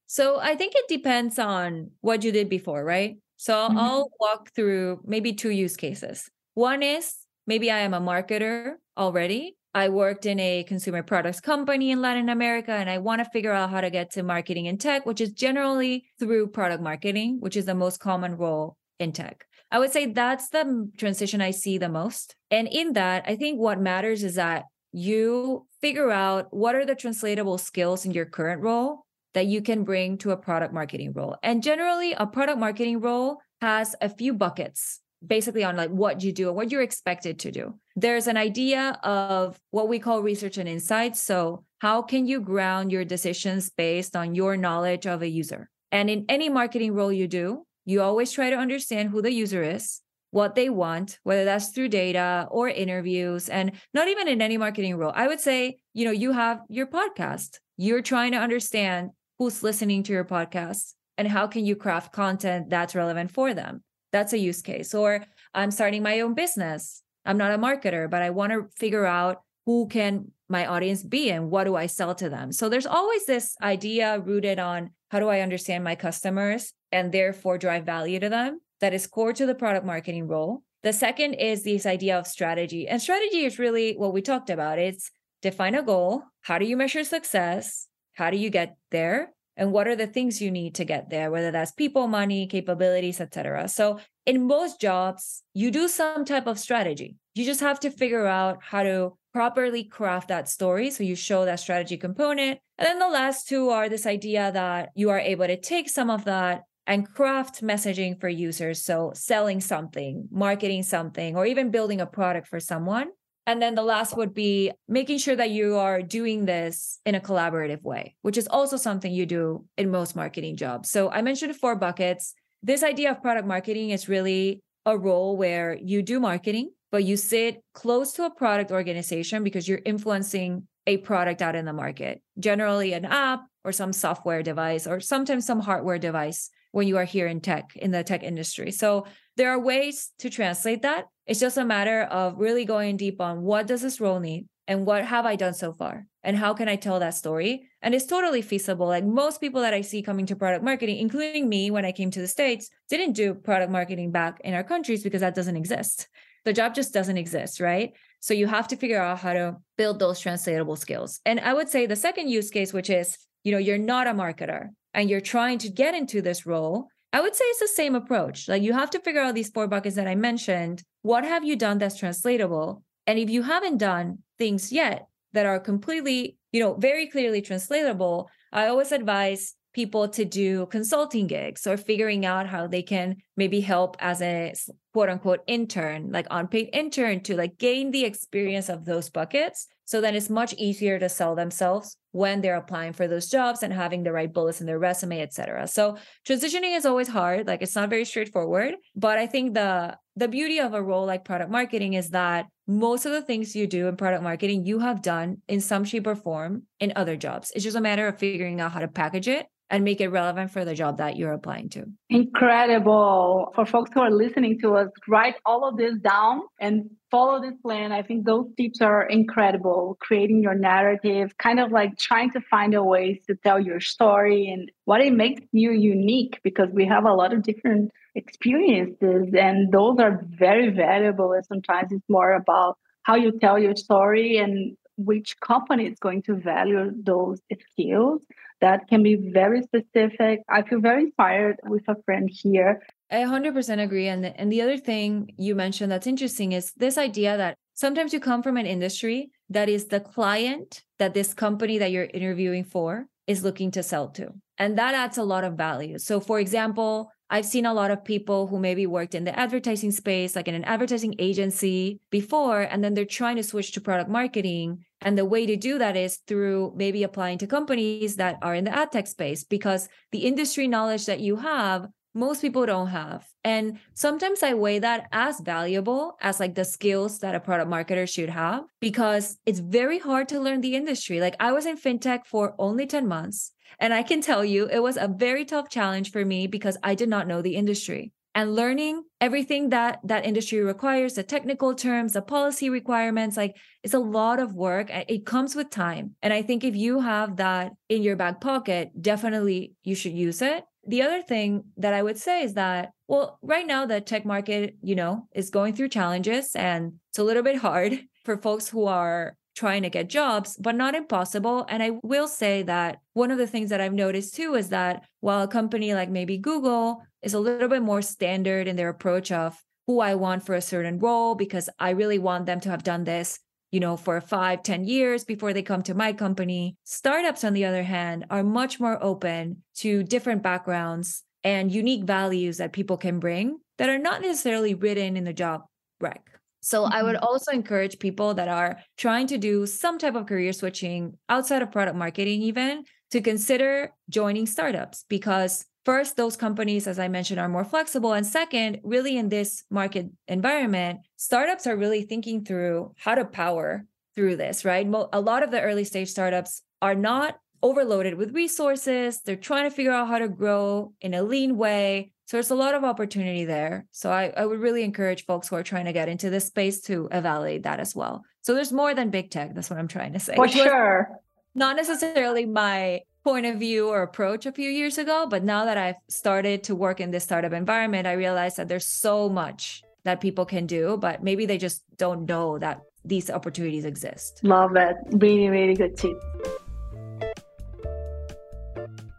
So 0.07 0.39
I 0.39 0.55
think 0.55 0.73
it 0.75 0.87
depends 0.87 1.37
on 1.37 1.91
what 2.01 2.23
you 2.23 2.31
did 2.31 2.49
before, 2.49 2.83
right? 2.83 3.17
So 3.35 3.53
mm-hmm. 3.53 3.77
I'll 3.77 4.09
walk 4.19 4.51
through 4.55 5.01
maybe 5.05 5.33
two 5.33 5.51
use 5.51 5.75
cases. 5.75 6.29
One 6.53 6.81
is 6.81 7.13
maybe 7.45 7.69
I 7.69 7.79
am 7.79 7.93
a 7.93 8.01
marketer 8.01 8.75
already 8.97 9.57
I 9.77 9.89
worked 9.89 10.25
in 10.25 10.39
a 10.39 10.63
consumer 10.63 11.03
products 11.03 11.39
company 11.39 11.91
in 11.91 12.01
Latin 12.01 12.29
America 12.29 12.71
and 12.71 12.89
I 12.89 12.97
want 12.97 13.23
to 13.23 13.29
figure 13.29 13.51
out 13.51 13.69
how 13.69 13.79
to 13.79 13.91
get 13.91 14.09
to 14.13 14.23
marketing 14.23 14.67
and 14.67 14.81
tech, 14.81 15.05
which 15.05 15.21
is 15.21 15.31
generally 15.31 16.05
through 16.17 16.47
product 16.47 16.81
marketing, 16.81 17.37
which 17.39 17.55
is 17.55 17.65
the 17.65 17.75
most 17.75 17.99
common 17.99 18.37
role 18.37 18.75
in 18.99 19.11
tech. 19.11 19.45
I 19.71 19.79
would 19.79 19.91
say 19.91 20.05
that's 20.07 20.49
the 20.49 20.89
transition 20.97 21.41
I 21.41 21.51
see 21.51 21.77
the 21.77 21.89
most. 21.89 22.35
And 22.49 22.67
in 22.67 22.93
that, 22.93 23.25
I 23.27 23.35
think 23.35 23.59
what 23.59 23.79
matters 23.79 24.23
is 24.23 24.35
that 24.35 24.65
you 24.93 25.67
figure 25.81 26.09
out 26.09 26.47
what 26.51 26.75
are 26.75 26.85
the 26.85 26.95
translatable 26.95 27.57
skills 27.57 28.05
in 28.05 28.11
your 28.11 28.25
current 28.25 28.61
role 28.61 29.05
that 29.33 29.45
you 29.45 29.61
can 29.61 29.83
bring 29.83 30.17
to 30.19 30.31
a 30.31 30.37
product 30.37 30.73
marketing 30.73 31.13
role. 31.13 31.35
And 31.43 31.61
generally, 31.61 32.13
a 32.13 32.25
product 32.25 32.59
marketing 32.59 33.01
role 33.01 33.37
has 33.61 33.95
a 34.01 34.09
few 34.09 34.33
buckets 34.33 35.01
basically 35.25 35.63
on 35.63 35.75
like 35.75 35.89
what 35.89 36.21
you 36.21 36.31
do 36.31 36.47
and 36.47 36.55
what 36.55 36.71
you're 36.71 36.81
expected 36.81 37.39
to 37.39 37.51
do. 37.51 37.73
There's 37.95 38.27
an 38.27 38.37
idea 38.37 38.99
of 39.03 39.59
what 39.71 39.89
we 39.89 39.99
call 39.99 40.21
research 40.21 40.57
and 40.57 40.69
insights. 40.69 41.21
So, 41.21 41.63
how 41.79 42.01
can 42.01 42.25
you 42.25 42.39
ground 42.39 42.91
your 42.91 43.05
decisions 43.05 43.69
based 43.69 44.15
on 44.15 44.35
your 44.35 44.57
knowledge 44.57 45.05
of 45.05 45.21
a 45.21 45.29
user? 45.29 45.69
And 45.91 46.09
in 46.09 46.25
any 46.27 46.49
marketing 46.49 46.93
role 46.93 47.13
you 47.13 47.27
do, 47.27 47.65
you 47.87 48.03
always 48.03 48.31
try 48.31 48.51
to 48.51 48.55
understand 48.55 49.09
who 49.09 49.23
the 49.23 49.31
user 49.31 49.63
is, 49.63 50.01
what 50.29 50.53
they 50.53 50.69
want, 50.69 51.17
whether 51.23 51.43
that's 51.43 51.69
through 51.69 51.89
data 51.89 52.47
or 52.51 52.69
interviews, 52.69 53.49
and 53.49 53.71
not 53.95 54.07
even 54.07 54.27
in 54.27 54.43
any 54.43 54.57
marketing 54.57 54.95
role. 54.95 55.13
I 55.15 55.27
would 55.27 55.39
say, 55.39 55.79
you 55.95 56.05
know, 56.05 56.11
you 56.11 56.33
have 56.33 56.61
your 56.69 56.85
podcast. 56.85 57.57
You're 57.77 58.03
trying 58.03 58.33
to 58.33 58.37
understand 58.37 59.09
who's 59.39 59.63
listening 59.63 60.03
to 60.03 60.13
your 60.13 60.25
podcast 60.25 60.93
and 61.17 61.27
how 61.27 61.47
can 61.47 61.65
you 61.65 61.75
craft 61.75 62.13
content 62.13 62.69
that's 62.69 62.93
relevant 62.93 63.31
for 63.31 63.55
them 63.55 63.81
that's 64.11 64.33
a 64.33 64.37
use 64.37 64.61
case. 64.61 64.93
Or 64.93 65.25
I'm 65.53 65.71
starting 65.71 66.03
my 66.03 66.21
own 66.21 66.33
business. 66.33 67.01
I'm 67.25 67.37
not 67.37 67.51
a 67.51 67.57
marketer, 67.57 68.09
but 68.09 68.21
I 68.21 68.29
want 68.29 68.53
to 68.53 68.67
figure 68.77 69.05
out 69.05 69.41
who 69.65 69.87
can 69.87 70.31
my 70.49 70.65
audience 70.65 71.03
be 71.03 71.29
and 71.29 71.49
what 71.49 71.65
do 71.65 71.75
I 71.75 71.87
sell 71.87 72.15
to 72.15 72.29
them. 72.29 72.51
So 72.51 72.69
there's 72.69 72.85
always 72.85 73.25
this 73.25 73.55
idea 73.61 74.19
rooted 74.19 74.59
on 74.59 74.91
how 75.09 75.19
do 75.19 75.27
I 75.27 75.41
understand 75.41 75.83
my 75.83 75.95
customers 75.95 76.73
and 76.91 77.11
therefore 77.11 77.57
drive 77.57 77.85
value 77.85 78.19
to 78.19 78.29
them 78.29 78.61
that 78.81 78.93
is 78.93 79.07
core 79.07 79.33
to 79.33 79.45
the 79.45 79.55
product 79.55 79.85
marketing 79.85 80.27
role. 80.27 80.63
The 80.83 80.93
second 80.93 81.33
is 81.33 81.63
this 81.63 81.85
idea 81.85 82.17
of 82.17 82.27
strategy. 82.27 82.87
And 82.87 83.01
strategy 83.01 83.45
is 83.45 83.59
really 83.59 83.95
what 83.95 84.13
we 84.13 84.21
talked 84.21 84.49
about. 84.49 84.79
It's 84.79 85.11
define 85.41 85.75
a 85.75 85.83
goal. 85.83 86.23
How 86.41 86.57
do 86.57 86.65
you 86.65 86.77
measure 86.77 87.03
success? 87.03 87.87
How 88.13 88.29
do 88.29 88.37
you 88.37 88.49
get 88.49 88.77
there? 88.91 89.33
And 89.57 89.71
what 89.73 89.87
are 89.87 89.95
the 89.95 90.07
things 90.07 90.41
you 90.41 90.49
need 90.49 90.73
to 90.75 90.85
get 90.85 91.09
there 91.09 91.29
whether 91.29 91.51
that's 91.51 91.71
people 91.71 92.07
money 92.07 92.47
capabilities 92.47 93.19
etc 93.19 93.67
so 93.67 93.99
in 94.27 94.45
most 94.45 94.79
jobs 94.79 95.41
you 95.53 95.71
do 95.71 95.87
some 95.87 96.25
type 96.25 96.45
of 96.45 96.59
strategy. 96.59 97.15
You 97.33 97.45
just 97.45 97.61
have 97.61 97.79
to 97.79 97.89
figure 97.89 98.27
out 98.27 98.59
how 98.61 98.83
to 98.83 99.13
properly 99.33 99.83
craft 99.85 100.27
that 100.27 100.49
story. 100.49 100.91
So 100.91 101.03
you 101.03 101.15
show 101.15 101.45
that 101.45 101.61
strategy 101.61 101.97
component 101.97 102.59
and 102.77 102.85
then 102.85 102.99
the 102.99 103.07
last 103.07 103.47
two 103.47 103.69
are 103.69 103.89
this 103.89 104.05
idea 104.05 104.51
that 104.51 104.89
you 104.95 105.09
are 105.09 105.19
able 105.19 105.47
to 105.47 105.59
take 105.59 105.89
some 105.89 106.09
of 106.09 106.25
that 106.25 106.63
and 106.85 107.11
craft 107.11 107.61
messaging 107.61 108.19
for 108.19 108.29
users. 108.29 108.83
So 108.83 109.11
selling 109.15 109.61
something 109.61 110.27
marketing 110.29 110.83
something 110.83 111.37
or 111.37 111.45
even 111.45 111.71
building 111.71 112.01
a 112.01 112.05
product 112.05 112.47
for 112.47 112.59
someone 112.59 113.07
and 113.47 113.61
then 113.61 113.75
the 113.75 113.81
last 113.81 114.17
would 114.17 114.33
be 114.33 114.71
making 114.89 115.17
sure 115.17 115.35
that 115.35 115.49
you 115.51 115.77
are 115.77 116.01
doing 116.01 116.45
this 116.45 116.99
in 117.05 117.15
a 117.15 117.21
collaborative 117.21 117.81
way, 117.81 118.15
which 118.21 118.37
is 118.37 118.47
also 118.47 118.75
something 118.75 119.11
you 119.11 119.25
do 119.25 119.65
in 119.77 119.89
most 119.89 120.17
marketing 120.17 120.57
jobs. 120.57 120.91
So 120.91 121.09
I 121.09 121.21
mentioned 121.21 121.55
four 121.55 121.77
buckets. 121.77 122.33
This 122.61 122.83
idea 122.83 123.09
of 123.09 123.21
product 123.21 123.47
marketing 123.47 123.91
is 123.91 124.09
really 124.09 124.61
a 124.85 124.97
role 124.97 125.37
where 125.37 125.77
you 125.81 126.01
do 126.01 126.19
marketing, 126.19 126.71
but 126.91 127.05
you 127.05 127.15
sit 127.15 127.63
close 127.73 128.11
to 128.13 128.25
a 128.25 128.29
product 128.29 128.69
organization 128.69 129.45
because 129.45 129.65
you're 129.67 129.81
influencing 129.85 130.67
a 130.85 130.97
product 130.97 131.41
out 131.41 131.55
in 131.55 131.63
the 131.63 131.73
market, 131.73 132.21
generally 132.37 132.91
an 132.91 133.05
app 133.05 133.45
or 133.63 133.71
some 133.71 133.93
software 133.93 134.43
device 134.43 134.85
or 134.85 134.99
sometimes 134.99 135.45
some 135.45 135.61
hardware 135.61 135.99
device 135.99 136.49
when 136.77 136.87
you 136.87 136.97
are 136.97 137.05
here 137.05 137.25
in 137.25 137.41
tech, 137.41 137.75
in 137.75 137.89
the 137.89 138.03
tech 138.03 138.21
industry. 138.21 138.69
So 138.69 139.07
there 139.35 139.49
are 139.49 139.59
ways 139.59 140.11
to 140.19 140.29
translate 140.29 140.83
that. 140.83 141.05
It's 141.25 141.39
just 141.39 141.57
a 141.57 141.65
matter 141.65 142.03
of 142.03 142.37
really 142.37 142.65
going 142.65 142.97
deep 142.97 143.19
on 143.19 143.41
what 143.41 143.65
does 143.65 143.81
this 143.81 143.99
role 143.99 144.19
need 144.19 144.45
and 144.67 144.85
what 144.85 145.03
have 145.03 145.25
I 145.25 145.37
done 145.37 145.55
so 145.55 145.73
far 145.73 146.05
and 146.21 146.37
how 146.37 146.53
can 146.53 146.69
I 146.69 146.75
tell 146.75 146.99
that 146.99 147.15
story? 147.15 147.67
And 147.81 147.95
it's 147.95 148.05
totally 148.05 148.43
feasible. 148.43 148.85
Like 148.85 149.03
most 149.03 149.41
people 149.41 149.61
that 149.61 149.73
I 149.73 149.81
see 149.81 150.03
coming 150.03 150.27
to 150.27 150.35
product 150.35 150.63
marketing, 150.63 150.97
including 150.97 151.49
me 151.49 151.71
when 151.71 151.83
I 151.83 151.91
came 151.91 152.11
to 152.11 152.21
the 152.21 152.27
States, 152.27 152.69
didn't 152.91 153.13
do 153.13 153.33
product 153.33 153.71
marketing 153.71 154.11
back 154.11 154.39
in 154.43 154.53
our 154.53 154.63
countries 154.63 155.01
because 155.01 155.21
that 155.21 155.33
doesn't 155.33 155.57
exist. 155.57 156.07
The 156.45 156.53
job 156.53 156.75
just 156.75 156.93
doesn't 156.93 157.17
exist, 157.17 157.59
right? 157.59 157.93
So 158.19 158.35
you 158.35 158.45
have 158.45 158.67
to 158.67 158.77
figure 158.77 159.01
out 159.01 159.17
how 159.17 159.33
to 159.33 159.55
build 159.79 159.97
those 159.97 160.19
translatable 160.19 160.75
skills. 160.75 161.21
And 161.25 161.39
I 161.39 161.55
would 161.55 161.69
say 161.69 161.87
the 161.87 161.95
second 161.95 162.29
use 162.29 162.51
case, 162.51 162.71
which 162.71 162.91
is, 162.91 163.17
you 163.43 163.51
know, 163.51 163.57
you're 163.57 163.79
not 163.79 164.05
a 164.05 164.11
marketer 164.11 164.69
and 164.93 165.09
you're 165.09 165.21
trying 165.21 165.57
to 165.59 165.69
get 165.69 165.93
into 165.93 166.21
this 166.21 166.45
role 166.45 166.87
I 167.13 167.21
would 167.21 167.35
say 167.35 167.45
it's 167.45 167.59
the 167.59 167.67
same 167.67 167.95
approach. 167.95 168.47
Like 168.47 168.61
you 168.61 168.73
have 168.73 168.89
to 168.91 168.99
figure 168.99 169.21
out 169.21 169.33
these 169.33 169.49
four 169.49 169.67
buckets 169.67 169.95
that 169.95 170.07
I 170.07 170.15
mentioned. 170.15 170.83
What 171.01 171.23
have 171.23 171.43
you 171.43 171.55
done 171.55 171.77
that's 171.77 171.97
translatable? 171.97 172.83
And 173.05 173.17
if 173.17 173.29
you 173.29 173.43
haven't 173.43 173.77
done 173.77 174.19
things 174.37 174.71
yet 174.71 175.07
that 175.33 175.45
are 175.45 175.59
completely, 175.59 176.37
you 176.51 176.59
know, 176.59 176.73
very 176.75 177.07
clearly 177.07 177.41
translatable, 177.41 178.29
I 178.51 178.67
always 178.67 178.91
advise 178.91 179.55
people 179.73 180.07
to 180.09 180.25
do 180.25 180.65
consulting 180.67 181.27
gigs 181.27 181.65
or 181.65 181.77
figuring 181.77 182.25
out 182.25 182.47
how 182.47 182.67
they 182.67 182.81
can 182.81 183.15
maybe 183.37 183.61
help 183.61 183.95
as 183.99 184.21
a 184.21 184.53
quote 184.91 185.09
unquote 185.09 185.41
intern, 185.47 186.11
like 186.11 186.27
unpaid 186.29 186.69
intern 186.73 187.21
to 187.21 187.37
like 187.37 187.57
gain 187.57 187.91
the 187.91 188.03
experience 188.03 188.69
of 188.69 188.85
those 188.85 189.09
buckets. 189.09 189.67
So 189.87 190.01
then 190.01 190.15
it's 190.15 190.29
much 190.29 190.53
easier 190.57 190.99
to 190.99 191.07
sell 191.07 191.33
themselves 191.33 191.95
when 192.11 192.41
they're 192.41 192.57
applying 192.57 192.91
for 192.91 193.07
those 193.07 193.29
jobs 193.29 193.63
and 193.63 193.71
having 193.71 194.03
the 194.03 194.11
right 194.11 194.31
bullets 194.31 194.59
in 194.59 194.67
their 194.67 194.77
resume, 194.77 195.21
et 195.21 195.33
cetera. 195.33 195.65
So 195.65 195.95
transitioning 196.27 196.75
is 196.75 196.85
always 196.85 197.07
hard. 197.07 197.47
Like 197.47 197.61
it's 197.61 197.75
not 197.75 197.89
very 197.89 198.03
straightforward. 198.03 198.75
But 198.95 199.17
I 199.17 199.27
think 199.27 199.53
the 199.53 199.95
the 200.17 200.27
beauty 200.27 200.59
of 200.59 200.73
a 200.73 200.83
role 200.83 201.05
like 201.05 201.23
product 201.23 201.51
marketing 201.51 201.93
is 201.93 202.09
that 202.09 202.47
most 202.67 203.05
of 203.05 203.13
the 203.13 203.21
things 203.21 203.55
you 203.55 203.65
do 203.65 203.87
in 203.87 203.95
product 203.95 204.23
marketing, 204.23 204.65
you 204.65 204.79
have 204.79 205.01
done 205.01 205.37
in 205.47 205.61
some 205.61 205.85
shape 205.85 206.05
or 206.05 206.15
form 206.15 206.63
in 206.81 206.91
other 206.95 207.15
jobs. 207.15 207.51
It's 207.55 207.63
just 207.63 207.77
a 207.77 207.81
matter 207.81 208.07
of 208.07 208.19
figuring 208.19 208.59
out 208.59 208.73
how 208.73 208.81
to 208.81 208.89
package 208.89 209.29
it 209.29 209.45
and 209.69 209.83
make 209.83 210.01
it 210.01 210.09
relevant 210.09 210.51
for 210.51 210.65
the 210.65 210.73
job 210.73 210.97
that 210.97 211.17
you're 211.17 211.33
applying 211.33 211.69
to. 211.69 211.85
Incredible. 212.09 213.51
For 213.55 213.65
folks 213.65 213.91
who 213.93 214.01
are 214.01 214.11
listening 214.11 214.59
to 214.61 214.75
us, 214.75 214.87
write 215.07 215.35
all 215.45 215.67
of 215.67 215.77
this 215.77 215.93
down 216.01 216.41
and 216.59 216.89
follow 217.09 217.41
this 217.41 217.55
plan. 217.61 217.91
I 217.91 218.01
think 218.01 218.25
those 218.25 218.47
tips 218.57 218.81
are 218.81 219.03
incredible. 219.03 219.97
Creating 219.99 220.41
your 220.41 220.55
narrative, 220.55 221.37
kind 221.37 221.59
of 221.59 221.71
like 221.71 221.97
trying 221.97 222.31
to 222.31 222.41
find 222.41 222.73
a 222.73 222.83
way 222.83 223.21
to 223.27 223.35
tell 223.35 223.59
your 223.59 223.79
story 223.79 224.49
and 224.49 224.71
what 224.85 225.01
it 225.01 225.13
makes 225.13 225.41
you 225.51 225.71
unique 225.71 226.39
because 226.43 226.69
we 226.71 226.85
have 226.85 227.05
a 227.05 227.13
lot 227.13 227.33
of 227.33 227.43
different 227.43 227.91
experiences 228.15 229.33
and 229.37 229.71
those 229.71 229.97
are 229.99 230.25
very 230.29 230.69
valuable. 230.69 231.31
And 231.33 231.45
sometimes 231.45 231.91
it's 231.91 232.09
more 232.09 232.33
about 232.33 232.77
how 233.03 233.15
you 233.15 233.31
tell 233.39 233.57
your 233.57 233.75
story 233.75 234.37
and 234.37 234.75
which 234.97 235.39
company 235.39 235.85
is 235.85 235.99
going 235.99 236.23
to 236.23 236.35
value 236.35 236.91
those 237.03 237.39
skills 237.71 238.21
that 238.61 238.87
can 238.87 239.03
be 239.03 239.15
very 239.15 239.61
specific. 239.63 240.41
I 240.49 240.63
feel 240.63 240.79
very 240.79 241.03
inspired 241.03 241.57
with 241.63 241.83
a 241.87 241.95
friend 242.03 242.29
here. 242.31 242.81
I 243.09 243.17
100% 243.17 243.81
agree. 243.81 244.07
And, 244.07 244.25
and 244.25 244.51
the 244.51 244.61
other 244.61 244.77
thing 244.77 245.33
you 245.37 245.55
mentioned 245.55 245.91
that's 245.91 246.07
interesting 246.07 246.51
is 246.51 246.73
this 246.73 246.97
idea 246.97 247.37
that 247.37 247.55
sometimes 247.73 248.13
you 248.13 248.19
come 248.19 248.43
from 248.43 248.57
an 248.57 248.65
industry 248.65 249.31
that 249.49 249.69
is 249.69 249.85
the 249.85 250.01
client 250.01 250.83
that 250.99 251.13
this 251.13 251.33
company 251.33 251.77
that 251.77 251.91
you're 251.91 252.09
interviewing 252.13 252.65
for 252.65 253.05
is 253.25 253.43
looking 253.43 253.71
to 253.71 253.83
sell 253.83 254.09
to. 254.09 254.29
And 254.57 254.77
that 254.77 254.93
adds 254.93 255.17
a 255.17 255.23
lot 255.23 255.43
of 255.43 255.53
value. 255.53 255.99
So, 255.99 256.19
for 256.19 256.39
example, 256.39 257.11
I've 257.29 257.45
seen 257.45 257.65
a 257.65 257.73
lot 257.73 257.91
of 257.91 258.03
people 258.03 258.47
who 258.47 258.57
maybe 258.57 258.87
worked 258.87 259.13
in 259.13 259.25
the 259.25 259.37
advertising 259.37 259.91
space, 259.91 260.35
like 260.35 260.47
in 260.47 260.55
an 260.55 260.63
advertising 260.63 261.15
agency 261.19 261.99
before, 262.09 262.61
and 262.61 262.83
then 262.83 262.93
they're 262.93 263.05
trying 263.05 263.35
to 263.35 263.43
switch 263.43 263.73
to 263.73 263.81
product 263.81 264.09
marketing. 264.09 264.85
And 265.01 265.17
the 265.17 265.25
way 265.25 265.45
to 265.45 265.55
do 265.55 265.77
that 265.77 265.97
is 265.97 266.17
through 266.27 266.73
maybe 266.75 267.03
applying 267.03 267.37
to 267.39 267.47
companies 267.47 268.15
that 268.15 268.37
are 268.41 268.55
in 268.55 268.63
the 268.63 268.75
ad 268.75 268.91
tech 268.91 269.07
space, 269.07 269.43
because 269.43 269.89
the 270.11 270.25
industry 270.25 270.67
knowledge 270.67 271.05
that 271.05 271.19
you 271.19 271.35
have 271.35 271.87
most 272.17 272.41
people 272.41 272.65
don't 272.65 272.87
have. 272.87 273.25
And 273.43 273.79
sometimes 273.93 274.41
I 274.41 274.55
weigh 274.55 274.79
that 274.79 275.07
as 275.11 275.39
valuable 275.39 276.17
as 276.21 276.39
like 276.39 276.55
the 276.55 276.65
skills 276.65 277.19
that 277.19 277.35
a 277.35 277.39
product 277.39 277.69
marketer 277.69 278.09
should 278.09 278.29
have 278.29 278.65
because 278.81 279.37
it's 279.45 279.59
very 279.59 279.99
hard 279.99 280.27
to 280.29 280.39
learn 280.39 280.61
the 280.61 280.75
industry. 280.75 281.21
Like 281.21 281.35
I 281.39 281.51
was 281.51 281.65
in 281.65 281.77
fintech 281.77 282.25
for 282.25 282.55
only 282.57 282.87
10 282.87 283.07
months. 283.07 283.51
And 283.79 283.93
I 283.93 284.01
can 284.01 284.21
tell 284.21 284.43
you 284.43 284.67
it 284.67 284.81
was 284.81 284.97
a 284.97 285.07
very 285.07 285.45
tough 285.45 285.69
challenge 285.69 286.11
for 286.11 286.25
me 286.25 286.47
because 286.47 286.77
I 286.83 286.95
did 286.95 287.09
not 287.09 287.27
know 287.27 287.41
the 287.41 287.55
industry 287.55 288.11
and 288.37 288.55
learning 288.55 289.03
everything 289.19 289.69
that 289.69 289.99
that 290.03 290.23
industry 290.23 290.59
requires 290.59 291.15
the 291.15 291.23
technical 291.23 291.73
terms 291.73 292.13
the 292.13 292.21
policy 292.21 292.69
requirements 292.69 293.35
like 293.35 293.55
it's 293.83 293.95
a 293.95 293.99
lot 293.99 294.39
of 294.39 294.53
work 294.53 294.91
it 294.91 295.25
comes 295.25 295.55
with 295.55 295.71
time 295.71 296.15
and 296.21 296.31
i 296.31 296.43
think 296.43 296.63
if 296.63 296.75
you 296.75 296.99
have 296.99 297.37
that 297.37 297.71
in 297.89 298.03
your 298.03 298.15
back 298.15 298.39
pocket 298.39 298.91
definitely 299.01 299.73
you 299.83 299.95
should 299.95 300.13
use 300.13 300.41
it 300.43 300.63
the 300.87 301.01
other 301.01 301.21
thing 301.21 301.63
that 301.77 301.93
i 301.93 302.01
would 302.01 302.17
say 302.17 302.43
is 302.43 302.53
that 302.53 302.91
well 303.07 303.37
right 303.41 303.67
now 303.67 303.85
the 303.85 304.01
tech 304.01 304.25
market 304.25 304.75
you 304.81 304.95
know 304.95 305.27
is 305.33 305.49
going 305.49 305.73
through 305.73 305.89
challenges 305.89 306.55
and 306.55 306.93
it's 307.09 307.19
a 307.19 307.23
little 307.23 307.43
bit 307.43 307.57
hard 307.57 307.99
for 308.25 308.37
folks 308.37 308.67
who 308.69 308.85
are 308.85 309.35
trying 309.57 309.81
to 309.81 309.89
get 309.89 310.07
jobs, 310.07 310.55
but 310.57 310.75
not 310.75 310.93
impossible. 310.93 311.65
And 311.67 311.81
I 311.81 311.97
will 312.03 312.27
say 312.27 312.61
that 312.63 312.99
one 313.13 313.31
of 313.31 313.39
the 313.39 313.47
things 313.47 313.71
that 313.71 313.81
I've 313.81 313.93
noticed 313.93 314.35
too 314.35 314.53
is 314.53 314.69
that 314.69 315.03
while 315.19 315.41
a 315.41 315.47
company 315.47 315.95
like 315.95 316.11
maybe 316.11 316.37
Google 316.37 317.01
is 317.23 317.33
a 317.33 317.39
little 317.39 317.67
bit 317.67 317.81
more 317.81 318.03
standard 318.03 318.67
in 318.67 318.75
their 318.75 318.89
approach 318.89 319.31
of 319.31 319.59
who 319.87 319.99
I 319.99 320.13
want 320.13 320.45
for 320.45 320.53
a 320.53 320.61
certain 320.61 320.99
role, 320.99 321.33
because 321.33 321.69
I 321.79 321.91
really 321.91 322.19
want 322.19 322.45
them 322.45 322.59
to 322.61 322.69
have 322.69 322.83
done 322.83 323.03
this, 323.03 323.39
you 323.71 323.79
know, 323.79 323.97
for 323.97 324.19
five, 324.21 324.63
ten 324.63 324.85
years 324.85 325.25
before 325.25 325.53
they 325.53 325.61
come 325.61 325.83
to 325.83 325.93
my 325.93 326.13
company. 326.13 326.75
Startups, 326.83 327.43
on 327.43 327.53
the 327.53 327.65
other 327.65 327.83
hand, 327.83 328.25
are 328.29 328.43
much 328.43 328.79
more 328.79 329.01
open 329.03 329.63
to 329.75 330.03
different 330.03 330.43
backgrounds 330.43 331.23
and 331.43 331.71
unique 331.71 332.03
values 332.03 332.57
that 332.57 332.73
people 332.73 332.97
can 332.97 333.19
bring 333.19 333.57
that 333.77 333.89
are 333.89 333.99
not 333.99 334.21
necessarily 334.21 334.73
written 334.73 335.17
in 335.17 335.23
the 335.23 335.33
job 335.33 335.61
rec. 336.01 336.21
So 336.61 336.83
mm-hmm. 336.83 336.93
I 336.93 337.03
would 337.03 337.15
mm-hmm. 337.15 337.25
also 337.25 337.51
encourage 337.51 337.99
people 337.99 338.33
that 338.33 338.47
are 338.47 338.79
trying 338.97 339.27
to 339.27 339.37
do 339.37 339.65
some 339.65 339.97
type 339.97 340.15
of 340.15 340.25
career 340.25 340.53
switching 340.53 341.17
outside 341.29 341.61
of 341.61 341.71
product 341.71 341.97
marketing, 341.97 342.41
even 342.41 342.83
to 343.11 343.21
consider 343.21 343.93
joining 344.09 344.45
startups 344.45 345.05
because 345.07 345.65
first, 345.87 346.17
those 346.17 346.35
companies, 346.35 346.85
as 346.85 346.99
I 346.99 347.07
mentioned, 347.07 347.39
are 347.39 347.47
more 347.47 347.63
flexible. 347.63 348.11
And 348.11 348.27
second, 348.27 348.81
really 348.83 349.15
in 349.15 349.29
this 349.29 349.63
market 349.69 350.07
environment, 350.27 350.99
startups 351.15 351.65
are 351.65 351.77
really 351.77 352.01
thinking 352.01 352.43
through 352.43 352.93
how 352.97 353.15
to 353.15 353.23
power 353.23 353.85
through 354.13 354.35
this, 354.35 354.65
right? 354.65 354.85
A 355.13 355.21
lot 355.21 355.43
of 355.43 355.51
the 355.51 355.61
early 355.61 355.85
stage 355.85 356.09
startups 356.09 356.61
are 356.81 356.93
not 356.93 357.39
overloaded 357.63 358.15
with 358.15 358.35
resources. 358.35 359.21
They're 359.21 359.37
trying 359.37 359.63
to 359.63 359.73
figure 359.73 359.93
out 359.93 360.09
how 360.09 360.19
to 360.19 360.27
grow 360.27 360.91
in 360.99 361.13
a 361.13 361.23
lean 361.23 361.55
way. 361.55 362.11
So 362.25 362.35
there's 362.35 362.51
a 362.51 362.55
lot 362.55 362.75
of 362.75 362.83
opportunity 362.83 363.45
there. 363.45 363.85
So 363.91 364.11
I, 364.11 364.33
I 364.35 364.45
would 364.45 364.59
really 364.59 364.83
encourage 364.83 365.23
folks 365.23 365.47
who 365.47 365.55
are 365.55 365.63
trying 365.63 365.85
to 365.85 365.93
get 365.93 366.09
into 366.09 366.29
this 366.29 366.47
space 366.47 366.81
to 366.81 367.07
evaluate 367.13 367.63
that 367.63 367.79
as 367.79 367.95
well. 367.95 368.25
So 368.41 368.53
there's 368.53 368.73
more 368.73 368.93
than 368.93 369.09
big 369.09 369.31
tech. 369.31 369.55
That's 369.55 369.69
what 369.69 369.79
I'm 369.79 369.87
trying 369.87 370.11
to 370.11 370.19
say. 370.19 370.35
For 370.35 370.49
sure. 370.49 371.07
Not 371.55 371.77
necessarily 371.77 372.45
my 372.45 373.03
point 373.27 373.45
of 373.45 373.59
view 373.59 373.89
or 373.89 374.03
approach 374.03 374.45
a 374.45 374.53
few 374.53 374.69
years 374.69 374.97
ago, 374.97 375.27
but 375.29 375.43
now 375.43 375.65
that 375.65 375.77
I've 375.77 375.99
started 376.07 376.63
to 376.63 376.73
work 376.73 377.01
in 377.01 377.11
this 377.11 377.25
startup 377.25 377.51
environment, 377.51 378.07
I 378.07 378.13
realize 378.13 378.55
that 378.55 378.69
there's 378.69 378.85
so 378.85 379.27
much 379.27 379.83
that 380.05 380.21
people 380.21 380.45
can 380.45 380.65
do, 380.65 380.95
but 380.95 381.21
maybe 381.21 381.45
they 381.45 381.57
just 381.57 381.83
don't 381.97 382.25
know 382.25 382.57
that 382.59 382.79
these 383.03 383.29
opportunities 383.29 383.83
exist. 383.83 384.39
Love 384.43 384.77
it. 384.77 384.95
Really, 385.11 385.49
really 385.49 385.73
good 385.73 385.97
tip. 385.97 386.17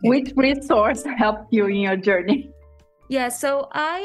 Which 0.01 0.33
resource 0.37 1.05
helped 1.19 1.53
you 1.53 1.67
in 1.67 1.77
your 1.77 1.97
journey? 1.97 2.51
Yeah, 3.11 3.29
so 3.29 3.69
I 3.73 4.01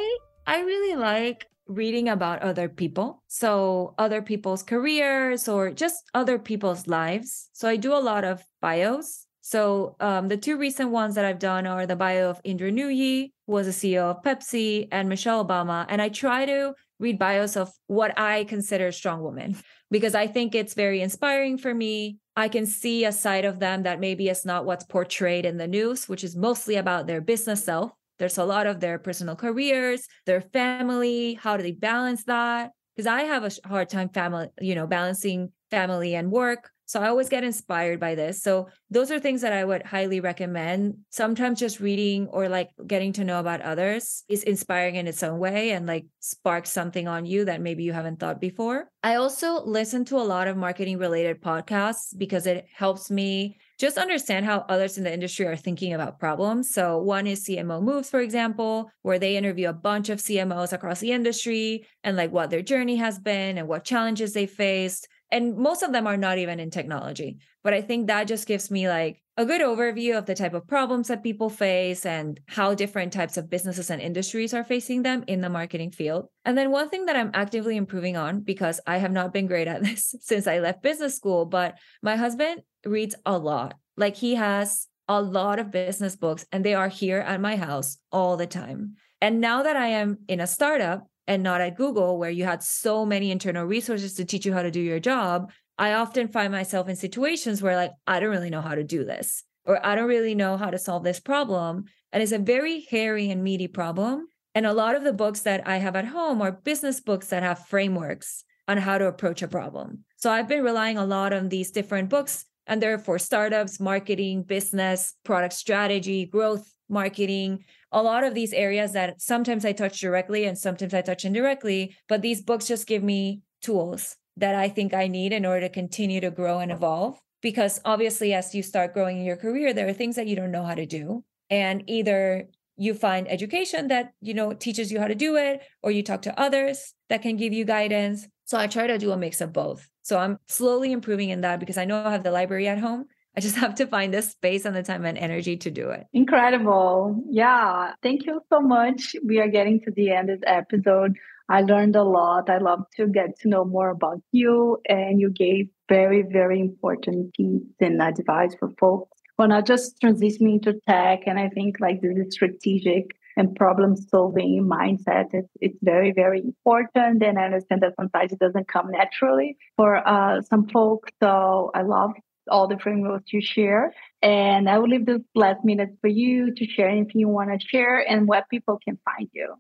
I 0.46 0.60
really 0.64 0.98
like 0.98 1.48
reading 1.68 2.10
about 2.10 2.42
other 2.42 2.68
people. 2.68 3.24
So 3.28 3.94
other 3.98 4.22
people's 4.22 4.64
careers 4.64 5.48
or 5.48 5.72
just 5.72 6.12
other 6.14 6.38
people's 6.38 6.88
lives. 6.88 7.50
So 7.54 7.70
I 7.70 7.78
do 7.78 7.94
a 7.94 8.04
lot 8.04 8.26
of 8.26 8.44
bios. 8.60 9.23
So 9.46 9.98
um, 10.00 10.30
the 10.30 10.38
two 10.38 10.56
recent 10.56 10.92
ones 10.92 11.16
that 11.16 11.26
I've 11.26 11.38
done 11.38 11.68
are 11.68 11.86
the 11.86 11.98
bio 11.98 12.30
of 12.30 12.40
Indra 12.46 12.72
Nooyi, 12.72 13.34
who 13.46 13.52
was 13.52 13.68
a 13.68 13.72
CEO 13.72 14.04
of 14.04 14.24
Pepsi, 14.24 14.88
and 14.90 15.10
Michelle 15.10 15.46
Obama. 15.46 15.86
And 15.90 16.02
I 16.02 16.08
try 16.08 16.46
to 16.46 16.74
read 16.98 17.20
bios 17.20 17.58
of 17.58 17.70
what 17.88 18.18
I 18.18 18.46
consider 18.46 18.90
strong 18.94 19.22
women 19.22 19.58
because 19.92 20.16
I 20.16 20.28
think 20.28 20.56
it's 20.56 20.76
very 20.76 21.02
inspiring 21.02 21.58
for 21.58 21.74
me. 21.74 22.20
I 22.38 22.48
can 22.48 22.66
see 22.66 23.04
a 23.04 23.12
side 23.12 23.44
of 23.44 23.60
them 23.60 23.84
that 23.84 24.00
maybe 24.00 24.30
is 24.30 24.46
not 24.46 24.64
what's 24.64 24.86
portrayed 24.86 25.46
in 25.46 25.58
the 25.58 25.68
news, 25.68 26.08
which 26.08 26.24
is 26.24 26.38
mostly 26.38 26.78
about 26.78 27.06
their 27.06 27.20
business 27.20 27.66
self. 27.66 27.92
There's 28.20 28.38
a 28.38 28.46
lot 28.46 28.66
of 28.66 28.80
their 28.80 28.98
personal 28.98 29.36
careers, 29.36 30.08
their 30.26 30.40
family, 30.40 31.34
how 31.34 31.58
do 31.58 31.64
they 31.64 31.74
balance 31.74 32.24
that? 32.26 32.72
Because 32.96 33.08
I 33.08 33.24
have 33.24 33.44
a 33.44 33.68
hard 33.68 33.90
time 33.90 34.08
family, 34.08 34.48
you 34.62 34.74
know, 34.74 34.88
balancing 34.88 35.52
family 35.70 36.16
and 36.16 36.32
work. 36.32 36.70
So 36.86 37.02
I 37.02 37.08
always 37.08 37.30
get 37.30 37.44
inspired 37.44 38.00
by 38.00 38.16
this. 38.16 38.42
So 38.42 38.68
those 38.90 39.12
are 39.12 39.20
things 39.20 39.42
that 39.42 39.54
I 39.54 39.64
would 39.64 39.84
highly 39.84 40.20
recommend. 40.20 40.98
Sometimes 41.10 41.60
just 41.60 41.80
reading 41.80 42.28
or 42.28 42.50
like 42.50 42.70
getting 42.86 43.14
to 43.14 43.24
know 43.24 43.40
about 43.40 43.62
others 43.62 44.24
is 44.30 44.44
inspiring 44.44 44.96
in 44.96 45.08
its 45.08 45.24
own 45.24 45.40
way 45.40 45.72
and 45.72 45.86
like 45.86 46.06
sparks 46.20 46.72
something 46.72 47.08
on 47.08 47.26
you 47.26 47.46
that 47.46 47.62
maybe 47.62 47.84
you 47.84 47.94
haven't 47.94 48.20
thought 48.20 48.42
before. 48.42 48.90
I 49.02 49.16
also 49.16 49.64
listen 49.66 50.06
to 50.06 50.18
a 50.18 50.24
lot 50.24 50.48
of 50.48 50.58
marketing 50.58 50.98
related 50.98 51.42
podcasts 51.42 52.18
because 52.18 52.48
it 52.48 52.66
helps 52.74 53.12
me 53.12 53.58
just 53.80 53.98
understand 53.98 54.46
how 54.46 54.66
others 54.70 54.98
in 54.98 55.04
the 55.04 55.14
industry 55.14 55.46
are 55.46 55.58
thinking 55.58 55.94
about 55.94 56.20
problems. 56.20 56.74
So, 56.74 57.00
one 57.00 57.28
is 57.28 57.44
CMO 57.44 57.82
Moves, 57.82 58.10
for 58.10 58.22
example, 58.22 58.90
where 59.02 59.20
they 59.20 59.36
interview 59.36 59.68
a 59.68 59.74
bunch 59.74 60.10
of 60.10 60.20
CMOs 60.20 60.72
across 60.72 61.00
the 61.00 61.12
industry 61.12 61.86
and 62.04 62.16
like 62.16 62.32
what 62.32 62.50
their 62.50 62.62
journey 62.62 62.96
has 62.98 63.20
been 63.20 63.58
and 63.58 63.68
what 63.68 63.84
challenges 63.84 64.34
they 64.34 64.46
faced. 64.46 65.08
And 65.34 65.58
most 65.58 65.82
of 65.82 65.92
them 65.92 66.06
are 66.06 66.16
not 66.16 66.38
even 66.38 66.60
in 66.60 66.70
technology. 66.70 67.40
But 67.64 67.74
I 67.74 67.82
think 67.82 68.06
that 68.06 68.28
just 68.28 68.48
gives 68.48 68.70
me 68.70 68.88
like 68.88 69.24
a 69.36 69.46
good 69.46 69.62
overview 69.62 70.16
of 70.16 70.28
the 70.28 70.36
type 70.36 70.54
of 70.54 70.68
problems 70.68 71.08
that 71.08 71.24
people 71.24 71.50
face 71.50 72.06
and 72.06 72.40
how 72.48 72.76
different 72.76 73.14
types 73.14 73.36
of 73.36 73.50
businesses 73.50 73.90
and 73.90 74.00
industries 74.00 74.54
are 74.54 74.64
facing 74.64 75.02
them 75.02 75.24
in 75.26 75.42
the 75.42 75.50
marketing 75.50 75.90
field. 75.90 76.28
And 76.46 76.56
then 76.56 76.70
one 76.70 76.90
thing 76.90 77.08
that 77.08 77.16
I'm 77.16 77.32
actively 77.34 77.78
improving 77.78 78.16
on 78.16 78.42
because 78.42 78.80
I 78.86 78.98
have 78.98 79.12
not 79.12 79.34
been 79.34 79.48
great 79.48 79.68
at 79.68 79.82
this 79.84 80.14
since 80.22 80.46
I 80.46 80.60
left 80.60 80.84
business 80.84 81.16
school, 81.16 81.48
but 81.48 81.80
my 82.04 82.16
husband 82.16 82.62
reads 82.86 83.16
a 83.26 83.36
lot. 83.36 83.74
Like 83.98 84.16
he 84.16 84.36
has 84.36 84.88
a 85.08 85.20
lot 85.20 85.58
of 85.58 85.72
business 85.72 86.16
books 86.16 86.46
and 86.52 86.64
they 86.64 86.76
are 86.76 86.90
here 86.90 87.20
at 87.20 87.42
my 87.42 87.56
house 87.56 87.98
all 88.12 88.38
the 88.38 88.46
time. 88.46 88.98
And 89.20 89.42
now 89.42 89.64
that 89.64 89.76
I 89.76 89.88
am 89.88 90.20
in 90.28 90.40
a 90.42 90.48
startup 90.48 91.08
and 91.28 91.44
not 91.44 91.62
at 91.62 91.78
Google, 91.78 92.18
where 92.18 92.30
you 92.30 92.44
had 92.44 92.64
so 92.64 93.06
many 93.06 93.32
internal 93.32 93.66
resources 93.66 94.16
to 94.16 94.26
teach 94.26 94.46
you 94.46 94.54
how 94.54 94.62
to 94.62 94.72
do 94.72 94.82
your 94.82 95.00
job, 95.00 95.52
I 95.78 95.94
often 95.94 96.28
find 96.28 96.52
myself 96.52 96.90
in 96.90 96.96
situations 96.96 97.62
where, 97.62 97.76
like, 97.76 97.92
I 98.06 98.20
don't 98.20 98.30
really 98.30 98.50
know 98.50 98.62
how 98.62 98.76
to 98.76 98.84
do 98.84 99.04
this, 99.04 99.44
or 99.66 99.84
I 99.86 99.96
don't 99.96 100.08
really 100.08 100.36
know 100.36 100.58
how 100.58 100.70
to 100.70 100.78
solve 100.78 101.04
this 101.04 101.20
problem. 101.20 101.86
And 102.12 102.22
it's 102.22 102.32
a 102.32 102.38
very 102.38 102.86
hairy 102.90 103.30
and 103.32 103.44
meaty 103.44 103.68
problem. 103.68 104.28
And 104.54 104.66
a 104.66 104.74
lot 104.74 104.96
of 104.96 105.04
the 105.04 105.14
books 105.14 105.42
that 105.42 105.68
I 105.68 105.78
have 105.78 105.96
at 105.96 106.06
home 106.06 106.42
are 106.42 106.52
business 106.52 107.00
books 107.00 107.28
that 107.28 107.42
have 107.42 107.68
frameworks 107.68 108.44
on 108.68 108.78
how 108.78 108.98
to 108.98 109.08
approach 109.08 109.42
a 109.42 109.48
problem. 109.48 110.06
So 110.18 110.32
I've 110.32 110.48
been 110.48 110.64
relying 110.64 110.98
a 110.98 111.06
lot 111.06 111.34
on 111.34 111.50
these 111.50 111.72
different 111.72 112.10
books 112.10 112.46
and 112.68 112.82
they're 112.82 112.98
for 112.98 113.20
startups, 113.20 113.80
marketing, 113.80 114.44
business, 114.44 115.16
product 115.24 115.54
strategy, 115.54 116.26
growth 116.26 116.70
marketing, 116.90 117.66
a 117.92 118.02
lot 118.02 118.24
of 118.24 118.34
these 118.34 118.54
areas 118.54 118.94
that 118.94 119.22
sometimes 119.22 119.66
I 119.66 119.72
touch 119.72 120.00
directly 120.00 120.46
and 120.46 120.58
sometimes 120.58 120.94
I 120.94 121.02
touch 121.02 121.26
indirectly. 121.26 121.96
But 122.08 122.22
these 122.22 122.42
books 122.42 122.68
just 122.68 122.88
give 122.88 123.04
me 123.04 123.42
tools 123.62 124.16
that 124.38 124.56
I 124.56 124.70
think 124.70 124.94
I 124.94 125.08
need 125.08 125.34
in 125.34 125.46
order 125.46 125.62
to 125.62 125.70
continue 125.70 126.22
to 126.22 126.32
grow 126.32 126.60
and 126.60 126.72
evolve. 126.72 127.20
Because 127.42 127.82
obviously, 127.84 128.34
as 128.34 128.56
you 128.56 128.64
start 128.64 128.94
growing 128.94 129.18
in 129.18 129.26
your 129.26 129.36
career, 129.36 129.74
there 129.74 129.88
are 129.88 129.94
things 129.94 130.16
that 130.16 130.28
you 130.28 130.36
don't 130.36 130.52
know 130.52 130.64
how 130.64 130.76
to 130.76 130.86
do. 130.86 131.24
And 131.50 131.84
either 131.88 132.48
you 132.78 132.94
find 132.94 133.30
education 133.30 133.88
that 133.90 134.14
you 134.22 134.34
know 134.34 134.54
teaches 134.54 134.92
you 134.92 135.00
how 135.00 135.08
to 135.08 135.16
do 135.16 135.36
it 135.36 135.62
or 135.84 135.92
you 135.92 136.02
talk 136.02 136.24
to 136.24 136.40
others 136.40 136.94
that 137.10 137.22
can 137.22 137.38
give 137.38 137.54
you 137.54 137.66
guidance 137.66 138.28
so 138.46 138.58
i 138.58 138.68
try 138.68 138.88
to 138.88 138.98
do 138.98 139.12
a 139.12 139.18
mix 139.18 139.42
of 139.42 139.54
both. 139.54 139.90
So 140.04 140.18
i'm 140.18 140.38
slowly 140.48 140.92
improving 140.92 141.30
in 141.30 141.42
that 141.42 141.60
because 141.60 141.78
i 141.78 141.86
know 141.86 142.04
i 142.06 142.12
have 142.12 142.24
the 142.24 142.32
library 142.32 142.68
at 142.68 142.80
home. 142.80 143.06
I 143.36 143.42
just 143.42 143.56
have 143.64 143.76
to 143.76 143.88
find 143.88 144.14
the 144.14 144.22
space 144.22 144.66
and 144.66 144.76
the 144.76 144.84
time 144.84 145.06
and 145.06 145.18
energy 145.18 145.58
to 145.58 145.72
do 145.72 145.90
it. 145.90 146.06
Incredible. 146.14 147.24
Yeah. 147.30 147.94
Thank 148.04 148.28
you 148.28 148.42
so 148.52 148.62
much. 148.62 149.16
We 149.26 149.40
are 149.40 149.48
getting 149.48 149.82
to 149.86 149.92
the 149.92 150.12
end 150.12 150.30
of 150.30 150.42
the 150.42 150.50
episode. 150.50 151.16
I 151.50 151.62
learned 151.62 151.96
a 151.96 152.04
lot. 152.04 152.50
I 152.50 152.60
love 152.60 152.84
to 152.98 153.08
get 153.08 153.40
to 153.40 153.50
know 153.50 153.66
more 153.66 153.90
about 153.90 154.22
you 154.32 154.78
and 154.88 155.20
you 155.20 155.30
gave 155.32 155.70
very 155.90 156.22
very 156.22 156.60
important 156.60 157.34
tips 157.36 157.76
and 157.82 158.02
advice 158.02 158.56
for 158.60 158.70
folks 158.80 159.14
well, 159.38 159.48
not 159.48 159.66
just 159.66 160.00
transitioning 160.02 160.62
to 160.64 160.80
tech. 160.88 161.22
And 161.26 161.40
I 161.40 161.50
think 161.50 161.78
like 161.80 162.02
this 162.02 162.18
is 162.18 162.34
strategic 162.34 163.16
and 163.38 163.56
problem 163.56 163.96
solving 163.96 164.64
mindset 164.64 165.28
it's, 165.34 165.50
it's 165.62 165.78
very 165.82 166.12
very 166.12 166.40
important 166.40 167.24
and 167.24 167.40
i 167.40 167.46
understand 167.46 167.82
that 167.82 167.94
sometimes 167.96 168.32
it 168.32 168.40
doesn't 168.40 168.68
come 168.68 168.92
naturally 168.92 169.58
for 169.78 170.08
uh, 170.08 170.42
some 170.42 170.68
folks 170.70 171.12
so 171.22 171.72
i 171.74 171.82
love 171.82 172.12
all 172.50 172.68
the 172.68 172.78
frameworks 172.78 173.32
you 173.32 173.42
share. 173.42 173.94
And 174.22 174.70
I 174.70 174.78
will 174.80 174.90
leave 174.90 175.06
the 175.06 175.24
last 175.36 175.64
minutes 175.64 175.94
for 176.02 176.08
you 176.08 176.54
to 176.54 176.66
share 176.66 176.90
anything 176.90 177.20
you 177.20 177.28
want 177.28 177.50
to 177.50 177.68
share 177.68 178.00
and 178.00 178.28
where 178.28 178.46
people 178.50 178.80
can 178.84 179.00
find 179.06 179.30
you. 179.34 179.56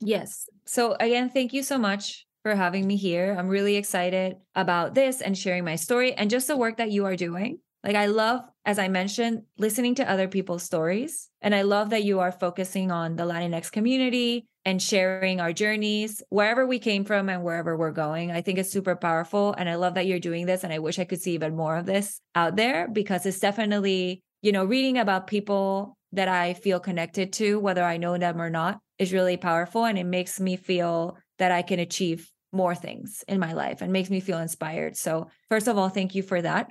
Yes. 0.00 0.48
So, 0.66 0.96
again, 1.00 1.30
thank 1.30 1.52
you 1.52 1.62
so 1.62 1.78
much 1.78 2.26
for 2.42 2.54
having 2.54 2.86
me 2.86 2.96
here. 2.96 3.34
I'm 3.38 3.48
really 3.48 3.76
excited 3.76 4.36
about 4.54 4.94
this 4.94 5.20
and 5.20 5.36
sharing 5.36 5.64
my 5.64 5.76
story 5.76 6.12
and 6.12 6.30
just 6.30 6.48
the 6.48 6.56
work 6.56 6.76
that 6.76 6.90
you 6.90 7.06
are 7.06 7.16
doing. 7.16 7.58
Like, 7.86 7.94
I 7.94 8.06
love, 8.06 8.40
as 8.64 8.80
I 8.80 8.88
mentioned, 8.88 9.42
listening 9.58 9.94
to 9.94 10.10
other 10.10 10.26
people's 10.26 10.64
stories. 10.64 11.30
And 11.40 11.54
I 11.54 11.62
love 11.62 11.90
that 11.90 12.02
you 12.02 12.18
are 12.18 12.32
focusing 12.32 12.90
on 12.90 13.14
the 13.14 13.22
Latinx 13.22 13.70
community 13.70 14.48
and 14.64 14.82
sharing 14.82 15.40
our 15.40 15.52
journeys 15.52 16.20
wherever 16.28 16.66
we 16.66 16.80
came 16.80 17.04
from 17.04 17.28
and 17.28 17.44
wherever 17.44 17.76
we're 17.76 17.92
going. 17.92 18.32
I 18.32 18.42
think 18.42 18.58
it's 18.58 18.72
super 18.72 18.96
powerful. 18.96 19.54
And 19.56 19.68
I 19.68 19.76
love 19.76 19.94
that 19.94 20.06
you're 20.06 20.18
doing 20.18 20.46
this. 20.46 20.64
And 20.64 20.72
I 20.72 20.80
wish 20.80 20.98
I 20.98 21.04
could 21.04 21.22
see 21.22 21.34
even 21.34 21.54
more 21.54 21.76
of 21.76 21.86
this 21.86 22.20
out 22.34 22.56
there 22.56 22.88
because 22.88 23.24
it's 23.24 23.38
definitely, 23.38 24.20
you 24.42 24.50
know, 24.50 24.64
reading 24.64 24.98
about 24.98 25.28
people 25.28 25.96
that 26.10 26.26
I 26.26 26.54
feel 26.54 26.80
connected 26.80 27.32
to, 27.34 27.60
whether 27.60 27.84
I 27.84 27.98
know 27.98 28.18
them 28.18 28.42
or 28.42 28.50
not, 28.50 28.80
is 28.98 29.12
really 29.12 29.36
powerful. 29.36 29.84
And 29.84 29.96
it 29.96 30.06
makes 30.06 30.40
me 30.40 30.56
feel 30.56 31.18
that 31.38 31.52
I 31.52 31.62
can 31.62 31.78
achieve 31.78 32.28
more 32.52 32.74
things 32.74 33.22
in 33.28 33.38
my 33.38 33.52
life 33.52 33.80
and 33.80 33.92
makes 33.92 34.10
me 34.10 34.18
feel 34.18 34.38
inspired. 34.38 34.96
So, 34.96 35.28
first 35.48 35.68
of 35.68 35.78
all, 35.78 35.88
thank 35.88 36.16
you 36.16 36.24
for 36.24 36.42
that. 36.42 36.68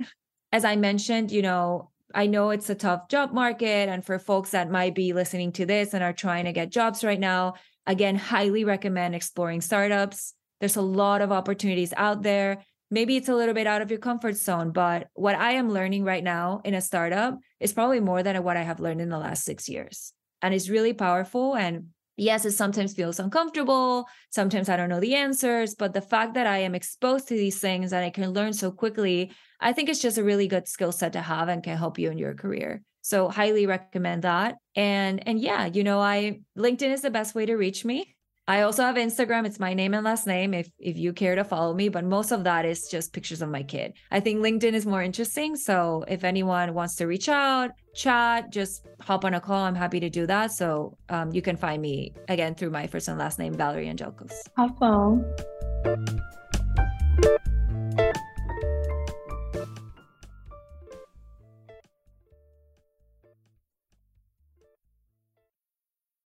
As 0.52 0.66
I 0.66 0.76
mentioned, 0.76 1.32
you 1.32 1.42
know, 1.42 1.92
I 2.14 2.28
know 2.28 2.52
it's 2.52 2.70
a 2.70 2.76
tough 2.76 3.10
job 3.10 3.34
market. 3.34 3.90
And 3.90 4.06
for 4.06 4.20
folks 4.20 4.52
that 4.52 4.72
might 4.72 4.96
be 4.96 5.14
listening 5.14 5.52
to 5.54 5.66
this 5.66 5.94
and 5.94 6.04
are 6.04 6.14
trying 6.14 6.46
to 6.46 6.54
get 6.54 6.70
jobs 6.70 7.04
right 7.04 7.20
now, 7.20 7.56
Again, 7.88 8.16
highly 8.16 8.64
recommend 8.64 9.14
exploring 9.14 9.62
startups. 9.62 10.34
There's 10.60 10.76
a 10.76 10.82
lot 10.82 11.22
of 11.22 11.32
opportunities 11.32 11.94
out 11.96 12.24
there. 12.24 12.64
Maybe 12.90 13.16
it's 13.16 13.30
a 13.30 13.36
little 13.36 13.54
bit 13.54 13.68
out 13.68 13.82
of 13.82 13.92
your 13.92 14.00
comfort 14.00 14.36
zone, 14.36 14.72
but 14.72 15.08
what 15.14 15.36
I 15.36 15.52
am 15.52 15.72
learning 15.72 16.04
right 16.04 16.24
now 16.24 16.62
in 16.64 16.74
a 16.74 16.82
startup 16.82 17.38
is 17.60 17.74
probably 17.74 18.00
more 18.00 18.24
than 18.24 18.42
what 18.44 18.58
I 18.58 18.62
have 18.62 18.80
learned 18.80 19.02
in 19.02 19.10
the 19.10 19.20
last 19.20 19.44
six 19.44 19.68
years. 19.68 20.14
And 20.42 20.54
it's 20.54 20.70
really 20.70 20.94
powerful. 20.94 21.56
And 21.56 21.88
yes, 22.18 22.46
it 22.46 22.52
sometimes 22.52 22.94
feels 22.94 23.20
uncomfortable. 23.20 24.06
Sometimes 24.30 24.70
I 24.70 24.78
don't 24.78 24.90
know 24.90 25.00
the 25.00 25.16
answers, 25.16 25.76
but 25.76 25.94
the 25.94 26.02
fact 26.02 26.34
that 26.36 26.48
I 26.48 26.60
am 26.60 26.76
exposed 26.76 27.28
to 27.28 27.36
these 27.36 27.60
things 27.60 27.94
and 27.94 28.04
I 28.04 28.10
can 28.10 28.32
learn 28.32 28.54
so 28.54 28.72
quickly, 28.72 29.32
I 29.60 29.74
think 29.74 29.90
it's 29.90 30.02
just 30.02 30.18
a 30.18 30.24
really 30.24 30.48
good 30.48 30.68
skill 30.68 30.92
set 30.92 31.14
to 31.14 31.22
have 31.22 31.48
and 31.50 31.64
can 31.64 31.78
help 31.78 32.00
you 32.00 32.12
in 32.12 32.18
your 32.18 32.34
career. 32.34 32.82
So 33.02 33.30
highly 33.30 33.68
recommend 33.68 34.24
that. 34.24 34.56
And 34.76 35.28
and 35.28 35.40
yeah, 35.40 35.66
you 35.66 35.84
know, 35.84 36.00
I 36.00 36.42
LinkedIn 36.58 36.92
is 36.92 37.02
the 37.02 37.12
best 37.12 37.36
way 37.36 37.46
to 37.46 37.56
reach 37.56 37.86
me. 37.86 38.15
I 38.48 38.62
also 38.62 38.84
have 38.84 38.96
Instagram. 38.96 39.46
It's 39.46 39.60
my 39.60 39.74
name 39.74 39.96
and 39.96 40.04
last 40.04 40.28
name 40.28 40.54
if 40.54 40.70
if 40.78 40.98
you 40.98 41.14
care 41.14 41.36
to 41.36 41.44
follow 41.44 41.74
me, 41.74 41.90
but 41.90 42.04
most 42.04 42.32
of 42.32 42.44
that 42.44 42.64
is 42.64 42.88
just 42.88 43.12
pictures 43.12 43.42
of 43.42 43.50
my 43.50 43.64
kid. 43.64 43.94
I 44.12 44.20
think 44.20 44.40
LinkedIn 44.40 44.74
is 44.74 44.86
more 44.86 45.02
interesting, 45.02 45.56
so 45.56 46.06
if 46.08 46.24
anyone 46.24 46.74
wants 46.76 46.96
to 46.98 47.08
reach 47.08 47.28
out, 47.28 47.72
chat, 47.96 48.52
just 48.52 48.86
hop 49.02 49.26
on 49.26 49.34
a 49.34 49.42
call. 49.42 49.64
I'm 49.64 49.76
happy 49.76 50.00
to 50.00 50.10
do 50.10 50.28
that. 50.28 50.52
So 50.52 50.96
um, 51.10 51.32
you 51.32 51.42
can 51.42 51.58
find 51.58 51.82
me 51.82 52.14
again 52.28 52.54
through 52.54 52.70
my 52.70 52.86
first 52.86 53.08
and 53.08 53.18
last 53.18 53.40
name, 53.40 53.56
Valerie 53.56 53.88
Angelcos. 53.88 54.34
Awesome. 54.58 55.26